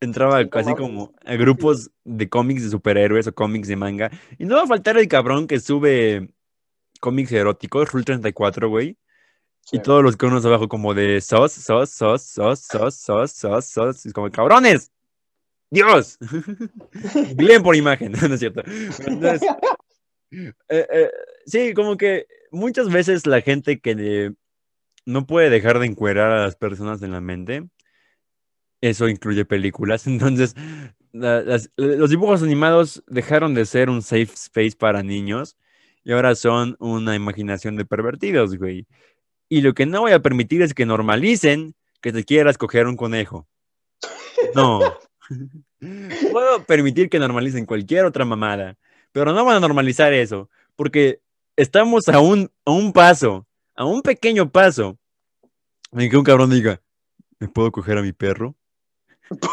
entraba 0.00 0.42
Sí, 0.42 0.48
casi 0.48 0.74
como 0.74 1.12
a 1.24 1.34
grupos 1.34 1.90
de 2.04 2.28
cómics 2.28 2.62
de 2.62 2.70
superhéroes 2.70 3.26
o 3.26 3.34
cómics 3.34 3.68
de 3.68 3.76
manga. 3.76 4.10
Y 4.38 4.44
no 4.44 4.56
va 4.56 4.62
a 4.62 4.66
faltar 4.66 4.96
el 4.96 5.08
cabrón 5.08 5.46
que 5.46 5.60
sube 5.60 6.28
cómics 7.04 7.30
eróticos, 7.32 7.92
Rule 7.92 8.04
34, 8.04 8.70
güey. 8.70 8.96
Sí. 9.60 9.76
Y 9.76 9.80
todos 9.80 10.02
los 10.02 10.16
conos 10.16 10.44
abajo 10.46 10.68
como 10.68 10.94
de 10.94 11.20
sos, 11.20 11.52
sos, 11.52 11.90
sos, 11.90 12.22
sos, 12.22 12.60
sos, 12.60 12.94
sos, 12.94 13.30
sos, 13.32 13.64
sos. 13.66 14.06
Es 14.06 14.12
como, 14.14 14.30
cabrones. 14.30 14.90
Dios. 15.70 16.18
Bien 17.36 17.62
por 17.62 17.76
imagen, 17.76 18.12
no 18.28 18.34
es 18.34 18.40
cierto. 18.40 18.62
Entonces, 19.06 19.42
eh, 20.30 20.52
eh, 20.68 21.10
sí, 21.46 21.74
como 21.74 21.96
que 21.98 22.26
muchas 22.50 22.90
veces 22.90 23.26
la 23.26 23.40
gente 23.42 23.80
que 23.80 23.94
eh, 23.98 24.32
no 25.04 25.26
puede 25.26 25.50
dejar 25.50 25.78
de 25.78 25.86
encuerar 25.86 26.30
a 26.32 26.42
las 26.44 26.56
personas 26.56 27.02
en 27.02 27.12
la 27.12 27.20
mente, 27.20 27.68
eso 28.80 29.08
incluye 29.08 29.44
películas. 29.44 30.06
Entonces, 30.06 30.54
la- 31.12 31.42
las- 31.42 31.70
los 31.76 32.08
dibujos 32.10 32.42
animados 32.42 33.02
dejaron 33.06 33.54
de 33.54 33.66
ser 33.66 33.90
un 33.90 34.00
safe 34.02 34.32
space 34.34 34.76
para 34.78 35.02
niños 35.02 35.56
y 36.04 36.12
ahora 36.12 36.34
son 36.34 36.76
una 36.78 37.16
imaginación 37.16 37.76
de 37.76 37.86
pervertidos, 37.86 38.56
güey. 38.56 38.86
Y 39.48 39.62
lo 39.62 39.72
que 39.74 39.86
no 39.86 40.02
voy 40.02 40.12
a 40.12 40.20
permitir 40.20 40.62
es 40.62 40.74
que 40.74 40.86
normalicen 40.86 41.74
que 42.00 42.12
te 42.12 42.24
quieras 42.24 42.58
coger 42.58 42.86
un 42.86 42.96
conejo. 42.96 43.46
No. 44.54 44.80
Puedo 46.32 46.64
permitir 46.64 47.08
que 47.08 47.18
normalicen 47.18 47.64
cualquier 47.66 48.04
otra 48.04 48.24
mamada, 48.24 48.76
pero 49.12 49.32
no 49.32 49.44
van 49.44 49.56
a 49.56 49.60
normalizar 49.60 50.12
eso, 50.12 50.50
porque 50.76 51.20
estamos 51.56 52.08
a 52.08 52.20
un, 52.20 52.50
a 52.64 52.70
un 52.70 52.92
paso, 52.92 53.46
a 53.74 53.84
un 53.84 54.02
pequeño 54.02 54.50
paso, 54.50 54.98
en 55.92 56.10
que 56.10 56.16
un 56.16 56.24
cabrón 56.24 56.50
diga, 56.50 56.80
¿me 57.38 57.48
puedo 57.48 57.72
coger 57.72 57.98
a 57.98 58.02
mi 58.02 58.12
perro? 58.12 58.54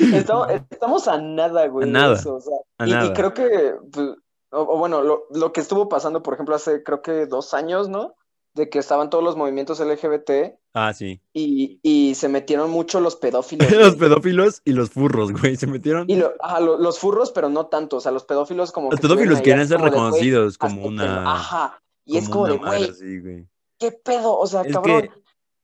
Estamos, 0.00 0.48
estamos 0.50 1.06
a 1.06 1.18
nada, 1.20 1.66
güey. 1.66 1.86
A 1.86 1.92
nada, 1.92 2.14
eso, 2.16 2.36
o 2.36 2.40
sea, 2.40 2.56
a 2.78 2.86
y, 2.86 2.90
y 2.90 2.94
nada. 2.94 3.12
creo 3.12 3.34
que, 3.34 3.74
pues, 3.92 4.16
o, 4.52 4.60
o 4.60 4.78
bueno, 4.78 5.02
lo, 5.02 5.24
lo 5.30 5.52
que 5.52 5.60
estuvo 5.60 5.88
pasando, 5.88 6.22
por 6.22 6.34
ejemplo, 6.34 6.54
hace 6.54 6.82
creo 6.82 7.02
que 7.02 7.26
dos 7.26 7.54
años, 7.54 7.88
¿no? 7.88 8.14
De 8.54 8.68
que 8.68 8.78
estaban 8.78 9.08
todos 9.08 9.24
los 9.24 9.34
movimientos 9.36 9.80
LGBT 9.80 10.54
Ah, 10.74 10.92
sí. 10.92 11.20
y, 11.32 11.80
y 11.82 12.14
se 12.14 12.28
metieron 12.28 12.70
mucho 12.70 13.00
los 13.00 13.16
pedófilos. 13.16 13.66
Los 13.72 13.96
pedófilos 13.96 14.60
y 14.64 14.72
los 14.72 14.90
furros, 14.90 15.32
güey, 15.32 15.56
se 15.56 15.66
metieron. 15.66 16.08
Y 16.08 16.16
lo- 16.16 16.32
ajá, 16.40 16.60
lo- 16.60 16.76
los 16.78 16.98
furros, 16.98 17.30
pero 17.32 17.48
no 17.48 17.66
tanto. 17.66 17.96
O 17.96 18.00
sea, 18.00 18.12
los 18.12 18.24
pedófilos 18.24 18.70
como 18.72 18.90
Los 18.90 19.00
que 19.00 19.06
pedófilos 19.08 19.40
quieren 19.40 19.66
ser 19.68 19.78
de, 19.78 19.84
reconocidos 19.84 20.58
como 20.58 20.82
que- 20.82 20.88
una, 20.88 21.32
Ajá. 21.32 21.82
Y 22.04 22.18
es 22.18 22.28
como 22.28 22.46
de, 22.46 22.58
güey. 22.58 23.48
¿qué 23.78 23.92
pedo? 23.92 24.36
O 24.38 24.46
sea, 24.46 24.62
Es 24.62 24.72
cabrón. 24.72 25.02
que 25.02 25.10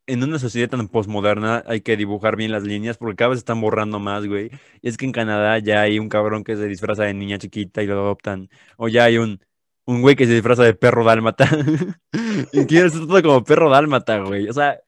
en 0.08 0.24
una 0.24 0.38
sociedad 0.40 0.68
tan 0.70 0.88
postmoderna 0.88 1.62
hay 1.66 1.82
que 1.82 1.96
dibujar 1.96 2.34
bien 2.34 2.50
las 2.50 2.64
líneas 2.64 2.96
porque 2.98 3.14
cada 3.14 3.30
vez 3.30 3.38
están 3.38 3.60
borrando 3.60 4.00
más, 4.00 4.26
güey. 4.26 4.50
Y 4.82 4.88
es 4.88 4.96
que 4.96 5.04
en 5.06 5.12
Canadá 5.12 5.58
ya 5.58 5.82
hay 5.82 5.98
un 6.00 6.08
cabrón 6.08 6.42
que 6.42 6.56
se 6.56 6.66
disfraza 6.66 7.04
de 7.04 7.14
niña 7.14 7.38
chiquita 7.38 7.82
y 7.82 7.86
lo 7.86 7.94
adoptan. 8.00 8.48
O 8.76 8.88
ya 8.88 9.04
hay 9.04 9.18
un, 9.18 9.40
un 9.84 10.02
güey 10.02 10.16
que 10.16 10.26
se 10.26 10.32
disfraza 10.32 10.64
de 10.64 10.74
perro 10.74 11.04
dálmata. 11.04 11.46
y 12.52 12.66
quiere 12.66 12.90
ser 12.90 13.06
todo 13.06 13.22
como 13.22 13.44
perro 13.44 13.70
dálmata, 13.70 14.18
güey. 14.20 14.48
O 14.48 14.52
sea, 14.52 14.80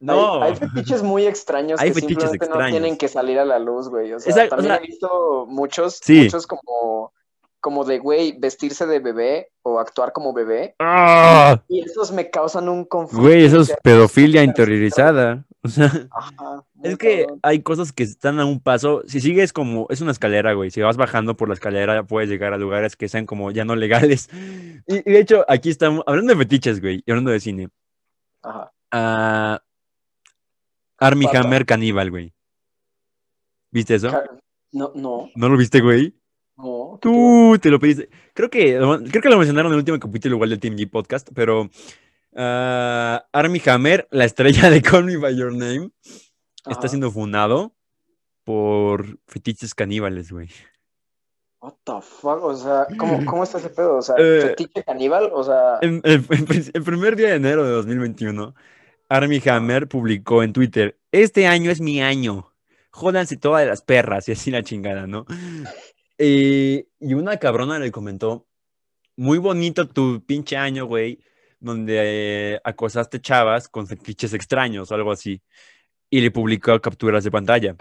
no. 0.00 0.42
Hay, 0.42 0.52
hay 0.52 0.56
fetiches 0.56 1.02
muy 1.02 1.26
extraños 1.26 1.80
Hay 1.80 1.90
que 1.90 1.94
fetiches 1.94 2.30
simplemente 2.30 2.46
no 2.46 2.54
extraños. 2.54 2.70
tienen 2.80 2.96
que 2.98 3.08
salir 3.08 3.38
a 3.38 3.44
la 3.44 3.58
luz, 3.58 3.88
güey. 3.88 4.12
O 4.12 4.20
sea, 4.20 4.30
Exacto, 4.30 4.54
o 4.54 4.58
también 4.58 4.76
sea- 4.76 4.84
he 4.84 4.86
visto 4.86 5.46
muchos, 5.48 6.00
Sí. 6.02 6.22
muchos 6.24 6.46
como, 6.46 7.12
como 7.62 7.84
de, 7.84 8.00
güey, 8.00 8.36
vestirse 8.38 8.86
de 8.86 8.98
bebé 8.98 9.52
o 9.62 9.78
actuar 9.78 10.12
como 10.12 10.32
bebé. 10.34 10.74
¡Ah! 10.80 11.62
Y 11.68 11.80
esos 11.80 12.10
me 12.10 12.28
causan 12.28 12.68
un 12.68 12.84
conflicto. 12.84 13.22
Güey, 13.22 13.44
eso 13.44 13.60
es 13.60 13.72
pedofilia 13.82 14.42
interiorizada. 14.44 15.46
O 15.64 15.68
sea. 15.68 15.86
Ajá, 16.10 16.64
Es 16.82 16.98
que 16.98 17.20
cabrón. 17.20 17.40
hay 17.44 17.62
cosas 17.62 17.92
que 17.92 18.02
están 18.02 18.40
a 18.40 18.44
un 18.44 18.58
paso. 18.58 19.04
Si 19.06 19.20
sigues 19.20 19.52
como, 19.52 19.86
es 19.90 20.00
una 20.00 20.10
escalera, 20.10 20.54
güey. 20.54 20.72
Si 20.72 20.80
vas 20.80 20.96
bajando 20.96 21.36
por 21.36 21.46
la 21.46 21.54
escalera, 21.54 22.02
puedes 22.02 22.28
llegar 22.28 22.52
a 22.52 22.58
lugares 22.58 22.96
que 22.96 23.08
sean 23.08 23.26
como 23.26 23.52
ya 23.52 23.64
no 23.64 23.76
legales. 23.76 24.28
Y, 24.88 24.96
y 25.08 25.12
de 25.12 25.20
hecho, 25.20 25.44
aquí 25.46 25.70
estamos, 25.70 26.02
hablando 26.08 26.32
de 26.34 26.38
fetiches, 26.40 26.80
güey, 26.80 27.04
y 27.06 27.10
hablando 27.12 27.30
de 27.30 27.38
cine. 27.38 27.68
Ajá. 28.42 28.72
a 28.90 29.62
Army 30.98 31.26
Pata. 31.26 31.38
Hammer 31.42 31.64
caníbal, 31.64 32.10
güey. 32.10 32.34
¿Viste 33.70 33.94
eso? 33.94 34.10
No, 34.72 34.90
no, 34.96 35.30
¿No 35.36 35.48
lo 35.48 35.56
viste, 35.56 35.80
güey? 35.80 36.12
Tú 37.00 37.56
te 37.60 37.70
lo 37.70 37.78
pediste. 37.78 38.08
Creo 38.34 38.50
que, 38.50 38.78
creo 39.10 39.22
que 39.22 39.28
lo 39.28 39.38
mencionaron 39.38 39.72
en 39.72 39.74
el 39.74 39.78
último 39.80 39.98
capítulo 39.98 40.36
igual 40.36 40.50
del 40.50 40.60
Team 40.60 40.76
G 40.76 40.90
Podcast, 40.90 41.28
pero 41.34 41.70
ah, 42.36 43.24
Army 43.32 43.60
Hammer, 43.66 44.08
la 44.10 44.24
estrella 44.24 44.70
de 44.70 44.82
Call 44.82 45.04
Me 45.04 45.16
By 45.16 45.36
Your 45.36 45.52
Name, 45.52 45.90
está 46.68 46.88
siendo 46.88 47.10
funado 47.10 47.74
por 48.44 49.18
fetiches 49.26 49.74
caníbales, 49.74 50.30
güey. 50.32 50.48
What 51.60 51.74
the 51.84 51.92
fuck, 52.02 52.42
o 52.42 52.56
sea, 52.56 52.86
¿cómo, 52.98 53.24
cómo 53.26 53.44
está 53.44 53.58
ese 53.58 53.70
pedo? 53.70 53.96
O 53.98 54.02
sea, 54.02 54.16
Eh, 54.18 54.40
fetiche 54.48 54.82
caníbal, 54.82 55.30
o 55.32 55.44
sea, 55.44 55.78
el- 55.80 56.00
el 56.04 56.82
primer 56.82 57.14
día 57.16 57.28
de 57.28 57.36
enero 57.36 57.64
de 57.64 57.70
2021, 57.70 58.54
Army 59.08 59.40
Hammer 59.46 59.86
publicó 59.88 60.42
en 60.42 60.52
Twitter, 60.52 60.98
este 61.12 61.46
año 61.46 61.70
es 61.70 61.80
mi 61.80 62.02
año, 62.02 62.52
jódanse 62.90 63.36
todas 63.36 63.66
las 63.66 63.82
perras 63.82 64.28
y 64.28 64.32
así 64.32 64.50
la 64.50 64.62
chingada, 64.64 65.06
¿no? 65.06 65.24
Eh, 66.24 66.86
y 67.00 67.14
una 67.14 67.36
cabrona 67.38 67.80
le 67.80 67.90
comentó, 67.90 68.46
muy 69.16 69.38
bonito 69.38 69.88
tu 69.88 70.24
pinche 70.24 70.56
año, 70.56 70.86
güey, 70.86 71.18
donde 71.58 72.54
eh, 72.54 72.60
acosaste 72.62 73.20
chavas 73.20 73.68
con 73.68 73.88
fetiches 73.88 74.32
extraños 74.32 74.92
o 74.92 74.94
algo 74.94 75.10
así. 75.10 75.42
Y 76.10 76.20
le 76.20 76.30
publicó 76.30 76.80
capturas 76.80 77.24
de 77.24 77.32
pantalla. 77.32 77.74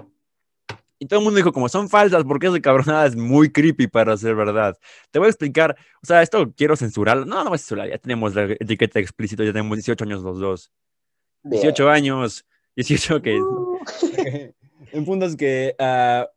Y 0.97 1.05
todo 1.05 1.19
el 1.19 1.25
mundo 1.25 1.37
dijo, 1.37 1.53
como 1.53 1.69
son 1.69 1.87
falsas, 1.87 2.23
porque 2.23 2.47
esa 2.47 2.59
cabronada 2.59 3.05
es 3.05 3.15
muy 3.15 3.51
creepy 3.51 3.85
para 3.85 4.17
ser 4.17 4.33
verdad. 4.33 4.75
Te 5.11 5.19
voy 5.19 5.27
a 5.27 5.29
explicar, 5.29 5.77
o 6.01 6.07
sea, 6.07 6.23
esto 6.23 6.51
quiero 6.57 6.75
censurarlo. 6.75 7.25
No, 7.25 7.43
no 7.43 7.51
voy 7.51 7.57
a 7.57 7.59
censurar, 7.59 7.89
ya 7.89 7.99
tenemos 7.99 8.33
la 8.33 8.45
etiqueta 8.59 8.99
explícita, 8.99 9.43
ya 9.43 9.51
tenemos 9.51 9.77
18 9.77 10.03
años 10.03 10.23
los 10.23 10.39
dos. 10.39 10.71
bien. 11.43 11.61
18 11.61 11.89
años, 11.91 12.43
18 12.75 13.21
que... 13.21 13.39
Uh, 13.39 13.77
El 14.91 15.05
punto 15.05 15.27
es 15.27 15.35
que 15.35 15.75
ah, 15.77 16.27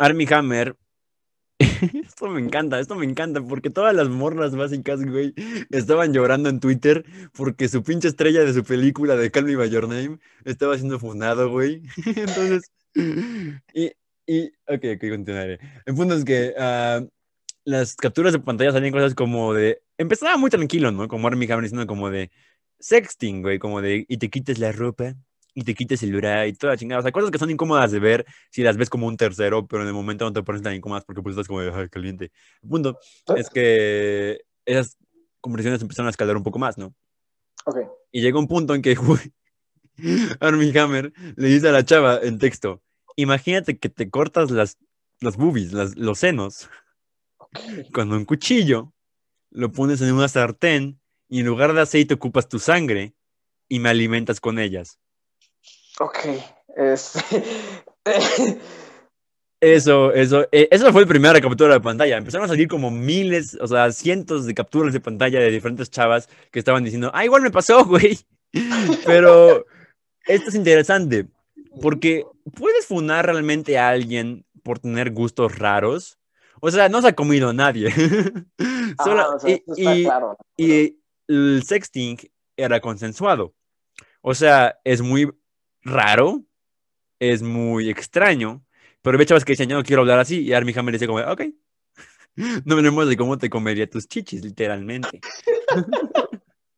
Army 0.00 0.26
Hammer. 0.28 0.76
Esto 2.06 2.28
me 2.28 2.40
encanta, 2.40 2.78
esto 2.78 2.94
me 2.94 3.04
encanta, 3.04 3.42
porque 3.42 3.70
todas 3.70 3.94
las 3.94 4.08
morras 4.08 4.54
básicas, 4.54 5.04
güey, 5.04 5.34
estaban 5.70 6.12
llorando 6.12 6.48
en 6.48 6.60
Twitter 6.60 7.04
porque 7.32 7.68
su 7.68 7.82
pinche 7.82 8.08
estrella 8.08 8.44
de 8.44 8.52
su 8.52 8.62
película 8.64 9.16
de 9.16 9.30
Call 9.30 9.44
Me 9.44 9.56
By 9.56 9.70
Your 9.70 9.88
Name 9.88 10.18
estaba 10.44 10.76
siendo 10.76 10.98
funado, 10.98 11.50
güey. 11.50 11.82
Entonces, 12.06 12.70
y, 12.94 13.92
y, 14.26 14.46
ok, 14.66 14.84
ok, 14.96 15.08
continuaré. 15.10 15.58
El 15.86 15.94
punto 15.94 16.14
es 16.14 16.24
que 16.24 16.54
ah, 16.56 17.02
las 17.64 17.96
capturas 17.96 18.32
de 18.32 18.38
pantalla 18.38 18.72
salían 18.72 18.92
cosas 18.92 19.14
como 19.14 19.54
de, 19.54 19.82
empezaba 19.98 20.36
muy 20.36 20.50
tranquilo, 20.50 20.92
¿no? 20.92 21.08
Como 21.08 21.26
Army 21.26 21.46
Hammer 21.46 21.62
diciendo 21.62 21.86
como 21.86 22.10
de 22.10 22.30
sexting, 22.78 23.42
güey, 23.42 23.58
como 23.58 23.80
de, 23.80 24.04
y 24.08 24.16
te 24.18 24.30
quites 24.30 24.58
la 24.58 24.72
ropa 24.72 25.14
y 25.54 25.64
te 25.64 25.74
quites 25.74 26.02
el 26.02 26.08
celular 26.10 26.46
y 26.48 26.52
toda 26.54 26.72
la 26.74 26.76
chingada. 26.78 27.00
O 27.00 27.02
sea, 27.02 27.12
cosas 27.12 27.30
que 27.30 27.38
son 27.38 27.50
incómodas 27.50 27.90
de 27.92 27.98
ver 28.00 28.24
si 28.50 28.62
las 28.62 28.76
ves 28.76 28.88
como 28.90 29.06
un 29.06 29.16
tercero, 29.16 29.66
pero 29.66 29.82
en 29.82 29.88
el 29.88 29.94
momento 29.94 30.24
no 30.24 30.32
te 30.32 30.42
pones 30.42 30.62
tan 30.62 30.74
incómodas 30.74 31.04
porque 31.04 31.22
pues 31.22 31.34
estás 31.34 31.46
como 31.48 31.60
de 31.60 31.70
"Ay, 31.72 31.88
caliente. 31.88 32.30
El 32.62 32.68
punto 32.68 32.98
es 33.36 33.50
que 33.50 34.40
esas 34.64 34.96
conversaciones 35.40 35.82
empezaron 35.82 36.06
a 36.06 36.10
escalar 36.10 36.36
un 36.36 36.42
poco 36.42 36.58
más, 36.58 36.78
¿no? 36.78 36.94
ok, 37.66 37.78
Y 38.12 38.22
llega 38.22 38.38
un 38.38 38.48
punto 38.48 38.74
en 38.74 38.82
que 38.82 38.96
Armie 40.40 40.78
Hammer 40.78 41.12
le 41.36 41.48
dice 41.48 41.68
a 41.68 41.72
la 41.72 41.84
chava 41.84 42.18
en 42.22 42.38
texto, 42.38 42.82
imagínate 43.16 43.78
que 43.78 43.88
te 43.88 44.08
cortas 44.10 44.50
las, 44.50 44.78
las 45.20 45.36
boobies, 45.36 45.72
las- 45.72 45.96
los 45.96 46.18
senos, 46.18 46.68
con 47.92 48.12
un 48.12 48.24
cuchillo, 48.24 48.92
lo 49.50 49.70
pones 49.72 50.00
en 50.00 50.12
una 50.14 50.28
sartén 50.28 51.00
y 51.28 51.40
en 51.40 51.46
lugar 51.46 51.74
de 51.74 51.82
aceite 51.82 52.14
ocupas 52.14 52.48
tu 52.48 52.58
sangre 52.58 53.14
y 53.68 53.78
me 53.78 53.88
alimentas 53.90 54.40
con 54.40 54.58
ellas. 54.58 54.98
Ok, 56.02 56.18
es... 56.76 57.12
Eso, 59.60 60.12
eso, 60.12 60.42
eh, 60.50 60.66
eso 60.72 60.90
fue 60.90 61.02
el 61.02 61.06
primera 61.06 61.40
captura 61.40 61.74
de 61.74 61.80
pantalla. 61.80 62.16
Empezaron 62.16 62.46
a 62.46 62.48
salir 62.48 62.66
como 62.66 62.90
miles, 62.90 63.56
o 63.60 63.68
sea, 63.68 63.92
cientos 63.92 64.44
de 64.44 64.54
capturas 64.54 64.92
de 64.92 64.98
pantalla 64.98 65.38
de 65.38 65.52
diferentes 65.52 65.88
chavas 65.88 66.28
que 66.50 66.58
estaban 66.58 66.82
diciendo, 66.82 67.12
ah, 67.14 67.24
igual 67.24 67.42
me 67.42 67.50
pasó, 67.52 67.84
güey. 67.86 68.18
Pero 69.06 69.64
esto 70.26 70.48
es 70.48 70.56
interesante, 70.56 71.28
porque 71.80 72.24
puedes 72.56 72.86
funar 72.86 73.24
realmente 73.26 73.78
a 73.78 73.90
alguien 73.90 74.44
por 74.64 74.80
tener 74.80 75.12
gustos 75.12 75.56
raros. 75.56 76.18
O 76.60 76.68
sea, 76.72 76.88
no 76.88 77.00
se 77.00 77.08
ha 77.08 77.12
comido 77.14 77.50
a 77.50 77.52
nadie. 77.52 77.88
Ah, 78.98 79.04
Solo- 79.04 79.36
o 79.36 79.38
sea, 79.38 79.48
y- 79.50 79.62
está 79.66 79.94
y- 79.96 80.04
claro. 80.04 80.36
y 80.58 80.98
el 81.28 81.62
sexting 81.64 82.18
era 82.58 82.78
consensuado. 82.80 83.54
O 84.20 84.34
sea, 84.34 84.78
es 84.84 85.00
muy 85.00 85.32
raro, 85.82 86.44
es 87.18 87.42
muy 87.42 87.90
extraño, 87.90 88.64
pero 89.02 89.16
había 89.16 89.26
chavas 89.26 89.44
que 89.44 89.52
decían, 89.52 89.68
yo 89.68 89.76
no 89.76 89.82
quiero 89.82 90.02
hablar 90.02 90.18
así, 90.18 90.40
y 90.40 90.52
Armie 90.52 90.74
Hammer 90.76 90.94
dice 90.94 91.06
como, 91.06 91.20
ok, 91.20 91.42
no 92.64 92.74
hablemos 92.74 93.08
de 93.08 93.16
cómo 93.16 93.38
te 93.38 93.50
comería 93.50 93.88
tus 93.88 94.08
chichis, 94.08 94.44
literalmente. 94.44 95.20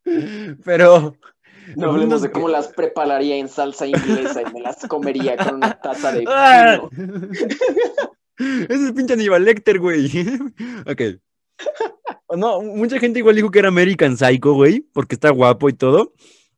pero... 0.63 1.17
No 1.75 1.91
hablemos 1.91 2.21
de 2.21 2.31
cómo 2.31 2.47
las 2.47 2.67
prepararía 2.67 3.37
en 3.37 3.49
salsa 3.49 3.87
inglesa 3.87 4.43
y 4.43 4.53
me 4.53 4.61
las 4.61 4.85
comería 4.87 5.35
con 5.35 5.55
una 5.55 5.79
taza 5.79 6.11
de 6.11 6.23
¡Ah! 6.27 6.79
vino. 6.91 7.27
Ese 8.37 8.85
es 8.85 8.91
pinche 8.91 9.13
Aníbal 9.13 9.43
Lecter, 9.43 9.79
güey. 9.79 10.11
ok. 10.85 11.01
No, 12.37 12.61
mucha 12.61 12.99
gente 12.99 13.19
igual 13.19 13.35
dijo 13.35 13.49
que 13.49 13.59
era 13.59 13.69
American 13.69 14.17
Psycho, 14.17 14.53
güey, 14.53 14.81
porque 14.93 15.15
está 15.15 15.31
guapo 15.31 15.69
y 15.69 15.73
todo. 15.73 16.13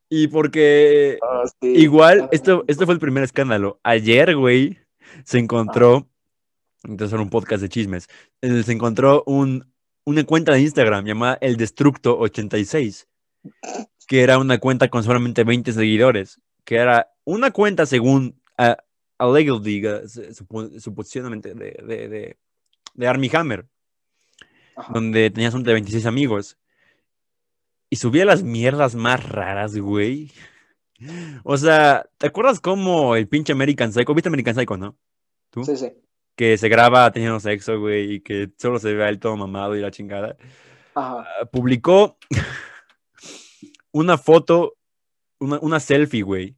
Y 0.10 0.28
porque 0.28 1.20
Ah, 1.22 1.44
sí. 1.62 1.68
igual, 1.70 2.30
esto, 2.32 2.64
esto 2.68 2.86
fue 2.86 2.94
el 2.94 3.00
primer 3.00 3.24
escándalo. 3.24 3.80
Ayer, 3.84 4.36
güey, 4.36 4.78
se 5.26 5.38
encontró, 5.40 6.08
entonces 6.84 7.14
era 7.14 7.22
un 7.22 7.30
podcast 7.30 7.62
de 7.62 7.70
chismes, 7.70 8.08
eh, 8.42 8.64
se 8.64 8.72
encontró 8.72 9.24
un, 9.26 9.72
una 10.06 10.24
cuenta 10.24 10.54
de 10.54 10.62
Instagram 10.62 11.06
llamada 11.06 11.38
El 11.42 11.58
Destructo 11.58 12.18
86, 12.20 13.08
que 14.08 14.22
era 14.22 14.38
una 14.38 14.58
cuenta 14.60 14.88
con 14.90 15.04
solamente 15.04 15.44
20 15.44 15.74
seguidores, 15.74 16.40
que 16.64 16.76
era 16.78 17.10
una 17.26 17.52
cuenta 17.52 17.86
según 17.86 18.40
a, 18.58 18.78
allegedly, 19.18 19.86
uh, 19.88 20.80
suposicionalmente 20.80 21.54
de, 21.54 21.72
de, 21.86 22.08
de, 22.08 22.38
de 22.94 23.08
Armie 23.08 23.32
Hammer, 23.34 23.66
Ajá. 24.78 24.94
donde 24.94 25.30
tenías 25.32 25.54
un 25.54 25.64
de 25.64 25.74
26 25.74 26.06
amigos. 26.06 26.58
Y 27.90 27.96
subía 27.96 28.26
las 28.26 28.44
mierdas 28.44 28.96
más 28.96 29.28
raras, 29.28 29.78
güey. 29.78 30.32
O 31.44 31.58
sea, 31.58 32.06
¿te 32.18 32.28
acuerdas 32.28 32.60
cómo 32.60 33.16
el 33.16 33.28
pinche 33.28 33.54
American 33.54 33.94
Psycho? 33.94 34.14
¿Viste 34.14 34.30
American 34.30 34.56
Psycho, 34.56 34.78
no? 34.78 34.98
¿Tú? 35.52 35.64
Sí, 35.64 35.78
sí. 35.78 35.94
Que 36.36 36.58
se 36.58 36.70
graba 36.70 37.12
teniendo 37.12 37.40
sexo, 37.40 37.80
güey, 37.80 38.16
y 38.16 38.20
que 38.22 38.52
solo 38.58 38.80
se 38.80 38.94
ve 38.94 39.04
a 39.04 39.10
él 39.10 39.20
todo 39.20 39.38
mamado 39.38 39.76
y 39.76 39.82
la 39.82 39.92
chingada. 39.92 40.38
Ajá. 40.96 41.26
Ah, 41.40 41.46
publicó 41.52 42.18
una 43.92 44.18
foto, 44.18 44.76
una, 45.40 45.60
una 45.60 45.80
selfie, 45.80 46.24
güey, 46.24 46.58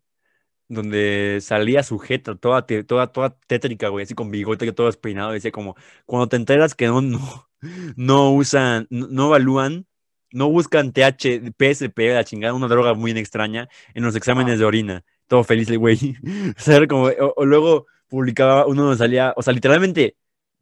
donde 0.69 1.39
salía 1.41 1.83
sujeta, 1.83 2.35
toda, 2.35 2.65
toda, 2.65 3.11
toda 3.11 3.37
tétrica, 3.47 3.89
güey, 3.89 4.03
así 4.03 4.13
con 4.13 4.31
bigote, 4.31 4.71
todo 4.71 4.87
despeinado, 4.87 5.31
decía 5.31 5.51
como, 5.51 5.75
cuando 6.05 6.29
te 6.29 6.35
enteras 6.35 6.75
que 6.75 6.87
no, 6.87 7.01
no, 7.01 7.49
no 7.97 8.31
usan, 8.31 8.87
no, 8.89 9.07
no 9.07 9.27
evalúan, 9.27 9.87
no 10.31 10.49
buscan 10.49 10.91
TH, 10.93 11.53
PSP, 11.57 11.99
la 12.13 12.23
chingada, 12.23 12.53
una 12.53 12.67
droga 12.67 12.93
muy 12.93 13.11
extraña, 13.11 13.69
en 13.93 14.03
los 14.03 14.15
exámenes 14.15 14.59
de 14.59 14.65
orina, 14.65 15.03
todo 15.27 15.43
feliz 15.43 15.69
el 15.69 15.77
güey, 15.79 16.15
o 16.57 16.61
sea, 16.61 16.85
como, 16.87 17.05
o, 17.07 17.33
o 17.35 17.45
luego 17.45 17.87
publicaba 18.07 18.65
uno 18.65 18.83
donde 18.83 18.97
salía, 18.97 19.33
o 19.35 19.41
sea, 19.41 19.53
literalmente, 19.53 20.15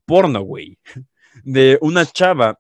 porno, 0.06 0.42
güey, 0.42 0.78
de 1.44 1.78
una 1.82 2.06
chava 2.06 2.60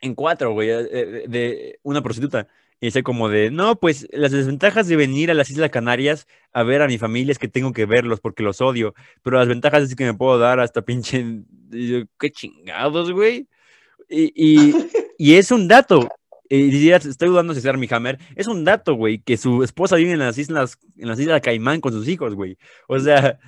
en 0.00 0.14
cuatro, 0.14 0.52
güey, 0.52 0.70
eh, 0.70 0.88
eh, 0.90 1.24
de 1.28 1.78
una 1.82 2.02
prostituta. 2.02 2.48
Y 2.78 2.86
dice 2.86 3.02
como 3.02 3.30
de, 3.30 3.50
no, 3.50 3.76
pues 3.76 4.06
las 4.12 4.32
desventajas 4.32 4.86
de 4.86 4.96
venir 4.96 5.30
a 5.30 5.34
las 5.34 5.48
Islas 5.48 5.70
Canarias 5.70 6.26
a 6.52 6.62
ver 6.62 6.82
a 6.82 6.86
mi 6.86 6.98
familia 6.98 7.32
es 7.32 7.38
que 7.38 7.48
tengo 7.48 7.72
que 7.72 7.86
verlos 7.86 8.20
porque 8.20 8.42
los 8.42 8.60
odio, 8.60 8.94
pero 9.22 9.38
las 9.38 9.48
ventajas 9.48 9.84
es 9.84 9.96
que 9.96 10.04
me 10.04 10.12
puedo 10.12 10.38
dar 10.38 10.60
hasta 10.60 10.82
pinche, 10.82 11.24
y 11.72 11.88
yo, 11.88 11.98
qué 12.18 12.30
chingados, 12.30 13.12
güey. 13.12 13.48
Y, 14.08 14.32
y, 14.36 14.74
y 15.18 15.34
es 15.36 15.50
un 15.50 15.68
dato, 15.68 16.06
y 16.48 16.70
dirías, 16.70 17.04
estoy 17.06 17.28
dudando 17.28 17.52
si 17.52 17.60
es 17.60 17.66
Armie 17.66 17.88
Hammer, 17.90 18.18
es 18.34 18.46
un 18.46 18.64
dato, 18.64 18.94
güey, 18.94 19.18
que 19.18 19.36
su 19.36 19.62
esposa 19.62 19.96
vive 19.96 20.12
en 20.12 20.18
las 20.18 20.38
islas, 20.38 20.78
en 20.96 21.08
las 21.08 21.18
islas 21.18 21.40
Caimán 21.40 21.80
con 21.80 21.92
sus 21.92 22.08
hijos, 22.08 22.34
güey. 22.34 22.58
O 22.88 22.98
sea, 22.98 23.38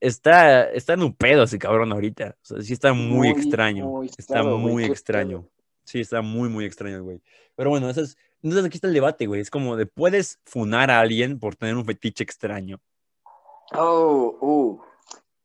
está, 0.00 0.70
está 0.70 0.94
en 0.94 1.02
un 1.02 1.14
pedo 1.14 1.44
ese 1.44 1.58
cabrón 1.58 1.92
ahorita. 1.92 2.36
O 2.42 2.44
sea, 2.44 2.62
sí 2.62 2.72
está 2.72 2.92
muy, 2.92 3.28
Muy, 3.28 3.28
extraño. 3.30 3.86
muy 3.86 4.10
está 4.16 4.42
muy 4.42 4.84
extraño. 4.84 5.48
Sí, 5.84 6.00
está 6.00 6.22
muy, 6.22 6.48
muy 6.48 6.64
extraño, 6.64 7.02
güey. 7.02 7.20
Pero 7.56 7.70
bueno, 7.70 7.88
eso 7.90 8.02
es, 8.02 8.16
entonces 8.42 8.66
aquí 8.66 8.76
está 8.76 8.88
el 8.88 8.94
debate, 8.94 9.26
güey. 9.26 9.40
Es 9.40 9.50
como 9.50 9.76
de, 9.76 9.86
¿puedes 9.86 10.40
funar 10.44 10.90
a 10.90 11.00
alguien 11.00 11.38
por 11.38 11.56
tener 11.56 11.76
un 11.76 11.84
fetiche 11.84 12.24
extraño? 12.24 12.80
Oh, 13.72 14.36
uh. 14.40 14.91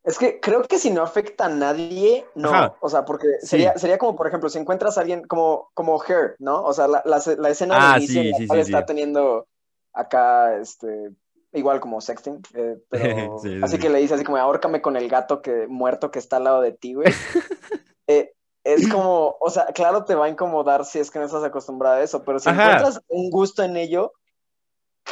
Es 0.08 0.18
que 0.18 0.40
creo 0.40 0.62
que 0.64 0.80
si 0.80 0.90
no 0.90 1.04
afecta 1.04 1.46
a 1.46 1.50
nadie, 1.50 2.26
no. 2.34 2.50
Ajá. 2.50 2.76
O 2.80 2.90
sea, 2.90 3.04
porque 3.04 3.28
Sí. 3.42 3.48
sería, 3.48 3.78
sería 3.78 3.98
como, 3.98 4.16
por 4.16 4.26
ejemplo, 4.26 4.48
si 4.50 4.58
encuentras 4.58 4.98
a 4.98 5.02
alguien 5.02 5.28
como, 5.28 5.70
como 5.74 6.02
Her, 6.02 6.38
¿no? 6.40 6.64
O 6.64 6.72
sea, 6.72 6.88
la, 6.88 7.04
la, 7.04 7.22
la 7.38 7.50
escena 7.50 7.76
Ah, 7.78 7.92
de 7.92 7.98
inicio 8.06 8.22
sí, 8.24 8.48
sí, 8.48 8.58
está 8.58 8.86
teniendo 8.86 9.48
acá, 9.92 10.56
este, 10.56 11.12
igual 11.52 11.82
como 11.82 12.00
sexting, 12.00 12.42
eh, 12.54 12.78
pero 12.90 13.02
Sí, 13.44 13.50
sí, 13.50 13.60
así 13.62 13.76
sí. 13.76 13.82
que 13.82 13.90
le 13.90 14.00
dice 14.00 14.14
así 14.14 14.24
como, 14.24 14.38
ahórcame 14.38 14.82
con 14.82 14.96
el 14.96 15.10
gato 15.10 15.42
que 15.42 15.68
muerto 15.68 16.10
que 16.10 16.20
está 16.20 16.38
al 16.38 16.46
lado 16.46 16.62
de 16.62 16.72
ti, 16.72 16.94
güey. 16.94 17.12
Eh, 18.10 18.32
es 18.64 18.88
como, 18.88 19.36
o 19.42 19.50
sea, 19.50 19.66
claro 19.76 20.06
te 20.06 20.16
va 20.16 20.28
a 20.28 20.30
incomodar 20.30 20.86
si 20.86 21.00
es 21.00 21.12
que 21.12 21.20
no 21.20 21.26
estás 21.26 21.44
acostumbrado 21.44 21.98
a 21.98 22.02
eso, 22.02 22.24
pero 22.24 22.40
si 22.40 22.48
Ajá. 22.48 22.64
encuentras 22.64 23.02
un 23.10 23.30
gusto 23.30 23.64
en 23.64 23.76
ello, 23.76 24.14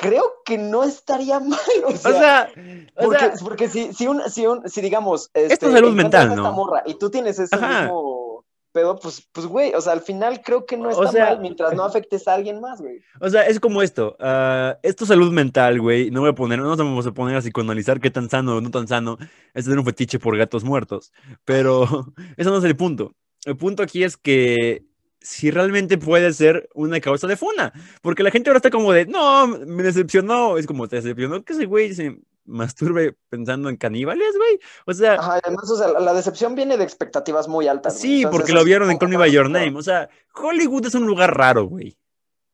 creo 0.01 0.23
que 0.45 0.57
no 0.57 0.83
estaría 0.83 1.39
mal, 1.41 1.59
o 1.85 1.89
O 1.89 1.95
sea, 1.97 2.49
o 2.95 3.03
porque, 3.05 3.19
sea, 3.19 3.33
porque 3.43 3.69
si, 3.69 3.93
si, 3.93 4.07
un, 4.07 4.21
si, 4.29 4.45
un, 4.45 4.67
si 4.69 4.81
digamos, 4.81 5.29
este, 5.33 5.53
Esto 5.53 5.67
es 5.67 5.73
salud 5.73 5.93
mental, 5.93 6.35
¿no? 6.35 6.51
morra 6.53 6.83
y 6.85 6.95
tú 6.95 7.09
tienes 7.09 7.39
ese 7.39 7.55
Ajá. 7.55 7.81
mismo 7.83 8.25
pedo, 8.71 8.99
pues, 8.99 9.25
pues, 9.31 9.47
güey, 9.47 9.73
o 9.73 9.79
sea, 9.79 9.93
al 9.93 10.01
final 10.01 10.41
creo 10.43 10.65
que 10.65 10.75
no 10.75 10.89
O 10.89 10.91
está 10.91 11.09
sea- 11.09 11.25
mal 11.27 11.39
mientras 11.39 11.73
no 11.73 11.85
afectes 11.85 12.27
a 12.27 12.33
alguien 12.33 12.59
más, 12.59 12.81
güey. 12.81 12.99
o 13.21 13.29
sea, 13.29 13.43
es 13.47 13.61
como 13.61 13.81
esto. 13.81 14.17
ah, 14.19 14.77
esto 14.83 15.05
es 15.05 15.07
salud 15.07 15.31
mental, 15.31 15.79
güey. 15.79 16.11
No 16.11 16.19
voy 16.19 16.31
a 16.31 16.35
poner, 16.35 16.59
no 16.59 16.65
nos 16.65 16.77
vamos 16.77 17.07
a 17.07 17.13
poner 17.13 17.37
a 17.37 17.39
psicoanalizar 17.41 18.01
qué 18.01 18.11
tan 18.11 18.29
sano 18.29 18.57
o 18.57 18.61
no 18.61 18.69
tan 18.71 18.85
sano 18.89 19.17
es 19.53 19.63
tener 19.63 19.79
un 19.79 19.85
fetiche 19.85 20.19
por 20.19 20.35
gatos 20.37 20.65
muertos. 20.65 21.13
Pero 21.45 21.83
eso 22.37 22.49
no 22.49 22.57
es 22.57 22.65
el 22.65 22.75
punto. 22.75 23.13
El 23.45 23.55
punto 23.55 23.81
aquí 23.81 24.03
es 24.03 24.17
que 24.17 24.83
si 25.25 25.49
realmente 25.49 25.97
puede 25.97 26.31
ser 26.33 26.69
una 26.75 27.01
causa 27.01 27.25
de 27.25 27.35
funa. 27.35 27.73
Porque 28.01 28.21
la 28.21 28.29
gente 28.29 28.49
ahora 28.49 28.59
está 28.59 28.69
como 28.69 28.93
de, 28.93 29.07
no, 29.07 29.47
me 29.47 29.81
decepcionó. 29.81 30.57
Es 30.57 30.67
como, 30.67 30.87
te 30.87 30.97
decepcionó 30.97 31.43
que 31.43 31.53
ese 31.53 31.65
güey 31.65 31.95
se 31.95 32.19
masturbe 32.45 33.15
pensando 33.29 33.69
en 33.69 33.77
caníbales, 33.77 34.37
güey. 34.37 34.59
O 34.85 34.93
sea, 34.93 35.15
Ajá, 35.15 35.39
además, 35.43 35.69
o 35.71 35.77
sea, 35.77 35.87
la, 35.87 35.99
la 35.99 36.13
decepción 36.13 36.53
viene 36.53 36.77
de 36.77 36.83
expectativas 36.83 37.47
muy 37.47 37.67
altas. 37.67 37.99
Sí, 37.99 38.17
Entonces, 38.17 38.37
porque 38.37 38.53
lo 38.53 38.63
vieron 38.63 38.91
en 38.91 38.99
Call 38.99 39.09
Me 39.09 39.17
By 39.17 39.31
Your. 39.31 39.49
Name. 39.49 39.75
O 39.75 39.81
sea, 39.81 40.09
Hollywood 40.35 40.85
es 40.85 40.93
un 40.93 41.07
lugar 41.07 41.35
raro, 41.35 41.65
güey. 41.65 41.97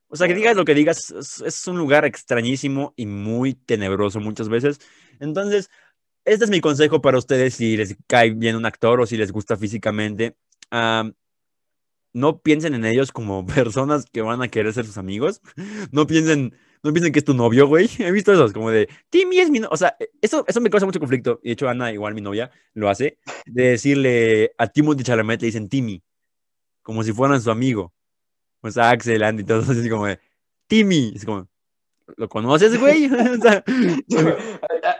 O 0.07 0.15
sea, 0.15 0.27
que 0.27 0.33
digas 0.33 0.55
lo 0.55 0.63
que 0.63 0.73
digas, 0.73 1.11
es, 1.11 1.41
es 1.45 1.67
un 1.67 1.77
lugar 1.77 2.05
extrañísimo 2.05 2.93
y 2.95 3.05
muy 3.05 3.53
tenebroso 3.53 4.21
muchas 4.21 4.47
veces. 4.47 4.79
Entonces, 5.19 5.69
este 6.23 6.45
es 6.45 6.51
mi 6.51 6.61
consejo 6.61 7.01
para 7.01 7.17
ustedes 7.17 7.55
si 7.55 7.75
les 7.75 7.97
cae 8.07 8.29
bien 8.31 8.55
un 8.55 8.65
actor 8.65 9.01
o 9.01 9.05
si 9.05 9.17
les 9.17 9.33
gusta 9.33 9.57
físicamente. 9.57 10.37
Am, 10.69 11.13
no 12.13 12.41
piensen 12.41 12.73
en 12.73 12.85
ellos 12.85 13.11
como 13.11 13.45
personas 13.45 14.05
que 14.05 14.21
van 14.21 14.41
a 14.41 14.47
querer 14.47 14.73
ser 14.73 14.85
sus 14.85 14.97
amigos. 14.97 15.41
No 15.91 16.07
piensen, 16.07 16.55
no 16.83 16.93
piensen 16.93 17.13
que 17.13 17.19
es 17.19 17.25
tu 17.25 17.33
novio, 17.33 17.67
güey. 17.67 17.89
He 17.99 18.11
visto 18.11 18.33
esos, 18.33 18.53
como 18.53 18.71
de, 18.71 18.89
Timmy 19.09 19.39
es 19.39 19.49
mi 19.49 19.59
novio. 19.59 19.73
O 19.73 19.77
sea, 19.77 19.95
eso, 20.21 20.45
eso 20.47 20.61
me 20.61 20.69
causa 20.69 20.85
mucho 20.85 20.99
conflicto. 20.99 21.39
Y 21.43 21.49
de 21.49 21.53
hecho, 21.53 21.69
Ana, 21.69 21.91
igual 21.91 22.13
mi 22.13 22.21
novia, 22.21 22.51
lo 22.73 22.89
hace. 22.89 23.17
De 23.45 23.69
decirle 23.71 24.53
a 24.57 24.67
Timothy 24.67 25.03
Chalamet, 25.03 25.41
le 25.41 25.47
dicen 25.47 25.69
Timmy. 25.69 26.03
Como 26.81 27.03
si 27.03 27.13
fueran 27.13 27.41
su 27.41 27.51
amigo. 27.51 27.93
O 28.61 28.71
sea, 28.71 28.91
Axel, 28.91 29.23
Andy, 29.23 29.43
todos 29.43 29.69
así 29.69 29.89
como 29.89 30.07
de, 30.07 30.19
Timmy. 30.67 31.13
Es 31.15 31.25
como, 31.25 31.47
¿lo 32.17 32.29
conoces, 32.29 32.79
güey? 32.79 33.05
o 33.05 33.41
sea, 33.41 33.63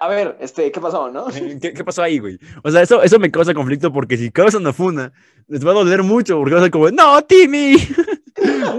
A, 0.02 0.08
ver, 0.08 0.36
este, 0.40 0.72
¿qué 0.72 0.82
pasó, 0.82 1.12
no? 1.12 1.28
¿Qué, 1.62 1.84
pasó 1.84 2.02
ahí, 2.02 2.18
güey? 2.18 2.40
O 2.64 2.72
sea, 2.72 2.82
eso, 2.82 3.04
eso 3.04 3.20
me 3.20 3.30
causa 3.30 3.54
conflicto 3.54 3.94
porque 3.94 4.18
si 4.18 4.32
causa 4.32 4.58
una 4.58 4.74
funa, 4.74 5.14
les 5.48 5.66
va 5.66 5.72
a 5.72 5.76
doler 5.76 6.02
mucho 6.02 6.38
porque 6.38 6.56
va 6.56 6.60
a 6.60 6.64
ser 6.64 6.72
como, 6.72 6.90
¡No, 6.90 7.22
Timmy! 7.24 7.78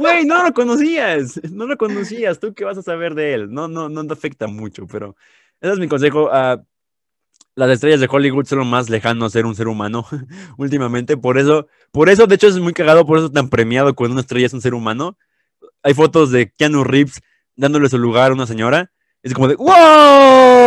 Güey, 0.01 0.25
no 0.25 0.43
lo 0.43 0.53
conocías, 0.53 1.41
no 1.53 1.67
lo 1.67 1.77
conocías, 1.77 2.41
¿tú 2.41 2.53
qué 2.55 2.65
vas 2.65 2.79
a 2.79 2.83
saber 2.83 3.15
de 3.15 3.35
él? 3.35 3.53
No, 3.53 3.69
no, 3.69 3.89
no 3.89 4.05
te 4.07 4.13
afecta 4.15 4.49
mucho, 4.49 4.87
pero 4.89 5.15
ese 5.61 5.75
es 5.75 5.79
mi 5.79 5.87
consejo. 5.87 6.33
a 6.33 6.65
las 7.55 7.71
estrellas 7.71 8.01
de 8.01 8.09
Hollywood 8.11 8.47
son 8.47 8.59
lo 8.61 8.65
más 8.65 8.89
lejano 8.89 9.25
a 9.27 9.31
ser 9.31 9.47
un 9.47 9.55
ser 9.55 9.69
humano 9.69 10.07
últimamente, 10.57 11.17
por 11.17 11.39
eso, 11.39 11.69
por 11.91 12.09
eso, 12.09 12.27
de 12.27 12.35
hecho, 12.35 12.49
es 12.49 12.59
muy 12.59 12.73
cagado, 12.73 13.07
por 13.07 13.19
eso 13.19 13.27
es 13.27 13.33
tan 13.33 13.49
premiado 13.49 13.95
cuando 13.95 14.15
una 14.15 14.23
estrella 14.23 14.47
es 14.47 14.55
un 14.55 14.63
ser 14.63 14.75
humano. 14.75 15.17
Hay 15.83 15.95
fotos 15.95 16.31
de 16.31 16.51
Keanu 16.51 16.83
Reeves 16.85 17.21
dándole 17.55 17.89
su 17.89 17.99
lugar 17.99 18.31
a 18.31 18.35
una 18.35 18.47
señora. 18.47 18.91
Es 19.23 19.35
como 19.35 19.49
de, 19.49 19.57
¡Wow! 19.57 20.62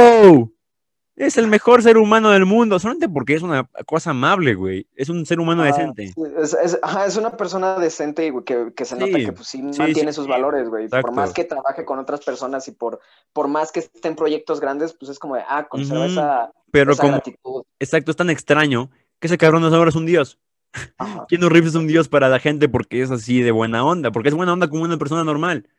Es 1.18 1.38
el 1.38 1.48
mejor 1.48 1.82
ser 1.82 1.98
humano 1.98 2.30
del 2.32 2.46
mundo, 2.46 2.78
solamente 2.78 3.08
porque 3.08 3.36
es 3.36 3.42
una 3.42 3.70
cosa 3.86 4.10
amable, 4.12 4.54
güey. 4.54 4.86
Es 4.96 5.08
un 5.08 5.26
ser 5.26 5.40
humano 5.40 5.64
Ah, 5.64 5.68
decente. 5.68 6.14
Es, 6.42 6.54
es- 6.54 6.78
ajá, 6.82 7.06
es 7.06 7.16
una 7.16 7.38
persona 7.38 7.80
decente, 7.80 8.30
güey, 8.32 8.44
que, 8.44 8.74
que 8.76 8.84
se 8.84 8.96
nota 8.98 9.18
que 9.18 9.32
pues, 9.32 9.48
sí, 9.48 9.64
sí, 9.72 9.80
mantiene 9.80 10.12
sí, 10.12 10.16
sus 10.18 10.28
valores, 10.28 10.68
güey. 10.68 10.90
Por 10.90 11.14
más 11.14 11.32
que 11.32 11.46
trabaje 11.46 11.86
con 11.86 12.00
otras 12.00 12.20
personas 12.20 12.68
y 12.68 12.72
por, 12.72 13.00
por 13.32 13.48
más 13.48 13.72
que 13.72 13.80
esté 13.80 14.10
en 14.10 14.18
proyectos 14.18 14.60
grandes, 14.60 14.92
pues 14.94 15.10
es 15.10 15.18
como 15.18 15.36
de, 15.36 15.44
ah, 15.48 15.66
conserva 15.70 16.06
esa, 16.06 16.52
Pero 16.72 16.92
esa 16.92 17.02
como, 17.02 17.14
gratitud. 17.14 17.64
exacto, 17.80 18.12
es 18.12 18.18
tan 18.18 18.30
extraño 18.30 18.90
que 19.20 19.28
ese 19.28 19.38
cabrón 19.38 19.64
ahora 19.64 19.90
es 19.90 19.96
un 19.96 20.06
dios. 20.06 20.38
Keanu 21.30 21.48
Reeves 21.48 21.70
es 21.70 21.76
un 21.76 21.88
dios 21.88 22.10
para 22.10 22.28
la 22.28 22.40
gente 22.40 22.68
porque 22.68 23.02
es 23.02 23.10
así 23.10 23.42
de 23.42 23.52
buena 23.52 23.86
onda, 23.86 24.12
porque 24.12 24.28
es 24.28 24.36
buena 24.36 24.52
onda 24.52 24.68
como 24.70 24.84
una 24.84 24.98
persona 24.98 25.24
normal. 25.24 25.70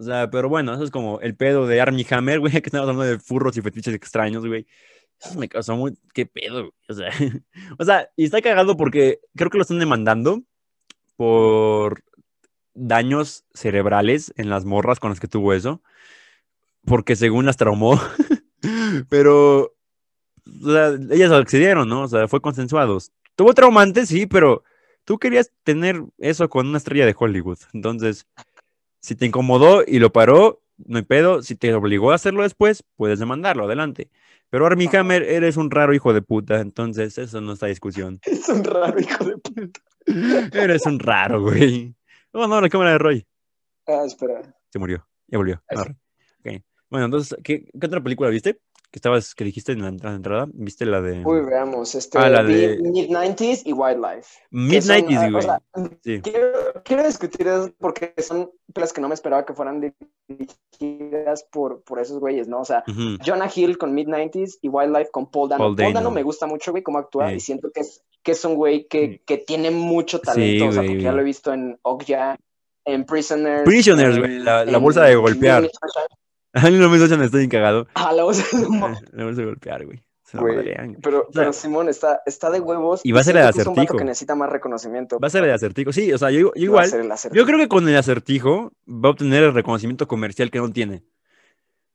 O 0.00 0.02
sea, 0.02 0.30
pero 0.30 0.48
bueno, 0.48 0.72
eso 0.72 0.82
es 0.82 0.90
como 0.90 1.20
el 1.20 1.36
pedo 1.36 1.66
de 1.66 1.78
Armie 1.78 2.06
Hammer, 2.10 2.40
güey, 2.40 2.52
que 2.62 2.68
estamos 2.70 2.88
hablando 2.88 3.04
de 3.04 3.18
furros 3.18 3.56
y 3.58 3.60
fetiches 3.60 3.94
extraños, 3.94 4.46
güey. 4.46 4.66
Eso 5.22 5.38
me 5.38 5.50
causó 5.50 5.76
muy... 5.76 5.92
¿Qué 6.14 6.24
pedo, 6.24 6.60
güey? 6.60 6.72
O 6.88 6.94
sea, 6.94 7.10
o 7.78 7.84
sea, 7.84 8.10
y 8.16 8.24
está 8.24 8.40
cagado 8.40 8.78
porque 8.78 9.20
creo 9.36 9.50
que 9.50 9.58
lo 9.58 9.62
están 9.62 9.78
demandando 9.78 10.42
por 11.16 12.02
daños 12.72 13.44
cerebrales 13.52 14.32
en 14.36 14.48
las 14.48 14.64
morras 14.64 15.00
con 15.00 15.10
las 15.10 15.20
que 15.20 15.28
tuvo 15.28 15.52
eso, 15.52 15.82
porque 16.86 17.14
según 17.14 17.44
las 17.44 17.58
traumó, 17.58 18.00
pero 19.10 19.74
o 20.62 20.72
sea, 20.72 20.98
ellas 21.10 21.30
accedieron, 21.30 21.90
¿no? 21.90 22.04
O 22.04 22.08
sea, 22.08 22.26
fue 22.26 22.40
consensuado. 22.40 22.96
Tuvo 23.36 23.52
traumante, 23.52 24.06
sí, 24.06 24.26
pero 24.26 24.64
tú 25.04 25.18
querías 25.18 25.52
tener 25.62 26.02
eso 26.16 26.48
con 26.48 26.68
una 26.68 26.78
estrella 26.78 27.04
de 27.04 27.14
Hollywood. 27.18 27.58
Entonces, 27.74 28.26
si 29.00 29.14
te 29.14 29.26
incomodó 29.26 29.82
y 29.86 29.98
lo 29.98 30.12
paró, 30.12 30.62
no 30.76 30.98
hay 30.98 31.04
pedo. 31.04 31.42
Si 31.42 31.56
te 31.56 31.74
obligó 31.74 32.12
a 32.12 32.14
hacerlo 32.14 32.42
después, 32.42 32.84
puedes 32.96 33.18
demandarlo, 33.18 33.64
adelante. 33.64 34.10
Pero 34.50 34.66
Armie. 34.66 34.88
Hammer, 34.92 35.22
eres 35.22 35.56
un 35.56 35.70
raro 35.70 35.94
hijo 35.94 36.12
de 36.12 36.22
puta, 36.22 36.60
entonces 36.60 37.16
eso 37.18 37.40
no 37.40 37.52
está 37.52 37.66
discusión. 37.66 38.20
Es 38.26 38.48
un 38.48 38.64
raro 38.64 38.98
hijo 39.00 39.24
de 39.24 39.38
puta. 39.38 39.80
Eres 40.52 40.86
un 40.86 40.98
raro, 40.98 41.42
güey. 41.42 41.94
Oh, 42.32 42.46
no, 42.46 42.60
la 42.60 42.68
cámara 42.68 42.92
de 42.92 42.98
Roy. 42.98 43.26
Ah, 43.86 44.02
espera. 44.06 44.42
Se 44.70 44.78
murió. 44.78 45.06
Ya 45.28 45.38
volvió. 45.38 45.62
Bueno, 46.90 47.06
entonces, 47.06 47.38
¿qué, 47.44 47.66
qué 47.66 47.86
otra 47.86 48.02
película 48.02 48.30
viste? 48.30 48.58
Que 48.92 48.98
estabas, 48.98 49.36
que 49.36 49.44
dijiste 49.44 49.70
en 49.70 49.82
la 49.82 49.88
entrada, 49.88 50.16
entrada? 50.16 50.46
¿Viste 50.52 50.84
la 50.84 51.00
de 51.00 51.24
Uy, 51.24 51.42
veamos. 51.42 51.94
Este, 51.94 52.18
Ah, 52.18 52.28
la 52.28 52.42
de- 52.42 52.76
Mid-90s 52.80 53.62
y 53.64 53.72
Wildlife. 53.72 54.26
que 54.50 54.56
Midnight 54.56 55.04
son, 55.04 55.12
is, 55.12 55.18
ah, 55.18 55.26
o 55.26 55.30
güey? 55.30 55.42
sea, 55.44 55.60
Sí. 56.02 56.20
quiero, 56.20 56.48
quiero 56.84 57.04
discutir 57.06 57.46
eso 57.46 57.70
porque 57.78 58.12
son 58.18 58.50
películas 58.66 58.92
que 58.92 59.00
no 59.00 59.06
me 59.08 59.14
esperaba 59.14 59.46
que 59.46 59.54
fueran 59.54 59.80
dirigidas 60.28 61.44
por, 61.52 61.82
por 61.84 62.00
esos 62.00 62.18
güeyes, 62.18 62.48
¿no? 62.48 62.60
O 62.60 62.64
sea, 62.64 62.82
Ujú. 62.88 63.16
Jonah 63.24 63.48
Hill 63.54 63.78
con 63.78 63.94
Mid-90s 63.94 64.58
y 64.60 64.68
Wildlife 64.68 65.10
con 65.12 65.30
Paul 65.30 65.48
Dano. 65.50 65.64
Paul 65.64 65.76
Paul, 65.76 65.92
Dano. 65.92 66.10
Me 66.10 66.24
gusta 66.24 66.46
mucho, 66.46 66.72
güey, 66.72 66.82
cómo 66.82 66.98
actúa 66.98 67.28
Sí. 67.30 67.36
y 67.36 67.40
siento 67.40 67.70
que 67.72 67.80
es, 67.82 68.02
que 68.24 68.32
es 68.32 68.44
un 68.44 68.56
güey 68.56 68.88
que, 68.88 69.22
que 69.24 69.38
tiene 69.38 69.70
mucho 69.70 70.20
talento, 70.20 70.66
o 70.66 70.72
sea, 70.72 70.82
porque 70.82 71.00
ya 71.00 71.12
lo 71.12 71.20
he 71.20 71.24
visto 71.24 71.52
en 71.52 71.78
Okja, 71.82 72.36
en 72.84 73.04
Prisoners. 73.04 73.62
Prisoners, 73.62 74.16
en- 74.16 74.20
güey, 74.20 74.38
la- 74.40 74.64
la 74.64 74.76
en 74.78 74.82
bolsa 74.82 75.04
de 75.04 75.14
golpear. 75.14 75.70
A 76.52 76.68
mí 76.70 76.78
no 76.78 76.88
me 76.88 76.96
escuchan, 76.96 77.22
estoy 77.22 77.44
encagado. 77.44 77.86
Ah, 77.94 78.12
la 78.12 78.24
bolsa 78.24 78.44
de 79.12 79.44
golpear, 79.44 79.86
güey. 79.86 80.02
Pero, 81.02 81.26
sea, 81.32 81.42
pero 81.42 81.52
Simón 81.52 81.88
está, 81.88 82.22
está 82.24 82.50
de 82.50 82.60
huevos. 82.60 83.00
y 83.02 83.10
va 83.10 83.20
a 83.20 83.24
ser 83.24 83.36
el 83.36 83.42
siento 83.52 83.56
que 83.56 83.60
es 83.62 83.66
un 83.66 83.72
vato 83.74 83.80
acertijo. 83.82 83.98
que 83.98 84.04
necesita 84.04 84.34
más 84.36 84.48
reconocimiento. 84.48 85.18
Va 85.18 85.26
a 85.26 85.30
ser 85.30 85.42
el 85.42 85.52
acertijo. 85.52 85.92
Sí, 85.92 86.12
o 86.12 86.18
sea, 86.18 86.30
yo, 86.30 86.38
yo 86.38 86.46
Va 86.46 86.52
a 86.54 86.58
igual. 86.60 86.86
ser 86.88 87.00
el 87.00 87.10
acertijo. 87.10 87.40
Yo 87.40 87.46
creo 87.46 87.58
que 87.58 87.68
con 87.68 87.88
el 87.88 87.96
acertijo 87.96 88.72
va 88.86 89.08
a 89.08 89.12
obtener 89.12 89.42
el 89.42 89.54
reconocimiento 89.54 90.06
comercial 90.06 90.50
que 90.52 90.58
no 90.60 90.70
tiene. 90.70 91.02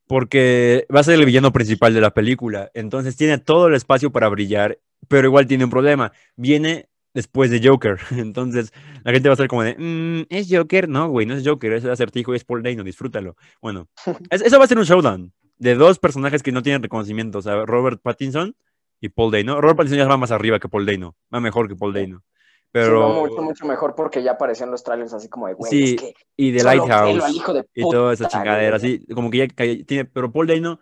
Porque 0.07 0.85
va 0.93 0.99
a 0.99 1.03
ser 1.03 1.15
el 1.15 1.25
villano 1.25 1.51
principal 1.51 1.93
de 1.93 2.01
la 2.01 2.11
película. 2.13 2.69
Entonces 2.73 3.15
tiene 3.15 3.37
todo 3.37 3.67
el 3.67 3.73
espacio 3.73 4.11
para 4.11 4.27
brillar, 4.29 4.79
pero 5.07 5.27
igual 5.27 5.47
tiene 5.47 5.63
un 5.63 5.69
problema. 5.71 6.11
Viene 6.35 6.89
después 7.15 7.49
de 7.49 7.67
Joker. 7.67 7.97
Entonces 8.11 8.71
la 9.03 9.11
gente 9.11 9.27
va 9.27 9.33
a 9.33 9.35
estar 9.35 9.47
como 9.47 9.63
de, 9.63 9.75
"Mm, 9.75 10.27
¿es 10.29 10.47
Joker? 10.51 10.87
No, 10.87 11.09
güey, 11.09 11.25
no 11.25 11.33
es 11.33 11.47
Joker, 11.47 11.73
es 11.73 11.83
el 11.83 11.89
acertijo 11.89 12.33
y 12.33 12.35
es 12.37 12.43
Paul 12.43 12.61
Dano, 12.61 12.83
disfrútalo. 12.83 13.35
Bueno, 13.59 13.87
es- 14.29 14.43
eso 14.43 14.59
va 14.59 14.65
a 14.65 14.67
ser 14.67 14.77
un 14.77 14.83
showdown 14.83 15.33
de 15.57 15.73
dos 15.73 15.97
personajes 15.97 16.43
que 16.43 16.51
no 16.51 16.61
tienen 16.61 16.83
reconocimiento. 16.83 17.39
O 17.39 17.41
sea, 17.41 17.65
Robert 17.65 17.99
Pattinson 18.03 18.55
y 19.01 19.09
Paul 19.09 19.31
Dano. 19.31 19.59
Robert 19.59 19.77
Pattinson 19.77 19.97
ya 19.97 20.07
va 20.07 20.17
más 20.17 20.29
arriba 20.31 20.59
que 20.59 20.69
Paul 20.69 20.85
Dano, 20.85 21.15
va 21.33 21.39
mejor 21.39 21.67
que 21.67 21.75
Paul 21.75 21.93
Dano. 21.93 22.19
Sí, 22.19 22.69
Pero... 22.71 22.99
va 22.99 23.13
mucho, 23.21 23.41
mucho 23.41 23.65
mejor 23.65 23.95
porque 23.95 24.21
ya 24.21 24.31
aparecían 24.33 24.69
los 24.69 24.83
trailers 24.83 25.13
así 25.13 25.29
como 25.29 25.47
de, 25.47 25.53
güey, 25.53 25.69
Sí, 25.71 25.83
es 25.95 26.01
que 26.01 26.13
y 26.35 26.51
The 26.51 26.59
solo 26.59 26.71
Lighthouse 26.75 27.53
de 27.53 27.65
y 27.73 27.81
toda 27.89 28.13
esa 28.13 28.27
chingadera, 28.27 28.75
así, 28.75 29.05
como 29.15 29.31
que 29.31 29.37
ya 29.37 29.47
tiene, 29.85 30.03
pero 30.03 30.29
Paul 30.29 30.47
Dano 30.47 30.81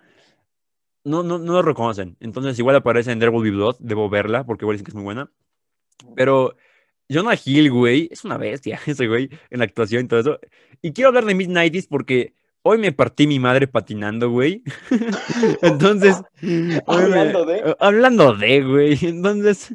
no, 1.03 1.21
no, 1.21 1.37
no 1.37 1.53
lo 1.53 1.61
reconocen, 1.61 2.17
entonces 2.19 2.57
igual 2.57 2.75
aparece 2.77 3.11
en 3.11 3.19
There 3.19 3.29
Will 3.29 3.43
Be 3.43 3.51
Blood, 3.55 3.75
debo 3.79 4.09
verla, 4.09 4.43
porque 4.45 4.63
igual 4.63 4.75
dicen 4.75 4.85
que 4.85 4.91
es 4.91 4.95
muy 4.95 5.03
buena, 5.03 5.29
pero 6.15 6.55
Jonah 7.09 7.37
Hill, 7.43 7.71
güey, 7.71 8.09
es 8.11 8.23
una 8.23 8.37
bestia 8.37 8.79
ese 8.85 9.07
güey, 9.07 9.29
en 9.49 9.59
la 9.59 9.65
actuación 9.65 10.05
y 10.05 10.07
todo 10.07 10.19
eso, 10.19 10.39
y 10.81 10.91
quiero 10.93 11.09
hablar 11.09 11.25
de 11.25 11.35
Mid-90s 11.35 11.87
porque 11.89 12.33
hoy 12.61 12.77
me 12.77 12.91
partí 12.91 13.27
mi 13.27 13.39
madre 13.39 13.67
patinando, 13.67 14.29
güey, 14.29 14.63
entonces... 15.61 16.21
Hablando 16.87 17.45
de- 17.45 17.75
Hablando 17.79 18.33
de, 18.35 18.61
güey, 18.63 18.97
entonces... 19.01 19.73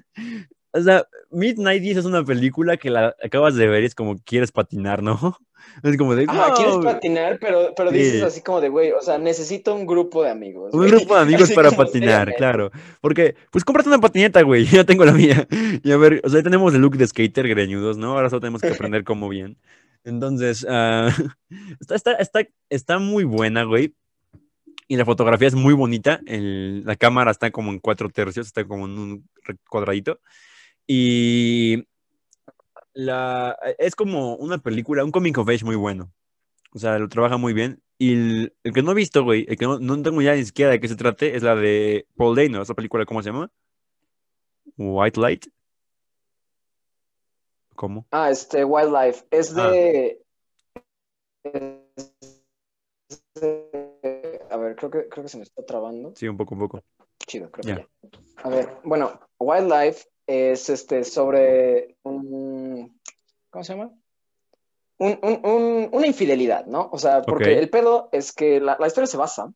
O 0.79 0.83
sea, 0.85 1.07
Mid-90s 1.31 1.99
es 1.99 2.05
una 2.05 2.25
película 2.25 2.77
que 2.77 2.91
la 2.91 3.15
acabas 3.23 3.55
de 3.55 3.67
ver 3.67 3.83
y 3.83 3.87
es 3.87 3.95
como 3.95 4.17
quieres 4.25 4.53
patinar, 4.53 5.03
¿no? 5.03 5.37
Es 5.83 5.97
como 5.99 6.15
de, 6.15 6.25
Ajá, 6.27 6.55
quieres 6.55 6.77
patinar, 6.83 7.39
pero, 7.41 7.75
pero 7.77 7.91
Sí. 7.91 7.97
dices 7.99 8.23
así 8.23 8.41
como 8.43 8.61
de, 8.61 8.69
güey, 8.69 8.93
o 8.93 9.03
sea, 9.03 9.19
necesito 9.19 9.75
un 9.75 9.87
grupo 9.87 10.23
de 10.23 10.31
amigos. 10.31 10.73
Un 10.73 10.87
grupo 10.87 11.15
de 11.17 11.21
amigos 11.21 11.43
Así 11.45 11.55
para 11.55 11.71
patinar, 11.73 12.35
claro. 12.37 12.71
Porque, 13.01 13.35
pues 13.51 13.65
cómprate 13.65 13.89
una 13.89 13.99
patineta, 14.01 14.41
güey. 14.43 14.65
Ya 14.83 14.85
tengo 14.85 15.05
la 15.05 15.13
mía. 15.13 15.47
Y 15.83 15.91
a 15.91 15.97
ver, 15.97 16.23
o 16.25 16.29
sea, 16.31 16.39
ya 16.41 16.45
tenemos 16.45 16.73
el 16.75 16.81
look 16.81 16.97
de 16.97 17.07
skater 17.07 17.49
greñudos, 17.49 17.99
¿no? 17.99 18.13
Ahora 18.13 18.31
solo 18.31 18.41
tenemos 18.41 18.63
que 18.63 18.69
aprender 18.69 19.05
cómo 19.05 19.29
bien. 19.29 19.59
Entonces, 20.05 20.65
ah, 20.71 21.11
está, 21.81 21.97
está, 21.97 22.13
está, 22.15 22.41
está 22.71 22.99
muy 22.99 23.25
buena, 23.25 23.65
güey. 23.65 23.95
Y 24.87 24.97
la 24.97 25.05
fotografía 25.05 25.49
es 25.49 25.55
muy 25.55 25.75
bonita. 25.75 26.21
el- 26.27 26.83
la 26.85 26.97
cámara 26.97 27.31
está 27.33 27.51
como 27.51 27.73
en 27.73 27.79
cuatro 27.81 28.09
tercios, 28.09 28.47
está 28.47 28.65
como 28.65 28.87
en 28.87 28.93
un 28.99 29.29
cuadradito. 29.69 30.21
Y 30.91 31.87
la, 32.95 33.57
es 33.79 33.95
como 33.95 34.37
una 34.37 34.57
película, 34.59 35.05
un 35.05 35.11
comic 35.13 35.37
of 35.37 35.49
age 35.49 35.65
muy 35.65 35.77
bueno. 35.77 36.11
O 36.73 36.79
sea, 36.79 36.99
lo 36.99 37.09
trabaja 37.09 37.37
muy 37.37 37.53
bien. 37.53 37.83
Y 37.99 38.15
el, 38.15 38.57
el 38.65 38.73
que 38.73 38.83
no 38.83 38.93
he 38.93 38.95
visto, 38.95 39.23
güey, 39.23 39.45
el 39.49 39.59
que 39.59 39.67
no, 39.67 39.79
no 39.79 40.01
tengo 40.03 40.23
ya 40.23 40.35
ni 40.35 40.45
siquiera 40.47 40.71
de 40.71 40.81
qué 40.81 40.89
se 40.89 40.97
trate, 40.97 41.37
es 41.37 41.43
la 41.43 41.55
de 41.55 42.07
Paul 42.17 42.35
Dano. 42.37 42.63
¿Esa 42.63 42.75
película 42.75 43.05
cómo 43.05 43.23
se 43.23 43.31
llama? 43.31 43.51
White 44.79 45.21
Light. 45.21 45.47
¿Cómo? 47.75 48.07
Ah, 48.11 48.31
este, 48.31 48.65
Wildlife. 48.65 49.27
Es 49.31 49.55
Ah. 49.57 49.71
de. 49.71 50.23
es 51.45 51.53
de- 53.35 54.41
A 54.51 54.57
ver, 54.57 54.75
creo 54.77 54.91
que, 54.91 55.09
creo 55.09 55.23
que 55.23 55.29
se 55.29 55.37
me 55.37 55.43
está 55.43 55.65
trabando. 55.65 56.13
Sí, 56.17 56.27
un 56.27 56.37
poco, 56.37 56.55
un 56.55 56.61
poco. 56.61 56.83
Chido, 57.27 57.51
creo 57.51 57.77
que 57.77 57.83
ya. 57.83 57.89
A 58.43 58.49
ver, 58.49 58.79
bueno, 58.85 59.21
Wildlife 59.39 60.07
es 60.29 60.69
este 60.69 61.03
sobre 61.05 61.97
un. 62.05 63.01
¿Cómo 63.51 63.65
se 63.65 63.73
llama? 63.73 63.91
Un- 64.99 65.19
un- 65.23 65.41
un- 65.51 65.89
una 65.93 66.07
infidelidad, 66.07 66.67
¿no? 66.67 66.89
O 66.93 66.99
sea, 66.99 67.23
porque 67.23 67.45
el 67.59 67.71
pedo 67.71 68.09
es 68.13 68.33
que 68.33 68.61
la, 68.61 68.77
la 68.79 68.87
historia 68.89 69.07
se 69.07 69.17
basa 69.17 69.53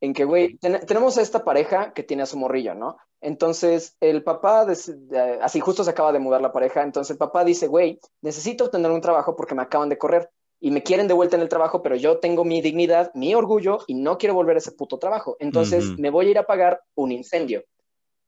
en 0.00 0.12
que, 0.12 0.24
güey, 0.24 0.56
ten- 0.58 0.80
tenemos 0.86 1.16
a 1.16 1.22
esta 1.22 1.44
pareja 1.44 1.92
que 1.92 2.02
tiene 2.02 2.22
a 2.24 2.26
su 2.26 2.36
morrillo, 2.38 2.74
¿no? 2.74 2.96
Entonces, 3.20 3.96
el 4.00 4.22
papá, 4.24 4.64
de- 4.66 5.38
así 5.42 5.60
justo 5.60 5.84
se 5.84 5.90
acaba 5.90 6.12
de 6.12 6.18
mudar 6.18 6.40
la 6.40 6.52
pareja, 6.52 6.82
entonces 6.82 7.12
el 7.12 7.18
papá 7.18 7.44
dice, 7.44 7.66
güey, 7.66 8.00
necesito 8.20 8.64
obtener 8.64 8.90
un 8.90 9.00
trabajo 9.00 9.36
porque 9.36 9.54
me 9.54 9.62
acaban 9.62 9.88
de 9.88 9.98
correr 9.98 10.30
y 10.60 10.70
me 10.70 10.82
quieren 10.82 11.06
de 11.08 11.14
vuelta 11.14 11.36
en 11.36 11.42
el 11.42 11.48
trabajo, 11.50 11.82
pero 11.82 11.94
yo 11.96 12.18
tengo 12.18 12.44
mi 12.44 12.60
dignidad, 12.62 13.12
mi 13.14 13.34
orgullo 13.34 13.78
y 13.86 13.94
no 13.94 14.16
quiero 14.18 14.34
volver 14.34 14.56
a 14.56 14.58
ese 14.58 14.72
puto 14.72 14.98
trabajo. 14.98 15.36
Entonces, 15.40 15.84
me 15.98 16.10
voy 16.10 16.26
a 16.28 16.30
ir 16.30 16.38
a 16.38 16.46
pagar 16.46 16.82
un 16.94 17.12
incendio. 17.12 17.62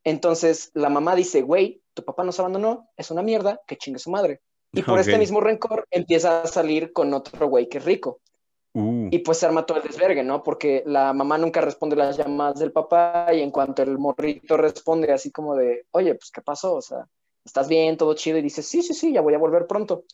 Entonces, 0.04 0.70
la 0.74 0.88
mamá 0.90 1.14
dice, 1.14 1.42
güey, 1.42 1.82
tu 1.98 2.04
papá 2.04 2.22
nos 2.22 2.38
abandonó, 2.38 2.88
es 2.96 3.10
una 3.10 3.22
mierda, 3.22 3.60
que 3.66 3.76
chingue 3.76 3.98
su 3.98 4.10
madre. 4.10 4.40
Y 4.72 4.82
por 4.82 4.98
este 5.00 5.18
mismo 5.18 5.40
rencor 5.40 5.86
empieza 5.90 6.42
a 6.42 6.46
salir 6.46 6.92
con 6.92 7.12
otro 7.12 7.48
güey 7.48 7.68
que 7.68 7.78
es 7.78 7.84
rico. 7.84 8.20
Uh, 8.74 9.08
Y 9.10 9.18
pues 9.18 9.38
se 9.38 9.46
arma 9.46 9.66
todo 9.66 9.78
el 9.78 9.88
desvergue, 9.88 10.22
¿no? 10.22 10.42
Porque 10.42 10.84
la 10.86 11.12
mamá 11.12 11.36
nunca 11.38 11.60
responde 11.60 11.96
las 11.96 12.16
llamadas 12.16 12.60
del 12.60 12.70
papá 12.70 13.26
y 13.32 13.40
en 13.40 13.50
cuanto 13.50 13.82
el 13.82 13.98
morrito 13.98 14.56
responde 14.56 15.10
así 15.12 15.32
como 15.32 15.56
de, 15.56 15.86
oye, 15.90 16.14
pues 16.14 16.30
¿qué 16.30 16.42
pasó? 16.42 16.76
O 16.76 16.82
sea, 16.82 17.08
¿estás 17.44 17.68
bien? 17.68 17.96
¿Todo 17.96 18.14
chido? 18.14 18.38
Y 18.38 18.42
dice, 18.42 18.62
sí, 18.62 18.82
sí, 18.82 18.94
sí, 18.94 19.12
ya 19.12 19.20
voy 19.20 19.34
a 19.34 19.38
volver 19.38 19.66
pronto. 19.66 20.04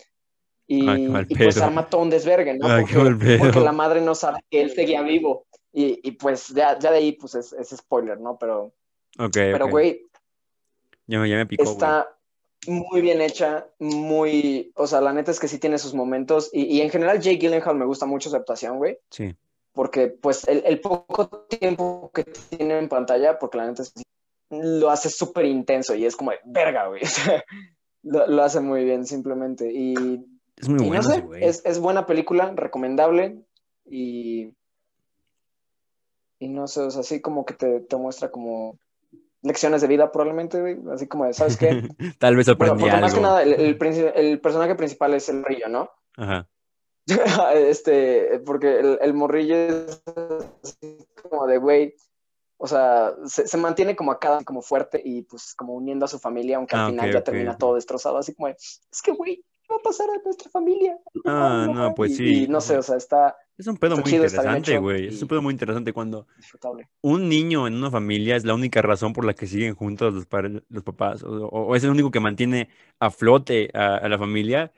Y, 0.66 0.88
Ay, 0.88 1.08
mal 1.08 1.26
y 1.28 1.34
pues 1.34 1.60
arma 1.60 1.90
todo 1.90 2.00
un 2.00 2.10
desvergue, 2.10 2.56
¿no? 2.56 2.66
Ay, 2.66 2.84
qué 2.86 2.94
porque, 2.94 3.60
la 3.60 3.72
madre 3.72 4.00
no 4.00 4.14
sabe 4.14 4.40
que 4.48 4.62
él 4.62 4.70
seguía 4.70 5.02
vivo. 5.02 5.46
Y, 5.72 6.00
y 6.02 6.12
pues 6.12 6.48
ya, 6.48 6.78
ya 6.78 6.90
de 6.90 6.98
ahí, 6.98 7.12
pues 7.12 7.34
es, 7.34 7.52
es 7.52 7.70
spoiler, 7.70 8.18
¿no? 8.20 8.38
Pero, 8.38 8.72
ok, 9.18 9.32
pero 9.32 9.68
güey, 9.68 10.06
Ya 11.06 11.18
me, 11.18 11.28
ya 11.28 11.36
me 11.36 11.46
picó, 11.46 11.62
güey. 11.64 11.72
está 11.74 12.08
muy 12.66 13.00
bien 13.02 13.20
hecha, 13.20 13.66
muy, 13.78 14.72
o 14.76 14.86
sea, 14.86 15.00
la 15.02 15.12
neta 15.12 15.30
es 15.30 15.38
que 15.40 15.48
sí 15.48 15.58
tiene 15.58 15.78
sus 15.78 15.92
momentos 15.94 16.48
y, 16.52 16.62
y 16.64 16.80
en 16.80 16.88
general 16.90 17.20
Jake 17.20 17.36
Gyllenhaal 17.38 17.76
me 17.76 17.84
gusta 17.84 18.06
mucho 18.06 18.30
su 18.30 18.36
actuación, 18.36 18.78
güey, 18.78 18.98
Sí. 19.10 19.34
porque 19.72 20.08
pues 20.08 20.48
el, 20.48 20.62
el 20.64 20.80
poco 20.80 21.42
tiempo 21.48 22.10
que 22.14 22.24
tiene 22.24 22.78
en 22.78 22.88
pantalla, 22.88 23.38
porque 23.38 23.58
la 23.58 23.66
neta 23.66 23.82
es 23.82 23.92
lo 24.50 24.88
hace 24.90 25.10
súper 25.10 25.44
intenso 25.46 25.94
y 25.94 26.06
es 26.06 26.16
como 26.16 26.30
de 26.30 26.38
verga, 26.44 26.86
güey, 26.88 27.02
o 27.04 27.06
sea, 27.06 27.44
lo, 28.02 28.26
lo 28.28 28.42
hace 28.42 28.60
muy 28.60 28.84
bien 28.84 29.04
simplemente 29.06 29.70
y, 29.70 30.24
Es 30.56 30.68
muy 30.68 30.84
y 30.84 30.88
bueno 30.88 31.02
no 31.02 31.08
sé, 31.08 31.16
ese 31.16 31.20
güey. 31.26 31.44
es, 31.44 31.62
es 31.66 31.78
buena 31.80 32.06
película, 32.06 32.50
recomendable 32.56 33.40
y, 33.84 34.54
y 36.38 36.48
no 36.48 36.66
sé, 36.66 36.80
o 36.80 36.90
sea, 36.90 37.00
así 37.00 37.20
como 37.20 37.44
que 37.44 37.54
te, 37.54 37.80
te 37.80 37.96
muestra 37.96 38.30
como 38.30 38.78
lecciones 39.44 39.82
de 39.82 39.88
vida 39.88 40.10
probablemente, 40.10 40.60
güey, 40.60 40.78
así 40.92 41.06
como 41.06 41.26
de, 41.26 41.34
¿sabes 41.34 41.56
qué? 41.56 41.88
Tal 42.18 42.34
vez 42.34 42.48
aprendí 42.48 42.88
algo. 42.88 43.00
más 43.00 43.14
que 43.14 43.20
nada 43.20 43.42
el, 43.42 43.52
el 43.52 44.12
el 44.16 44.40
personaje 44.40 44.74
principal 44.74 45.14
es 45.14 45.28
el 45.28 45.44
rillo, 45.44 45.68
¿no? 45.68 45.90
Ajá. 46.16 46.48
este, 47.54 48.40
porque 48.46 48.78
el, 48.80 48.98
el 49.02 49.14
morrillo 49.14 49.54
es 49.54 50.02
así 50.62 51.06
como 51.22 51.46
de, 51.46 51.58
güey, 51.58 51.94
o 52.56 52.66
sea, 52.66 53.14
se, 53.26 53.46
se 53.46 53.56
mantiene 53.58 53.94
como 53.94 54.10
acá, 54.12 54.38
como 54.44 54.62
fuerte 54.62 55.00
y 55.04 55.22
pues 55.22 55.54
como 55.54 55.74
uniendo 55.74 56.06
a 56.06 56.08
su 56.08 56.18
familia, 56.18 56.56
aunque 56.56 56.76
Ah, 56.76 56.86
al 56.86 56.90
final 56.92 57.08
ok, 57.08 57.14
ya 57.14 57.24
termina 57.24 57.58
todo 57.58 57.74
destrozado, 57.74 58.16
así 58.16 58.34
como 58.34 58.48
de, 58.48 58.54
es 58.54 59.02
que, 59.02 59.12
güey, 59.12 59.36
¿qué 59.36 59.44
va 59.70 59.76
a 59.76 59.82
pasar 59.82 60.08
a 60.10 60.22
nuestra 60.24 60.50
familia? 60.50 60.98
Ah, 61.24 61.66
no, 61.72 61.94
pues 61.94 62.12
Y- 62.12 62.16
sí. 62.16 62.44
Y, 62.44 62.48
no 62.48 62.60
sé, 62.60 62.76
o 62.78 62.82
sea, 62.82 62.96
está 62.96 63.36
Es 63.56 63.66
un 63.66 63.76
pedo 63.76 63.96
muy 63.96 64.04
chido, 64.04 64.24
interesante, 64.24 64.78
güey. 64.78 65.06
Es 65.08 65.22
un 65.22 65.28
pedo 65.28 65.42
muy 65.42 65.52
interesante 65.52 65.92
cuando 65.92 66.26
un 67.02 67.28
niño 67.28 67.66
en 67.66 67.74
una 67.74 67.90
familia 67.90 68.36
es 68.36 68.44
la 68.44 68.54
única 68.54 68.82
razón 68.82 69.12
por 69.12 69.24
la 69.24 69.34
que 69.34 69.46
siguen 69.46 69.74
juntos 69.74 70.12
los, 70.14 70.26
padres- 70.26 70.62
los 70.68 70.82
papás, 70.82 71.22
o, 71.22 71.28
o- 71.46 71.66
o 71.68 71.76
es 71.76 71.84
el 71.84 71.90
único 71.90 72.10
que 72.10 72.20
mantiene 72.20 72.68
a 72.98 73.10
flote 73.10 73.70
a, 73.74 73.96
a 73.96 74.08
la 74.08 74.18
familia. 74.18 74.72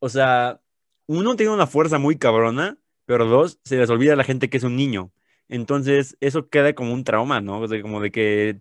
O 0.00 0.08
sea, 0.08 0.60
uno 1.06 1.36
tiene 1.36 1.52
una 1.52 1.66
fuerza 1.66 1.98
muy 1.98 2.16
cabrona, 2.16 2.78
pero 3.06 3.26
dos, 3.26 3.60
se 3.64 3.76
les 3.76 3.90
olvida 3.90 4.14
a 4.14 4.16
la 4.16 4.24
gente 4.24 4.50
que 4.50 4.56
es 4.56 4.64
un 4.64 4.76
niño. 4.76 5.12
Entonces, 5.48 6.16
eso 6.20 6.48
queda 6.48 6.74
como 6.74 6.92
un 6.92 7.04
trauma, 7.04 7.40
¿no? 7.40 7.60
O 7.60 7.68
sea, 7.68 7.80
como 7.82 8.00
de 8.00 8.10
que 8.10 8.60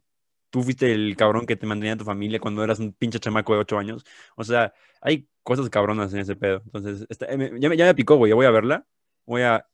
tú 0.50 0.62
fuiste 0.64 0.92
el 0.92 1.16
cabrón 1.16 1.46
que 1.46 1.56
te 1.56 1.66
mantenía 1.66 1.94
a 1.94 1.98
tu 1.98 2.04
familia 2.04 2.40
cuando 2.40 2.64
eras 2.64 2.80
un 2.80 2.92
pinche 2.94 3.20
chamaco 3.20 3.54
de 3.54 3.60
ocho 3.62 3.78
años. 3.78 4.04
O 4.36 4.44
sea, 4.44 4.74
hay 5.02 5.28
cosas 5.44 5.70
cabronas 5.70 6.14
en 6.14 6.20
ese 6.20 6.36
pedo. 6.36 6.62
Entonces, 6.66 7.06
está- 7.10 7.26
eh, 7.28 7.52
ya, 7.60 7.70
me, 7.70 7.78
ya 7.78 7.86
me 7.86 7.96
picó, 7.96 8.16
güey. 8.18 8.30
Ya 8.30 8.36
voy 8.36 8.46
a 8.46 8.52
verla. 8.52 8.86
Voy 9.26 9.42
a 9.42 9.66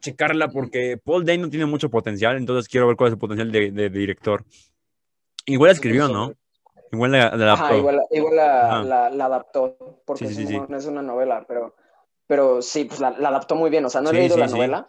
checarla 0.00 0.48
porque 0.48 0.96
Paul 1.02 1.24
Dano 1.26 1.50
tiene 1.50 1.66
mucho 1.66 1.90
potencial, 1.90 2.36
entonces 2.36 2.68
quiero 2.68 2.86
ver 2.86 2.96
cuál 2.96 3.08
es 3.08 3.12
su 3.12 3.18
potencial 3.18 3.52
de, 3.52 3.70
de- 3.70 3.90
de 3.90 3.98
director. 3.98 4.44
Igual 5.46 5.68
la 5.68 5.72
escribió, 5.72 6.08
¿no? 6.08 6.32
Igual 6.92 7.12
la, 7.12 7.36
la 7.36 7.52
Ajá, 7.52 7.64
adaptó. 7.66 7.78
igual, 7.78 8.00
igual 8.10 8.36
la, 8.36 8.68
Ajá. 8.68 8.84
la- 8.84 9.10
la 9.10 9.24
adaptó, 9.26 10.02
porque 10.06 10.26
Sí, 10.26 10.34
sí, 10.34 10.42
es, 10.42 10.48
sí, 10.48 10.56
un- 10.56 10.74
es 10.74 10.86
una 10.86 11.02
novela, 11.02 11.44
pero, 11.46 11.74
pero 12.26 12.62
sí, 12.62 12.84
pues 12.84 13.00
la, 13.00 13.08
adaptó 13.08 13.54
muy 13.56 13.70
bien. 13.70 13.84
O 13.84 13.90
sea, 13.90 14.00
no 14.00 14.10
he 14.10 14.14
leído 14.14 14.36
la 14.36 14.46
novela, 14.46 14.88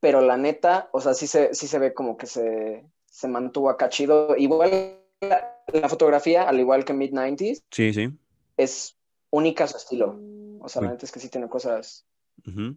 pero 0.00 0.20
la 0.22 0.36
neta, 0.36 0.88
o 0.92 1.00
sea, 1.00 1.14
sí 1.14 1.26
se, 1.26 1.54
sí 1.54 1.66
se 1.66 1.78
ve 1.78 1.92
como 1.94 2.16
que 2.16 2.26
se, 2.26 2.84
se 3.06 3.28
mantuvo 3.28 3.68
acá 3.70 3.88
chido. 3.90 4.34
Igual 4.36 4.98
la, 5.20 5.56
la 5.72 5.88
fotografía, 5.88 6.48
al 6.48 6.58
igual 6.58 6.84
que 6.84 6.94
Mid-90s, 6.94 7.62
Sí, 7.70 7.92
sí. 7.92 8.10
es 8.56 8.96
única 9.30 9.64
a 9.64 9.68
su 9.68 9.76
estilo. 9.76 10.18
O 10.60 10.68
sea, 10.68 10.82
la 10.82 10.90
neta 10.90 11.06
es 11.06 11.12
que 11.12 11.20
sí 11.20 11.28
tiene 11.28 11.48
cosas 11.48 12.06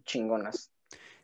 chingonas. 0.04 0.70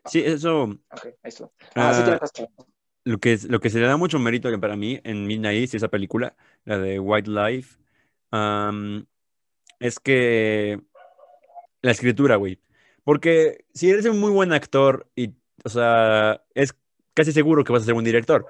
Sí, 0.05 0.23
eso. 0.25 0.65
Ok, 0.65 1.05
ahí 1.05 1.15
está. 1.25 1.45
Ah, 1.75 1.93
sí 1.95 2.01
ah, 2.01 2.05
tiene 2.05 2.19
cosas 2.19 2.33
chingonas. 2.33 2.67
lo, 3.05 3.19
que, 3.19 3.33
es- 3.33 3.45
lo 3.45 3.61
que 3.61 3.71
se 3.71 3.79
le 3.81 3.87
da 3.87 3.97
mucho 3.97 4.19
mérito 4.19 4.49
para 4.61 4.77
mí 4.77 5.01
en 5.05 5.27
Midnight, 5.27 5.75
esa 5.75 5.89
película, 5.89 6.37
la 6.65 6.79
de 6.79 6.99
White 6.99 7.31
Life, 7.31 7.79
am, 8.31 9.07
es 9.79 9.99
que 9.99 10.81
la 11.83 11.91
escritura, 11.91 12.37
güey. 12.37 12.61
Porque 13.05 13.65
si 13.73 13.91
eres 13.91 14.05
un 14.07 14.21
muy 14.21 14.31
buen 14.31 14.53
actor 14.53 15.09
y, 15.17 15.35
o 15.65 15.69
sea, 15.69 16.43
es 16.55 16.75
casi 17.15 17.33
seguro 17.33 17.65
que 17.65 17.73
vas 17.73 17.83
a 17.83 17.87
ser 17.87 17.95
un 17.95 18.05
director. 18.05 18.47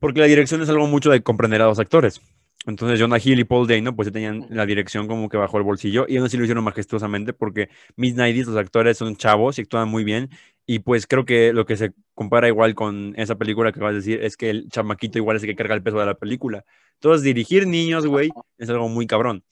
Porque 0.00 0.20
la 0.20 0.26
dirección 0.26 0.60
es 0.62 0.68
algo 0.68 0.86
mucho 0.86 1.10
de 1.10 1.22
comprender 1.22 1.62
a 1.62 1.66
los 1.66 1.78
actores. 1.78 2.20
Entonces, 2.66 3.00
Jonah 3.00 3.18
Hill 3.22 3.40
y 3.40 3.44
Paul 3.44 3.66
Dano, 3.66 3.94
pues 3.96 4.06
ya 4.06 4.12
tenían 4.12 4.46
la 4.50 4.66
dirección 4.66 5.08
como 5.08 5.28
que 5.28 5.36
bajo 5.36 5.58
el 5.58 5.64
bolsillo 5.64 6.06
y 6.08 6.16
aún 6.16 6.26
así 6.26 6.36
lo 6.36 6.44
hicieron 6.44 6.62
majestuosamente 6.62 7.32
porque 7.32 7.70
Midnight, 7.96 8.46
los 8.46 8.56
actores 8.56 8.98
son 8.98 9.16
chavos 9.16 9.58
y 9.58 9.62
actúan 9.62 9.88
muy 9.88 10.04
bien. 10.04 10.30
Y 10.64 10.78
pues 10.78 11.08
creo 11.08 11.24
que 11.24 11.52
lo 11.52 11.66
que 11.66 11.76
se 11.76 11.92
compara 12.14 12.46
igual 12.46 12.74
con 12.76 13.14
esa 13.16 13.36
película 13.36 13.72
que 13.72 13.80
vas 13.80 13.92
a 13.92 13.94
decir 13.96 14.22
es 14.22 14.36
que 14.36 14.50
el 14.50 14.68
chamaquito 14.68 15.18
igual 15.18 15.36
es 15.36 15.42
el 15.42 15.48
que 15.50 15.56
carga 15.56 15.74
el 15.74 15.82
peso 15.82 15.98
de 15.98 16.06
la 16.06 16.14
película. 16.14 16.64
Entonces, 16.94 17.22
dirigir 17.24 17.66
niños, 17.66 18.06
güey, 18.06 18.30
es 18.58 18.70
algo 18.70 18.88
muy 18.88 19.06
cabrón. 19.08 19.44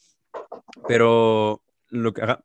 Pero 0.87 1.63
lo 1.89 2.13
que. 2.13 2.23
ajá. 2.23 2.45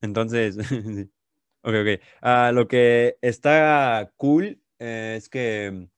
Entonces, 0.00 0.56
sí. 0.68 1.10
ok, 1.62 1.74
ok. 1.82 2.00
Ah, 2.22 2.52
lo 2.54 2.68
que 2.68 3.18
está 3.20 4.12
cool 4.16 4.60
eh, 4.78 5.14
es 5.18 5.28
que 5.28 5.88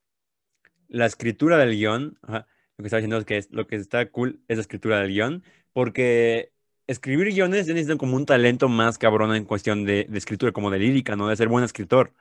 la 0.88 1.06
escritura 1.06 1.58
del 1.58 1.76
guion, 1.76 2.18
ajá, 2.22 2.46
lo 2.80 2.82
que 2.82 2.88
estaba 2.88 3.00
diciendo 3.00 3.18
es 3.18 3.24
que 3.26 3.36
es- 3.38 3.50
lo 3.50 3.66
que 3.66 3.76
está 3.76 4.10
cool 4.10 4.40
es 4.48 4.56
la 4.58 4.62
escritura 4.62 5.00
del 5.00 5.08
guion, 5.10 5.44
porque 5.72 6.52
escribir 6.86 7.28
guiones 7.32 7.66
ya 7.66 7.74
necesitan 7.74 7.98
como 7.98 8.16
un 8.16 8.26
talento 8.26 8.68
más 8.68 8.98
cabrón 8.98 9.34
en 9.34 9.44
cuestión 9.44 9.84
de, 9.84 10.06
de 10.08 10.18
escritura, 10.18 10.52
como 10.52 10.70
de 10.70 10.78
lírica, 10.78 11.14
¿no? 11.16 11.28
De 11.28 11.36
ser 11.36 11.48
buen 11.48 11.64
escritor. 11.64 12.14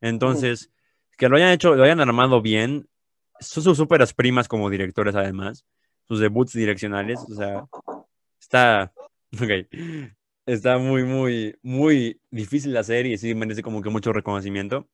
Entonces, 0.00 0.72
que 1.18 1.28
lo 1.28 1.36
hayan 1.36 1.52
hecho, 1.52 1.74
lo 1.74 1.84
hayan 1.84 2.00
armado 2.00 2.42
bien, 2.42 2.88
son 3.40 3.62
sus 3.62 3.76
súperas 3.76 4.14
primas 4.14 4.48
como 4.48 4.70
directores 4.70 5.14
además, 5.14 5.64
sus 6.08 6.20
debuts 6.20 6.52
direccionales, 6.54 7.18
o 7.30 7.34
sea, 7.34 7.66
está, 8.40 8.92
ok. 9.42 9.68
está 10.46 10.78
muy, 10.78 11.04
muy, 11.04 11.58
muy 11.62 12.20
difícil 12.30 12.72
la 12.72 12.84
serie 12.84 13.14
y 13.14 13.18
sí 13.18 13.34
merece 13.34 13.62
como 13.62 13.82
que 13.82 13.90
mucho 13.90 14.12
reconocimiento. 14.12 14.88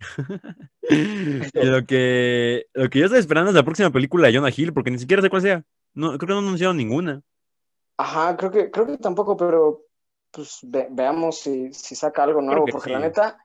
Y 0.90 1.64
lo 1.66 1.84
que, 1.84 2.66
lo 2.72 2.88
que 2.88 2.98
yo 2.98 3.04
estoy 3.06 3.20
esperando 3.20 3.50
es 3.50 3.54
la 3.54 3.62
próxima 3.62 3.90
película 3.90 4.28
de 4.28 4.34
Jonah 4.34 4.52
Hill, 4.54 4.72
porque 4.72 4.90
ni 4.90 4.98
siquiera 4.98 5.22
sé 5.22 5.28
cuál 5.28 5.42
sea. 5.42 5.64
No, 5.94 6.16
creo 6.16 6.28
que 6.28 6.32
no 6.34 6.38
anunciaron 6.38 6.76
ninguna. 6.76 7.20
Ajá, 7.98 8.36
creo 8.36 8.50
que, 8.50 8.70
creo 8.70 8.86
que 8.86 8.96
tampoco, 8.96 9.36
pero 9.36 9.82
pues 10.30 10.60
ve- 10.62 10.88
veamos 10.90 11.40
si, 11.40 11.72
si 11.74 11.94
saca 11.94 12.22
algo 12.22 12.40
nuevo, 12.40 12.64
que 12.64 12.72
porque 12.72 12.88
sí. 12.90 12.92
la 12.92 13.00
neta, 13.00 13.38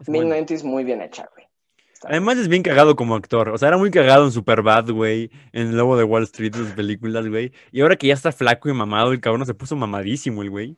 Es 0.00 0.06
buena. 0.06 0.36
Mid-90s 0.36 0.64
muy 0.64 0.84
bien 0.84 1.00
hecha, 1.02 1.28
güey. 1.34 1.46
Está 1.92 2.08
Además 2.08 2.36
es 2.38 2.48
bien 2.48 2.62
cagado 2.62 2.96
como 2.96 3.14
actor. 3.14 3.48
O 3.50 3.56
sea, 3.58 3.68
era 3.68 3.78
muy 3.78 3.90
cagado 3.90 4.24
en 4.24 4.32
Superbad, 4.32 4.90
güey. 4.90 5.30
En 5.52 5.68
El 5.68 5.76
Lobo 5.76 5.96
de 5.96 6.04
Wall 6.04 6.24
Street, 6.24 6.54
sus 6.54 6.72
películas, 6.72 7.26
güey. 7.28 7.52
Y 7.70 7.80
ahora 7.80 7.96
que 7.96 8.08
ya 8.08 8.14
está 8.14 8.32
flaco 8.32 8.68
y 8.68 8.72
mamado, 8.74 9.12
el 9.12 9.20
cabrón 9.20 9.46
se 9.46 9.54
puso 9.54 9.76
mamadísimo, 9.76 10.42
el 10.42 10.50
güey. 10.50 10.76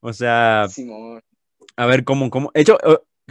O 0.00 0.12
sea, 0.12 0.66
Simón. 0.68 1.22
a 1.76 1.86
ver 1.86 2.04
cómo, 2.04 2.30
cómo. 2.30 2.50
De 2.54 2.62
hecho, 2.62 2.78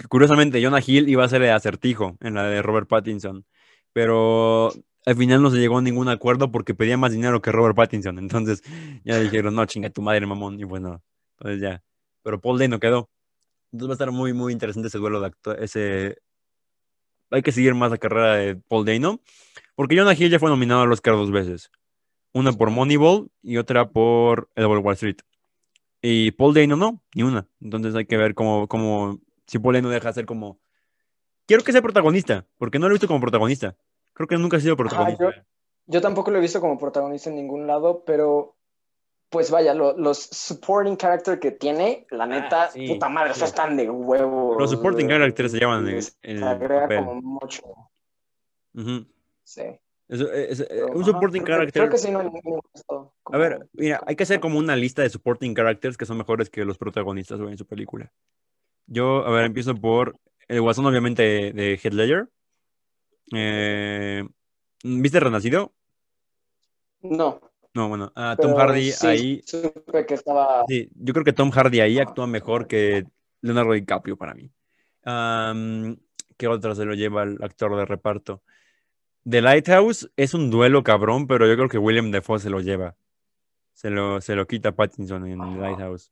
curiosamente, 0.09 0.63
Jonah 0.63 0.81
Hill 0.85 1.09
iba 1.09 1.23
a 1.23 1.29
ser 1.29 1.41
el 1.43 1.51
acertijo 1.51 2.17
en 2.21 2.35
la 2.35 2.43
de 2.43 2.61
Robert 2.61 2.87
Pattinson. 2.87 3.45
Pero 3.93 4.71
al 5.05 5.15
final 5.15 5.41
no 5.41 5.51
se 5.51 5.57
llegó 5.57 5.77
a 5.77 5.81
ningún 5.81 6.09
acuerdo 6.09 6.51
porque 6.51 6.73
pedía 6.73 6.97
más 6.97 7.11
dinero 7.11 7.41
que 7.41 7.51
Robert 7.51 7.75
Pattinson. 7.75 8.17
Entonces 8.19 8.63
ya 9.03 9.19
dijeron, 9.19 9.55
no, 9.55 9.65
chinga 9.65 9.89
tu 9.89 10.01
madre, 10.01 10.25
mamón. 10.25 10.59
Y 10.59 10.63
bueno, 10.63 11.01
entonces 11.37 11.61
ya. 11.61 11.83
Pero 12.23 12.41
Paul 12.41 12.59
Dano 12.59 12.79
quedó. 12.79 13.09
Entonces 13.71 13.89
va 13.89 13.93
a 13.93 13.95
estar 13.95 14.11
muy, 14.11 14.33
muy 14.33 14.53
interesante 14.53 14.87
ese 14.87 14.97
duelo 14.97 15.19
de 15.19 15.27
acto- 15.27 15.57
ese 15.57 16.17
Hay 17.31 17.41
que 17.41 17.51
seguir 17.51 17.73
más 17.73 17.91
la 17.91 17.97
carrera 17.97 18.35
de 18.35 18.55
Paul 18.55 18.85
Dano. 18.85 19.19
Porque 19.75 19.97
Jonah 19.97 20.13
Hill 20.13 20.29
ya 20.29 20.39
fue 20.39 20.49
nominado 20.49 20.81
al 20.81 20.91
Oscar 20.91 21.15
dos 21.15 21.31
veces. 21.31 21.69
Una 22.33 22.51
por 22.51 22.69
Moneyball 22.69 23.29
y 23.41 23.57
otra 23.57 23.89
por 23.89 24.49
El 24.55 24.65
Wall 24.65 24.93
Street. 24.93 25.17
Y 26.01 26.31
Paul 26.31 26.53
Dano 26.53 26.75
no, 26.75 27.01
ni 27.15 27.23
una. 27.23 27.47
Entonces 27.61 27.95
hay 27.95 28.05
que 28.05 28.17
ver 28.17 28.33
cómo, 28.35 28.67
cómo 28.67 29.19
si 29.47 29.59
Paul 29.59 29.75
Dano 29.75 29.89
deja 29.89 30.09
de 30.09 30.13
ser 30.13 30.25
como... 30.25 30.59
Quiero 31.45 31.63
que 31.63 31.71
sea 31.71 31.81
protagonista, 31.81 32.45
porque 32.57 32.79
no 32.79 32.87
lo 32.87 32.93
he 32.93 32.95
visto 32.95 33.07
como 33.07 33.19
protagonista. 33.19 33.75
Creo 34.13 34.27
que 34.27 34.37
nunca 34.37 34.57
ha 34.57 34.59
sido 34.59 34.77
protagonista. 34.77 35.23
yo- 35.23 35.31
Yo 35.85 36.01
tampoco 36.01 36.31
lo 36.31 36.37
he 36.37 36.41
visto 36.41 36.61
como 36.61 36.77
protagonista 36.77 37.29
en 37.29 37.35
ningún 37.35 37.67
lado, 37.67 38.03
pero 38.05 38.55
pues 39.29 39.49
vaya, 39.51 39.73
lo- 39.73 39.97
los 39.97 40.19
supporting 40.19 40.95
character 40.95 41.39
que 41.39 41.51
tiene, 41.51 42.05
la 42.11 42.25
neta, 42.27 42.65
Ah, 42.65 42.69
sí, 42.71 42.87
puta 42.87 43.09
madre, 43.09 43.33
sí. 43.33 43.39
esos 43.39 43.49
están 43.49 43.75
de 43.75 43.89
huevos. 43.89 44.55
Los 44.59 44.69
supporting 44.71 45.07
characters 45.09 45.51
se 45.51 45.57
Les 45.81 46.17
el 46.21 46.43
agrega 46.43 46.81
papel. 46.83 46.97
como 47.05 47.21
mucho. 47.21 47.63
Sí. 49.43 49.63
Eso, 50.07 50.27
Pero, 50.69 50.87
un 50.87 51.01
ajá, 51.01 51.05
supporting 51.11 51.43
creo 51.43 51.57
character. 51.57 51.81
Creo 51.81 51.91
que 51.91 51.97
sí, 51.97 52.11
no 52.11 52.31
puesto 52.31 53.13
A 53.25 53.37
ver, 53.37 53.67
mira, 53.73 54.01
hay 54.05 54.15
que 54.15 54.23
hacer 54.23 54.39
como 54.39 54.59
una 54.59 54.75
lista 54.75 55.01
de 55.01 55.09
supporting 55.09 55.53
characters 55.55 55.97
que 55.97 56.05
son 56.05 56.17
mejores 56.17 56.49
que 56.49 56.63
los 56.65 56.77
protagonistas 56.77 57.39
güey, 57.39 57.51
en 57.53 57.57
su 57.57 57.65
película. 57.65 58.11
Yo, 58.93 59.25
a 59.25 59.31
ver, 59.31 59.45
empiezo 59.45 59.75
por 59.75 60.15
el 60.47 60.61
guasón, 60.61 60.85
obviamente, 60.85 61.51
de, 61.51 61.79
Heath 61.81 61.93
Ledger. 61.93 62.29
Eh, 63.33 64.23
¿Viste 64.83 65.19
Renacido? 65.19 65.73
No. 67.01 67.41
No, 67.73 67.89
bueno, 67.89 68.11
ah, 68.15 68.37
Tom 68.39 68.53
Hardy 68.53 68.91
sí 68.91 69.07
ahí. 69.07 69.41
Supe 69.45 70.05
que 70.05 70.13
estaba. 70.13 70.63
Sí, 70.67 70.89
yo 70.93 71.13
creo 71.13 71.25
que 71.25 71.33
Tom 71.33 71.49
Hardy 71.49 71.79
ahí 71.79 71.97
actúa 71.97 72.27
mejor 72.27 72.67
que 72.67 73.05
Leonardo 73.41 73.71
DiCaprio 73.71 74.15
para 74.15 74.35
mí. 74.35 74.51
Am, 75.03 75.97
¿qué 76.37 76.47
otra 76.47 76.75
se 76.75 76.85
lo 76.85 76.93
lleva 76.93 77.23
el 77.23 77.39
actor 77.41 77.75
de 77.75 77.85
reparto? 77.85 78.43
The 79.27 79.41
Lighthouse 79.41 80.11
es 80.17 80.35
un 80.35 80.51
duelo 80.51 80.83
cabrón, 80.83 81.25
pero 81.25 81.47
yo 81.47 81.55
creo 81.55 81.69
que 81.69 81.79
William 81.79 82.11
Defoe 82.11 82.39
se 82.39 82.51
lo 82.51 82.61
lleva. 82.61 82.95
Se 83.73 83.89
lo, 83.89 84.21
se 84.21 84.35
lo 84.35 84.45
quita 84.45 84.73
Pattinson 84.73 85.25
en 85.25 85.39
The 85.39 85.59
Lighthouse. 85.59 86.11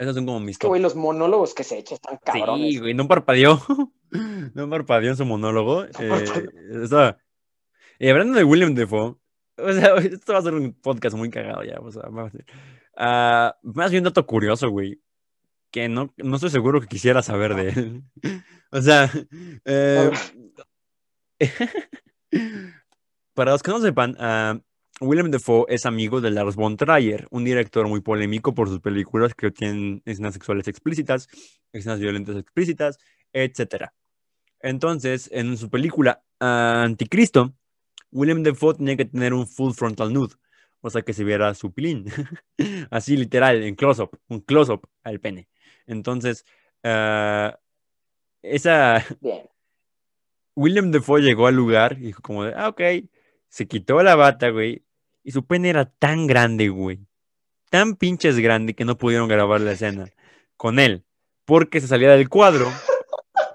Esas 0.00 0.14
son 0.16 0.26
como 0.26 0.40
mis 0.40 0.58
que, 0.58 0.66
güey, 0.66 0.80
los 0.82 0.96
monólogos 0.96 1.54
que 1.54 1.62
se 1.62 1.78
echa 1.78 1.94
están 1.94 2.18
cabrones. 2.24 2.72
Sí, 2.72 2.78
güey, 2.78 2.94
no 2.94 3.06
parpadeó. 3.08 3.60
No 4.54 4.68
parpadeó 4.68 5.10
en 5.10 5.16
su 5.16 5.24
monólogo. 5.24 5.84
Eh, 6.00 6.08
parpadeó. 6.08 6.82
estaba- 6.82 7.18
Y 8.00 8.08
hablando 8.08 8.36
de 8.38 8.42
William 8.44 8.74
Defoe, 8.74 9.14
o 9.56 9.72
sea, 9.72 9.94
esto 10.02 10.32
va 10.32 10.40
a 10.40 10.42
ser 10.42 10.54
un 10.54 10.72
podcast 10.72 11.14
muy 11.16 11.30
cagado 11.30 11.62
ya. 11.62 11.78
O 11.80 11.92
sea, 11.92 12.02
a 12.02 12.30
ser- 12.30 12.44
Ah, 12.96 13.56
más 13.62 13.90
bien 13.92 14.00
un 14.02 14.06
dato 14.06 14.26
curioso, 14.26 14.68
güey, 14.70 15.00
que 15.70 15.88
no, 15.88 16.12
no 16.16 16.34
estoy 16.34 16.50
seguro 16.50 16.80
que 16.80 16.88
quisiera 16.88 17.22
saber 17.22 17.54
de 17.54 17.68
él. 17.68 18.02
O 18.72 18.80
sea, 18.82 19.08
eh, 19.64 20.10
para 23.34 23.52
los 23.52 23.62
que 23.62 23.70
no 23.70 23.80
sepan, 23.80 24.16
ah, 24.18 24.58
William 25.00 25.30
Defoe 25.30 25.64
es 25.68 25.86
amigo 25.86 26.20
de 26.20 26.30
Lars 26.30 26.56
von 26.56 26.76
Trier, 26.76 27.26
un 27.30 27.42
director 27.42 27.88
muy 27.88 28.02
polémico 28.02 28.54
por 28.54 28.68
sus 28.68 28.80
películas 28.80 29.34
que 29.34 29.50
tienen 29.50 30.02
escenas 30.04 30.34
sexuales 30.34 30.68
explícitas, 30.68 31.26
escenas 31.72 32.00
violentas 32.00 32.36
explícitas, 32.36 32.98
etcétera. 33.32 33.94
Entonces, 34.60 35.30
en 35.32 35.56
su 35.56 35.70
película 35.70 36.22
ah, 36.38 36.82
Anticristo, 36.84 37.54
William 38.12 38.42
Defoe 38.42 38.74
tenía 38.74 38.96
que 38.96 39.06
tener 39.06 39.32
un 39.32 39.46
full 39.46 39.72
frontal 39.72 40.12
nude, 40.12 40.34
o 40.82 40.90
sea 40.90 41.00
que 41.00 41.14
se 41.14 41.24
viera 41.24 41.54
su 41.54 41.72
pilín, 41.72 42.04
así 42.90 43.16
literal, 43.16 43.62
en 43.62 43.76
close-up, 43.76 44.18
un 44.28 44.40
close-up 44.40 44.86
al 45.02 45.18
pene. 45.18 45.48
Entonces, 45.86 46.44
ah, 46.84 47.58
esa 48.42 49.02
Bien. 49.20 49.48
William 50.54 50.90
Defoe 50.90 51.22
llegó 51.22 51.46
al 51.46 51.54
lugar 51.56 51.96
y 51.98 52.06
dijo 52.06 52.20
como 52.20 52.44
de, 52.44 52.52
ah, 52.54 52.68
ok, 52.68 52.82
se 53.48 53.66
quitó 53.66 54.02
la 54.02 54.14
bata, 54.14 54.50
güey, 54.50 54.84
y 55.30 55.32
su 55.32 55.44
pene 55.44 55.70
era 55.70 55.84
tan 55.84 56.26
grande, 56.26 56.70
güey, 56.70 57.06
tan 57.70 57.94
pinches 57.94 58.36
grande 58.40 58.74
que 58.74 58.84
no 58.84 58.98
pudieron 58.98 59.28
grabar 59.28 59.60
la 59.60 59.70
escena 59.70 60.10
con 60.56 60.80
él, 60.80 61.04
porque 61.44 61.80
se 61.80 61.86
salía 61.86 62.10
del 62.10 62.28
cuadro, 62.28 62.66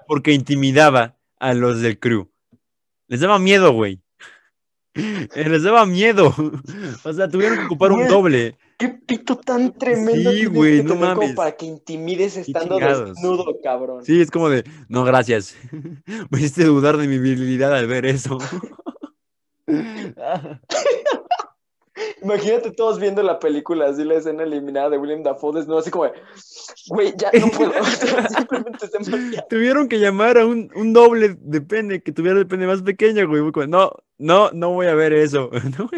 porque 0.08 0.32
intimidaba 0.32 1.18
a 1.38 1.52
los 1.52 1.82
del 1.82 1.98
crew. 1.98 2.30
Les 3.08 3.20
daba 3.20 3.38
miedo, 3.38 3.74
güey. 3.74 4.00
Eh, 5.34 5.50
Les 5.50 5.64
daba 5.64 5.84
miedo. 5.84 6.34
O 7.04 7.12
sea, 7.12 7.28
tuvieron 7.28 7.58
que 7.58 7.64
ocupar 7.66 7.92
un 7.92 8.08
doble. 8.08 8.56
Qué 8.78 8.88
pito 8.88 9.36
tan 9.36 9.76
tremendo 9.76 10.32
Sí, 10.32 10.46
güey, 10.46 10.82
no 10.82 10.94
mames. 10.96 11.34
para 11.34 11.52
que 11.54 11.66
intimides 11.66 12.38
estando 12.38 12.78
desnudo, 12.78 13.54
cabrón. 13.62 14.02
Sí, 14.02 14.18
es 14.22 14.30
como 14.30 14.48
de, 14.48 14.64
no, 14.88 15.04
gracias. 15.04 15.54
Me 16.30 16.38
hiciste 16.38 16.64
dudar 16.64 16.96
de 16.96 17.06
mi 17.06 17.18
virilidad 17.18 17.74
al 17.74 17.86
ver 17.86 18.06
eso. 18.06 18.38
Imagínate 22.22 22.70
todos 22.72 22.98
viendo 23.00 23.22
la 23.22 23.38
película, 23.38 23.86
así 23.88 24.04
la 24.04 24.14
escena 24.14 24.42
eliminada 24.42 24.90
de 24.90 24.98
William 24.98 25.22
Dafoe 25.22 25.54
desnudo, 25.58 25.78
así 25.78 25.90
como 25.90 26.10
güey, 26.88 27.14
ya 27.16 27.30
no 27.38 27.48
puedo, 27.48 27.72
simplemente 28.36 28.86
demasiado. 28.92 29.46
Tuvieron 29.48 29.88
que 29.88 29.98
llamar 29.98 30.38
a 30.38 30.46
un, 30.46 30.70
un 30.74 30.92
doble 30.92 31.36
de 31.40 31.60
pene 31.60 32.02
que 32.02 32.12
tuviera 32.12 32.38
el 32.38 32.46
pene 32.46 32.66
más 32.66 32.82
pequeño, 32.82 33.26
güey. 33.26 33.42
No, 33.68 33.92
no, 34.18 34.50
no 34.52 34.70
voy 34.70 34.86
a 34.86 34.94
ver 34.94 35.12
eso. 35.12 35.50
No 35.78 35.88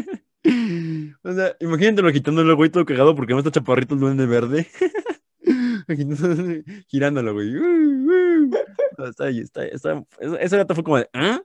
O 1.25 1.33
sea, 1.33 1.57
imagínatelo 1.61 2.13
quitándolo, 2.13 2.57
güey, 2.57 2.71
todo 2.71 2.85
cagado 2.85 3.15
porque 3.15 3.33
no 3.33 3.41
está 3.41 3.51
chaparrito 3.51 3.95
el 3.95 4.01
duende 4.01 4.25
verde. 4.27 4.67
Girándolo, 6.89 7.35
güey. 7.35 7.57
Uh, 7.57 8.49
uh. 8.49 9.05
Está 9.09 9.25
ahí, 9.25 9.41
está, 9.41 9.65
está, 9.67 10.05
ese- 10.21 10.39
ese 10.45 10.57
gato 10.57 10.75
fue 10.75 10.85
como 10.85 10.99
de, 10.99 11.09
¿ah? 11.13 11.41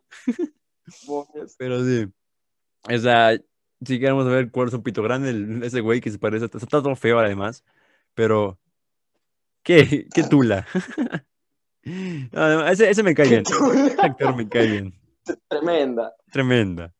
Pero 1.58 1.84
sí. 1.84 2.08
O 2.92 2.98
sea, 2.98 3.38
si 3.86 4.00
queremos 4.00 4.26
ver 4.28 4.52
cuál 4.52 4.68
es 4.68 4.74
un 4.74 4.84
pito 4.84 5.02
grande, 5.04 5.30
el- 5.30 5.64
ese 5.64 5.82
güey 5.82 6.02
que 6.02 6.12
se 6.12 6.20
parece, 6.20 6.46
está, 6.46 6.58
está 6.58 6.82
todo 6.82 6.96
feo 6.96 7.20
además, 7.20 7.64
pero 8.14 8.60
qué, 9.64 10.08
qué 10.14 10.24
tula. 10.24 10.68
No, 11.86 12.66
ese, 12.68 12.90
ese 12.90 13.04
me 13.04 13.14
cae 13.14 13.28
bien. 13.28 13.44
Ese 13.46 14.02
actor 14.02 14.36
me 14.38 14.48
cae 14.48 14.68
bien. 14.68 14.94
Tremenda. 15.50 16.14
Tremenda. 16.32 16.94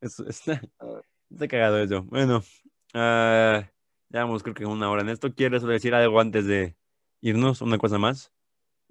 Está, 0.00 0.24
está 1.30 1.48
cagado 1.48 1.78
eso. 1.78 2.04
Bueno, 2.04 2.42
ah, 2.94 3.68
ya 4.08 4.24
vamos, 4.24 4.42
creo 4.42 4.54
que 4.54 4.64
una 4.64 4.90
hora 4.90 5.02
en 5.02 5.10
esto. 5.10 5.34
¿Quieres 5.34 5.62
decir 5.62 5.94
algo 5.94 6.20
antes 6.20 6.46
de 6.46 6.74
irnos? 7.20 7.60
¿Una 7.60 7.76
cosa 7.76 7.98
más? 7.98 8.32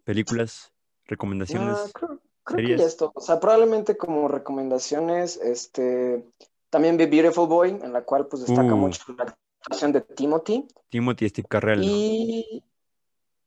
¿Películas? 0.03 0.71
¿Recomendaciones? 1.05 1.77
No, 1.85 1.91
creo, 1.93 2.21
creo 2.43 2.57
que 2.67 2.77
ya 2.77 2.85
esto. 2.85 3.11
O 3.15 3.21
sea, 3.21 3.39
probablemente 3.39 3.97
como 3.97 4.27
recomendaciones, 4.27 5.37
este, 5.37 6.23
también 6.69 6.97
vi 6.97 7.05
Beautiful 7.05 7.47
Boy, 7.47 7.69
en 7.81 7.93
la 7.93 8.03
cual 8.03 8.27
pues 8.27 8.45
destaca 8.45 8.73
Uh. 8.73 8.77
mucho 8.77 9.03
la 9.17 9.35
actuación 9.61 9.91
de 9.91 10.01
Timothy. 10.01 10.67
Timothy 10.89 11.29
Steve 11.29 11.47
Carrell. 11.49 11.83
Y. 11.83 12.63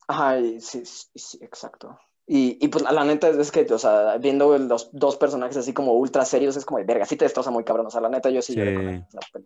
Ajá, 0.09 0.39
sí, 0.61 0.85
sí, 0.85 1.11
sí, 1.15 1.39
exacto. 1.43 1.99
Y, 2.27 2.59
y 2.65 2.69
pues 2.69 2.85
la, 2.85 3.05
neta 3.05 3.29
es, 3.29 3.51
que, 3.51 3.63
o 3.73 3.79
sea, 3.79 4.17
viendo 4.19 4.57
los 4.57 4.91
dos 4.93 5.17
personajes 5.17 5.57
así 5.57 5.73
como 5.73 5.93
ultra 5.95 6.25
serios, 6.25 6.57
es 6.57 6.65
como 6.65 6.79
de 6.79 6.85
verga, 6.85 7.05
sí 7.05 7.17
te 7.17 7.25
destroza 7.25 7.51
muy 7.51 7.65
cabrón. 7.65 7.87
O 7.87 7.91
sea, 7.91 8.01
la 8.01 8.09
neta 8.09 8.31
yo 8.31 8.43
sí, 8.43 8.53
Sí. 8.55 8.61
recomiendo 8.63 9.07
la. 9.13 9.43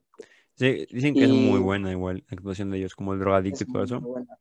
Sí, 0.54 0.86
dicen 0.90 1.14
que 1.14 1.24
es 1.24 1.30
muy 1.30 1.60
buena 1.60 1.90
igual 1.92 2.24
la 2.28 2.36
actuación 2.36 2.70
de 2.70 2.78
ellos, 2.78 2.94
como 2.94 3.12
el 3.12 3.18
drogadicto 3.20 3.64
y 3.64 3.72
todo 3.72 3.84
eso. 3.84 4.00
buena. 4.00 4.38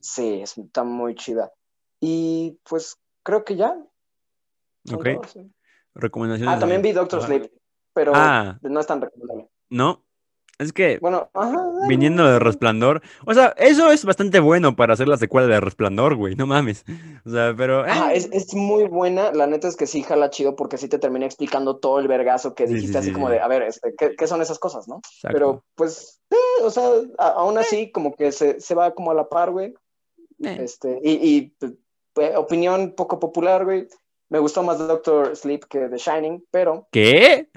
Sí, 0.00 0.40
es- 0.42 0.56
está 0.56 0.84
muy 0.84 1.14
chida. 1.16 1.52
Y 2.00 2.58
pues 2.68 2.96
creo 3.22 3.44
que 3.44 3.56
ya. 3.56 3.76
Ok. 4.92 5.04
todos, 5.14 5.30
sí. 5.32 5.50
Recomendaciones. 5.94 6.54
Ah, 6.56 6.60
también 6.60 6.82
vi 6.82 6.92
Doctor. 6.92 7.22
Sleep, 7.22 7.50
pero 7.96 8.12
Ah. 8.14 8.58
no 8.60 8.78
es 8.78 8.86
tan 8.86 9.00
recomendable. 9.00 9.48
¿No? 9.70 10.02
Es 10.58 10.72
que 10.72 10.98
Bueno, 11.00 11.28
ajá. 11.34 11.60
viniendo 11.86 12.24
de 12.26 12.38
Resplandor, 12.38 13.02
o 13.26 13.34
sea, 13.34 13.48
eso 13.58 13.90
es 13.90 14.04
bastante 14.06 14.40
bueno 14.40 14.74
para 14.74 14.94
hacer 14.94 15.06
la 15.08 15.16
secuela 15.18 15.46
de 15.48 15.60
Resplandor, 15.60 16.14
güey, 16.14 16.34
no 16.34 16.46
mames. 16.46 16.84
O 17.26 17.30
sea, 17.30 17.54
pero... 17.56 17.84
eh, 17.86 17.90
Ajá, 17.90 18.14
es, 18.14 18.28
es 18.32 18.54
muy 18.54 18.84
buena. 18.84 19.32
La 19.32 19.46
neta 19.46 19.68
es 19.68 19.76
que 19.76 19.86
sí 19.86 20.02
jala 20.02 20.30
chido 20.30 20.56
porque 20.56 20.78
sí 20.78 20.88
te 20.88 20.98
termina 20.98 21.26
explicando 21.26 21.76
todo 21.76 21.98
el 22.00 22.08
vergazo 22.08 22.54
que 22.54 22.66
dijiste, 22.66 22.92
sí, 22.92 22.98
así 22.98 23.08
sí, 23.08 23.12
como 23.14 23.28
de, 23.28 23.40
a 23.40 23.48
ver, 23.48 23.62
este, 23.64 23.94
¿qué, 23.98 24.14
qué 24.16 24.26
son 24.26 24.40
esas 24.40 24.58
cosas, 24.58 24.88
no? 24.88 24.96
exacto. 24.96 25.34
Pero 25.34 25.64
pues, 25.74 26.20
eh, 26.30 26.62
o 26.62 26.70
sea, 26.70 26.88
a- 27.18 27.32
aún 27.32 27.58
así, 27.58 27.90
como 27.92 28.14
que 28.14 28.32
se, 28.32 28.58
se 28.60 28.74
va 28.74 28.94
como 28.94 29.10
a 29.10 29.14
la 29.14 29.28
par, 29.28 29.50
güey. 29.50 29.74
Eh, 30.42 30.58
Este, 30.60 31.00
y, 31.02 31.12
y, 31.12 31.54
pues, 32.14 32.34
opinión 32.36 32.94
poco 32.96 33.18
popular, 33.20 33.64
güey. 33.66 33.88
Me 34.28 34.38
gustó 34.38 34.62
más 34.62 34.78
Doctor 34.78 35.36
Sleep 35.36 35.64
que 35.68 35.88
The 35.88 35.98
Shining, 35.98 36.44
pero 36.50 36.88
¿Qué? 36.90 37.48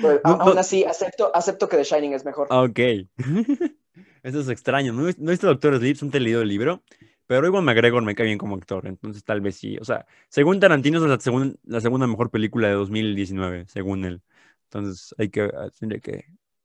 pues, 0.00 0.20
No, 0.24 0.30
no. 0.36 0.42
aún 0.42 0.58
así 0.58 0.84
acepto, 0.84 1.34
acepto 1.34 1.68
que 1.68 1.76
The 1.78 1.84
Shining 1.84 2.12
es 2.12 2.24
mejor. 2.24 2.48
Ok. 2.50 2.78
Eso 4.22 4.40
es 4.40 4.48
extraño. 4.48 4.92
No 4.92 5.08
he, 5.08 5.14
no 5.18 5.30
visto 5.30 5.46
Doctor 5.46 5.78
Sleep, 5.78 6.10
te 6.10 6.18
he 6.18 6.20
leído 6.20 6.42
el 6.42 6.48
libro, 6.48 6.82
pero 7.26 7.46
igual 7.46 7.64
McGregor 7.64 8.02
me 8.02 8.14
cae 8.14 8.26
bien 8.26 8.38
como 8.38 8.56
actor, 8.56 8.86
entonces 8.86 9.24
tal 9.24 9.40
vez 9.40 9.56
sí. 9.56 9.78
O 9.78 9.84
sea, 9.84 10.06
según 10.28 10.60
Tarantino 10.60 10.98
es 10.98 11.04
la, 11.04 11.18
segun- 11.18 11.58
la 11.64 11.80
segunda 11.80 12.06
mejor 12.06 12.30
película 12.30 12.68
de 12.68 12.74
2019, 12.74 13.66
según 13.68 14.04
él. 14.04 14.22
Entonces 14.64 15.14
hay 15.18 15.28
que, 15.28 15.42
ah, 15.42 15.70
tendré 15.78 16.00
que, 16.00 16.24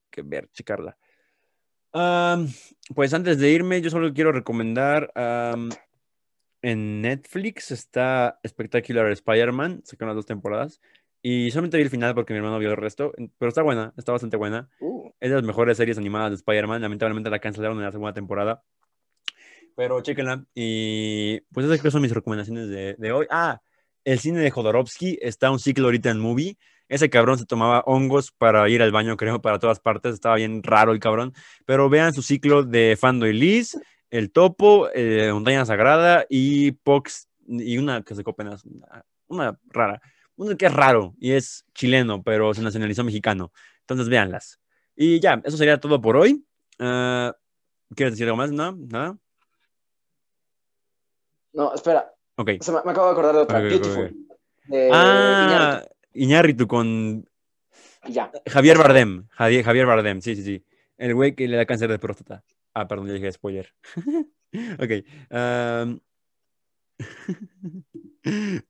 que 0.10 0.22
ver, 0.22 0.50
checarla. 0.52 0.98
Am, 1.94 2.48
pues 2.94 3.14
antes 3.14 3.40
de 3.40 3.50
irme, 3.50 3.82
yo 3.82 3.90
solo 3.90 4.14
quiero 4.14 4.32
recomendar 4.32 5.12
am, 5.16 5.70
en 6.62 7.02
Netflix 7.02 7.72
está 7.72 8.40
Spectacular 8.48 9.12
Spider-Man, 9.12 9.82
sacaron 9.86 10.10
las 10.10 10.18
dos 10.18 10.26
temporadas. 10.26 10.82
Y 11.22 11.52
solamente 11.52 11.78
vi 11.78 11.84
el 11.84 11.90
final 11.90 12.16
porque 12.16 12.34
mi 12.34 12.38
hermano 12.38 12.60
vio 12.60 12.70
el 12.70 12.78
resto, 12.78 13.12
pero 13.38 13.50
está 13.50 13.62
buena, 13.62 13.94
está 13.98 14.12
bastante 14.12 14.38
buena. 14.38 14.70
Uh, 14.80 15.10
Es 15.20 15.30
de 15.30 15.36
las 15.36 15.44
mejores 15.44 15.78
series 15.78 15.98
animadas 15.98 16.30
de 16.30 16.36
Spider-Man. 16.36 16.82
Lamentablemente 16.82 17.30
la 17.30 17.40
cancelaron 17.40 17.78
en 17.78 17.84
la 17.84 17.92
segunda 17.92 18.14
temporada. 18.14 18.64
Pero 19.76 20.00
chéquenla. 20.02 20.46
Y 20.56 21.42
pues 21.52 21.66
esas 21.66 21.80
creo 21.80 21.92
son 21.92 22.02
mis 22.02 22.14
recomendaciones 22.14 22.70
de, 22.70 22.96
de 22.98 23.12
hoy. 23.12 23.28
Ah, 23.30 23.62
el 24.06 24.20
cine 24.20 24.40
de 24.40 24.52
Jodorowsky 24.52 25.20
está 25.22 25.52
un 25.52 25.60
ciclo 25.60 25.86
ahorita 25.86 26.10
en 26.10 26.20
movie. 26.20 26.58
Ese 26.88 27.10
cabrón 27.10 27.38
se 27.38 27.46
tomaba 27.46 27.84
hongos 27.86 28.32
para 28.32 28.68
ir 28.70 28.82
al 28.82 28.94
baño, 28.94 29.18
creo, 29.18 29.42
para 29.42 29.60
todas 29.60 29.80
partes. 29.80 30.14
Estaba 30.14 30.36
bien 30.36 30.64
raro 30.64 30.94
el 30.94 31.00
cabrón. 31.00 31.34
Pero 31.66 31.90
vean 31.90 32.14
su 32.14 32.22
ciclo 32.22 32.64
de 32.64 32.96
Fando 32.98 33.28
y 33.28 33.34
Liz, 33.34 33.78
El 34.10 34.32
Topo, 34.32 34.90
eh, 34.94 35.32
Montaña 35.34 35.66
Sagrada 35.66 36.26
y 36.30 36.72
Pox 36.72 37.28
y 37.48 37.78
una 37.78 38.04
que 38.04 38.16
se 38.16 38.24
copen, 38.24 38.48
una, 38.48 39.06
una 39.28 39.60
rara. 39.68 40.02
Uno 40.36 40.56
que 40.56 40.68
es 40.68 40.74
raro 40.74 41.16
y 41.20 41.32
es 41.32 41.66
chileno, 41.74 42.22
pero 42.24 42.54
se 42.54 42.62
nacionalizó 42.62 43.04
mexicano. 43.04 43.52
Entonces 43.82 44.08
véanlas. 44.10 44.60
Y 44.96 45.20
ya, 45.20 45.42
eso 45.44 45.58
sería 45.58 45.80
todo 45.80 46.00
por 46.00 46.16
hoy. 46.16 46.46
Ah, 46.80 47.36
¿Quieres 47.96 48.14
decir 48.14 48.26
algo 48.26 48.38
más? 48.38 48.52
¿No? 48.52 48.74
¿Nada? 48.74 49.18
no, 51.54 51.74
espera, 51.74 52.14
Ok. 52.36 52.52
se 52.62 52.72
me, 52.72 52.80
me 52.86 52.92
acabo 52.92 53.08
de 53.08 53.12
acordar 53.14 53.34
de 53.36 53.42
otra, 53.42 53.58
Ok, 53.58 53.64
ok, 53.66 53.70
Beautiful. 53.70 54.06
ok. 54.06 54.38
de 54.68 54.90
ah, 54.94 55.84
Iñárritu 56.14 56.68
con 56.68 56.86
Iñárritu. 56.88 57.30
Y 58.06 58.12
ya. 58.14 58.32
Javier 58.48 58.78
Bardem. 58.78 59.28
Javier, 59.32 59.64
Javier 59.66 59.86
Bardem, 59.88 60.22
sí, 60.22 60.36
sí, 60.36 60.44
sí. 60.44 60.66
El 60.98 61.16
güey 61.16 61.36
que 61.36 61.48
le 61.48 61.58
da 61.58 61.66
cáncer 61.66 61.90
de 61.90 62.00
próstata. 62.00 62.44
Ah, 62.80 62.88
perdón, 62.88 63.08
ya 63.08 63.14
dije 63.14 63.32
spoiler. 63.32 63.74
ok. 64.80 64.92
am. 65.32 66.00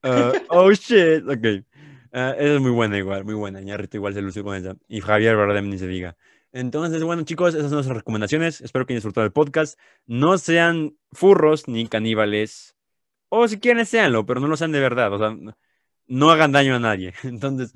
Ah, 0.02 0.32
oh, 0.50 0.72
shit. 0.72 1.28
Ok. 1.28 1.66
Esa 2.14 2.36
es 2.38 2.62
muy 2.62 2.72
buena 2.72 2.98
igual, 2.98 3.26
muy 3.26 3.34
buena. 3.34 3.62
Iñárritu 3.62 3.98
igual 3.98 4.14
se 4.14 4.22
lució 4.22 4.46
con 4.46 4.56
esa. 4.56 4.78
Y 4.88 5.02
Javier 5.02 5.36
Bardem 5.36 5.70
ni 5.70 5.78
se 5.78 5.88
diga. 5.88 6.16
Entonces, 6.54 7.04
bueno, 7.04 7.24
chicos, 7.24 7.54
esas 7.54 7.66
son 7.66 7.74
nuestras 7.76 7.98
recomendaciones. 7.98 8.62
Espero 8.62 8.86
que 8.86 8.94
hayan 8.94 9.00
disfrutado 9.00 9.26
el 9.26 9.34
podcast. 9.34 9.78
No 10.06 10.38
sean 10.38 10.96
furros 11.12 11.68
ni 11.68 11.88
caníbales. 11.90 12.78
O 13.28 13.46
si 13.50 13.60
quieren, 13.60 13.86
seanlo, 13.86 14.26
pero 14.26 14.40
no 14.40 14.48
lo 14.48 14.56
sean 14.56 14.72
de 14.72 14.80
verdad. 14.80 15.12
O 15.12 15.18
sea, 15.18 15.36
no 16.08 16.32
hagan 16.32 16.54
daño 16.54 16.76
a 16.76 16.80
nadie. 16.80 17.14
Entonces, 17.24 17.74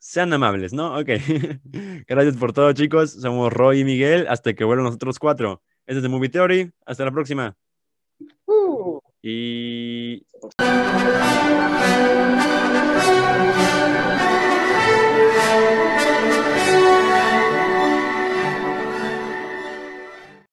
sean 0.00 0.32
amables, 0.32 0.72
¿no? 0.72 0.98
Ok. 0.98 1.08
Gracias 2.08 2.36
por 2.38 2.54
todo, 2.54 2.72
chicos. 2.72 3.12
Somos 3.12 3.52
Roy 3.52 3.80
y 3.80 3.84
Miguel. 3.84 4.26
Hasta 4.28 4.54
que 4.54 4.64
vuelvan 4.64 4.86
nosotros 4.86 5.18
cuatro. 5.18 5.62
Este 5.86 5.98
es 5.98 6.02
The 6.02 6.08
Movie 6.08 6.30
Theory. 6.30 6.72
Hasta 6.86 7.04
la 7.04 7.12
próxima. 7.12 7.54
Uh. 8.46 8.98
Y. 9.22 10.24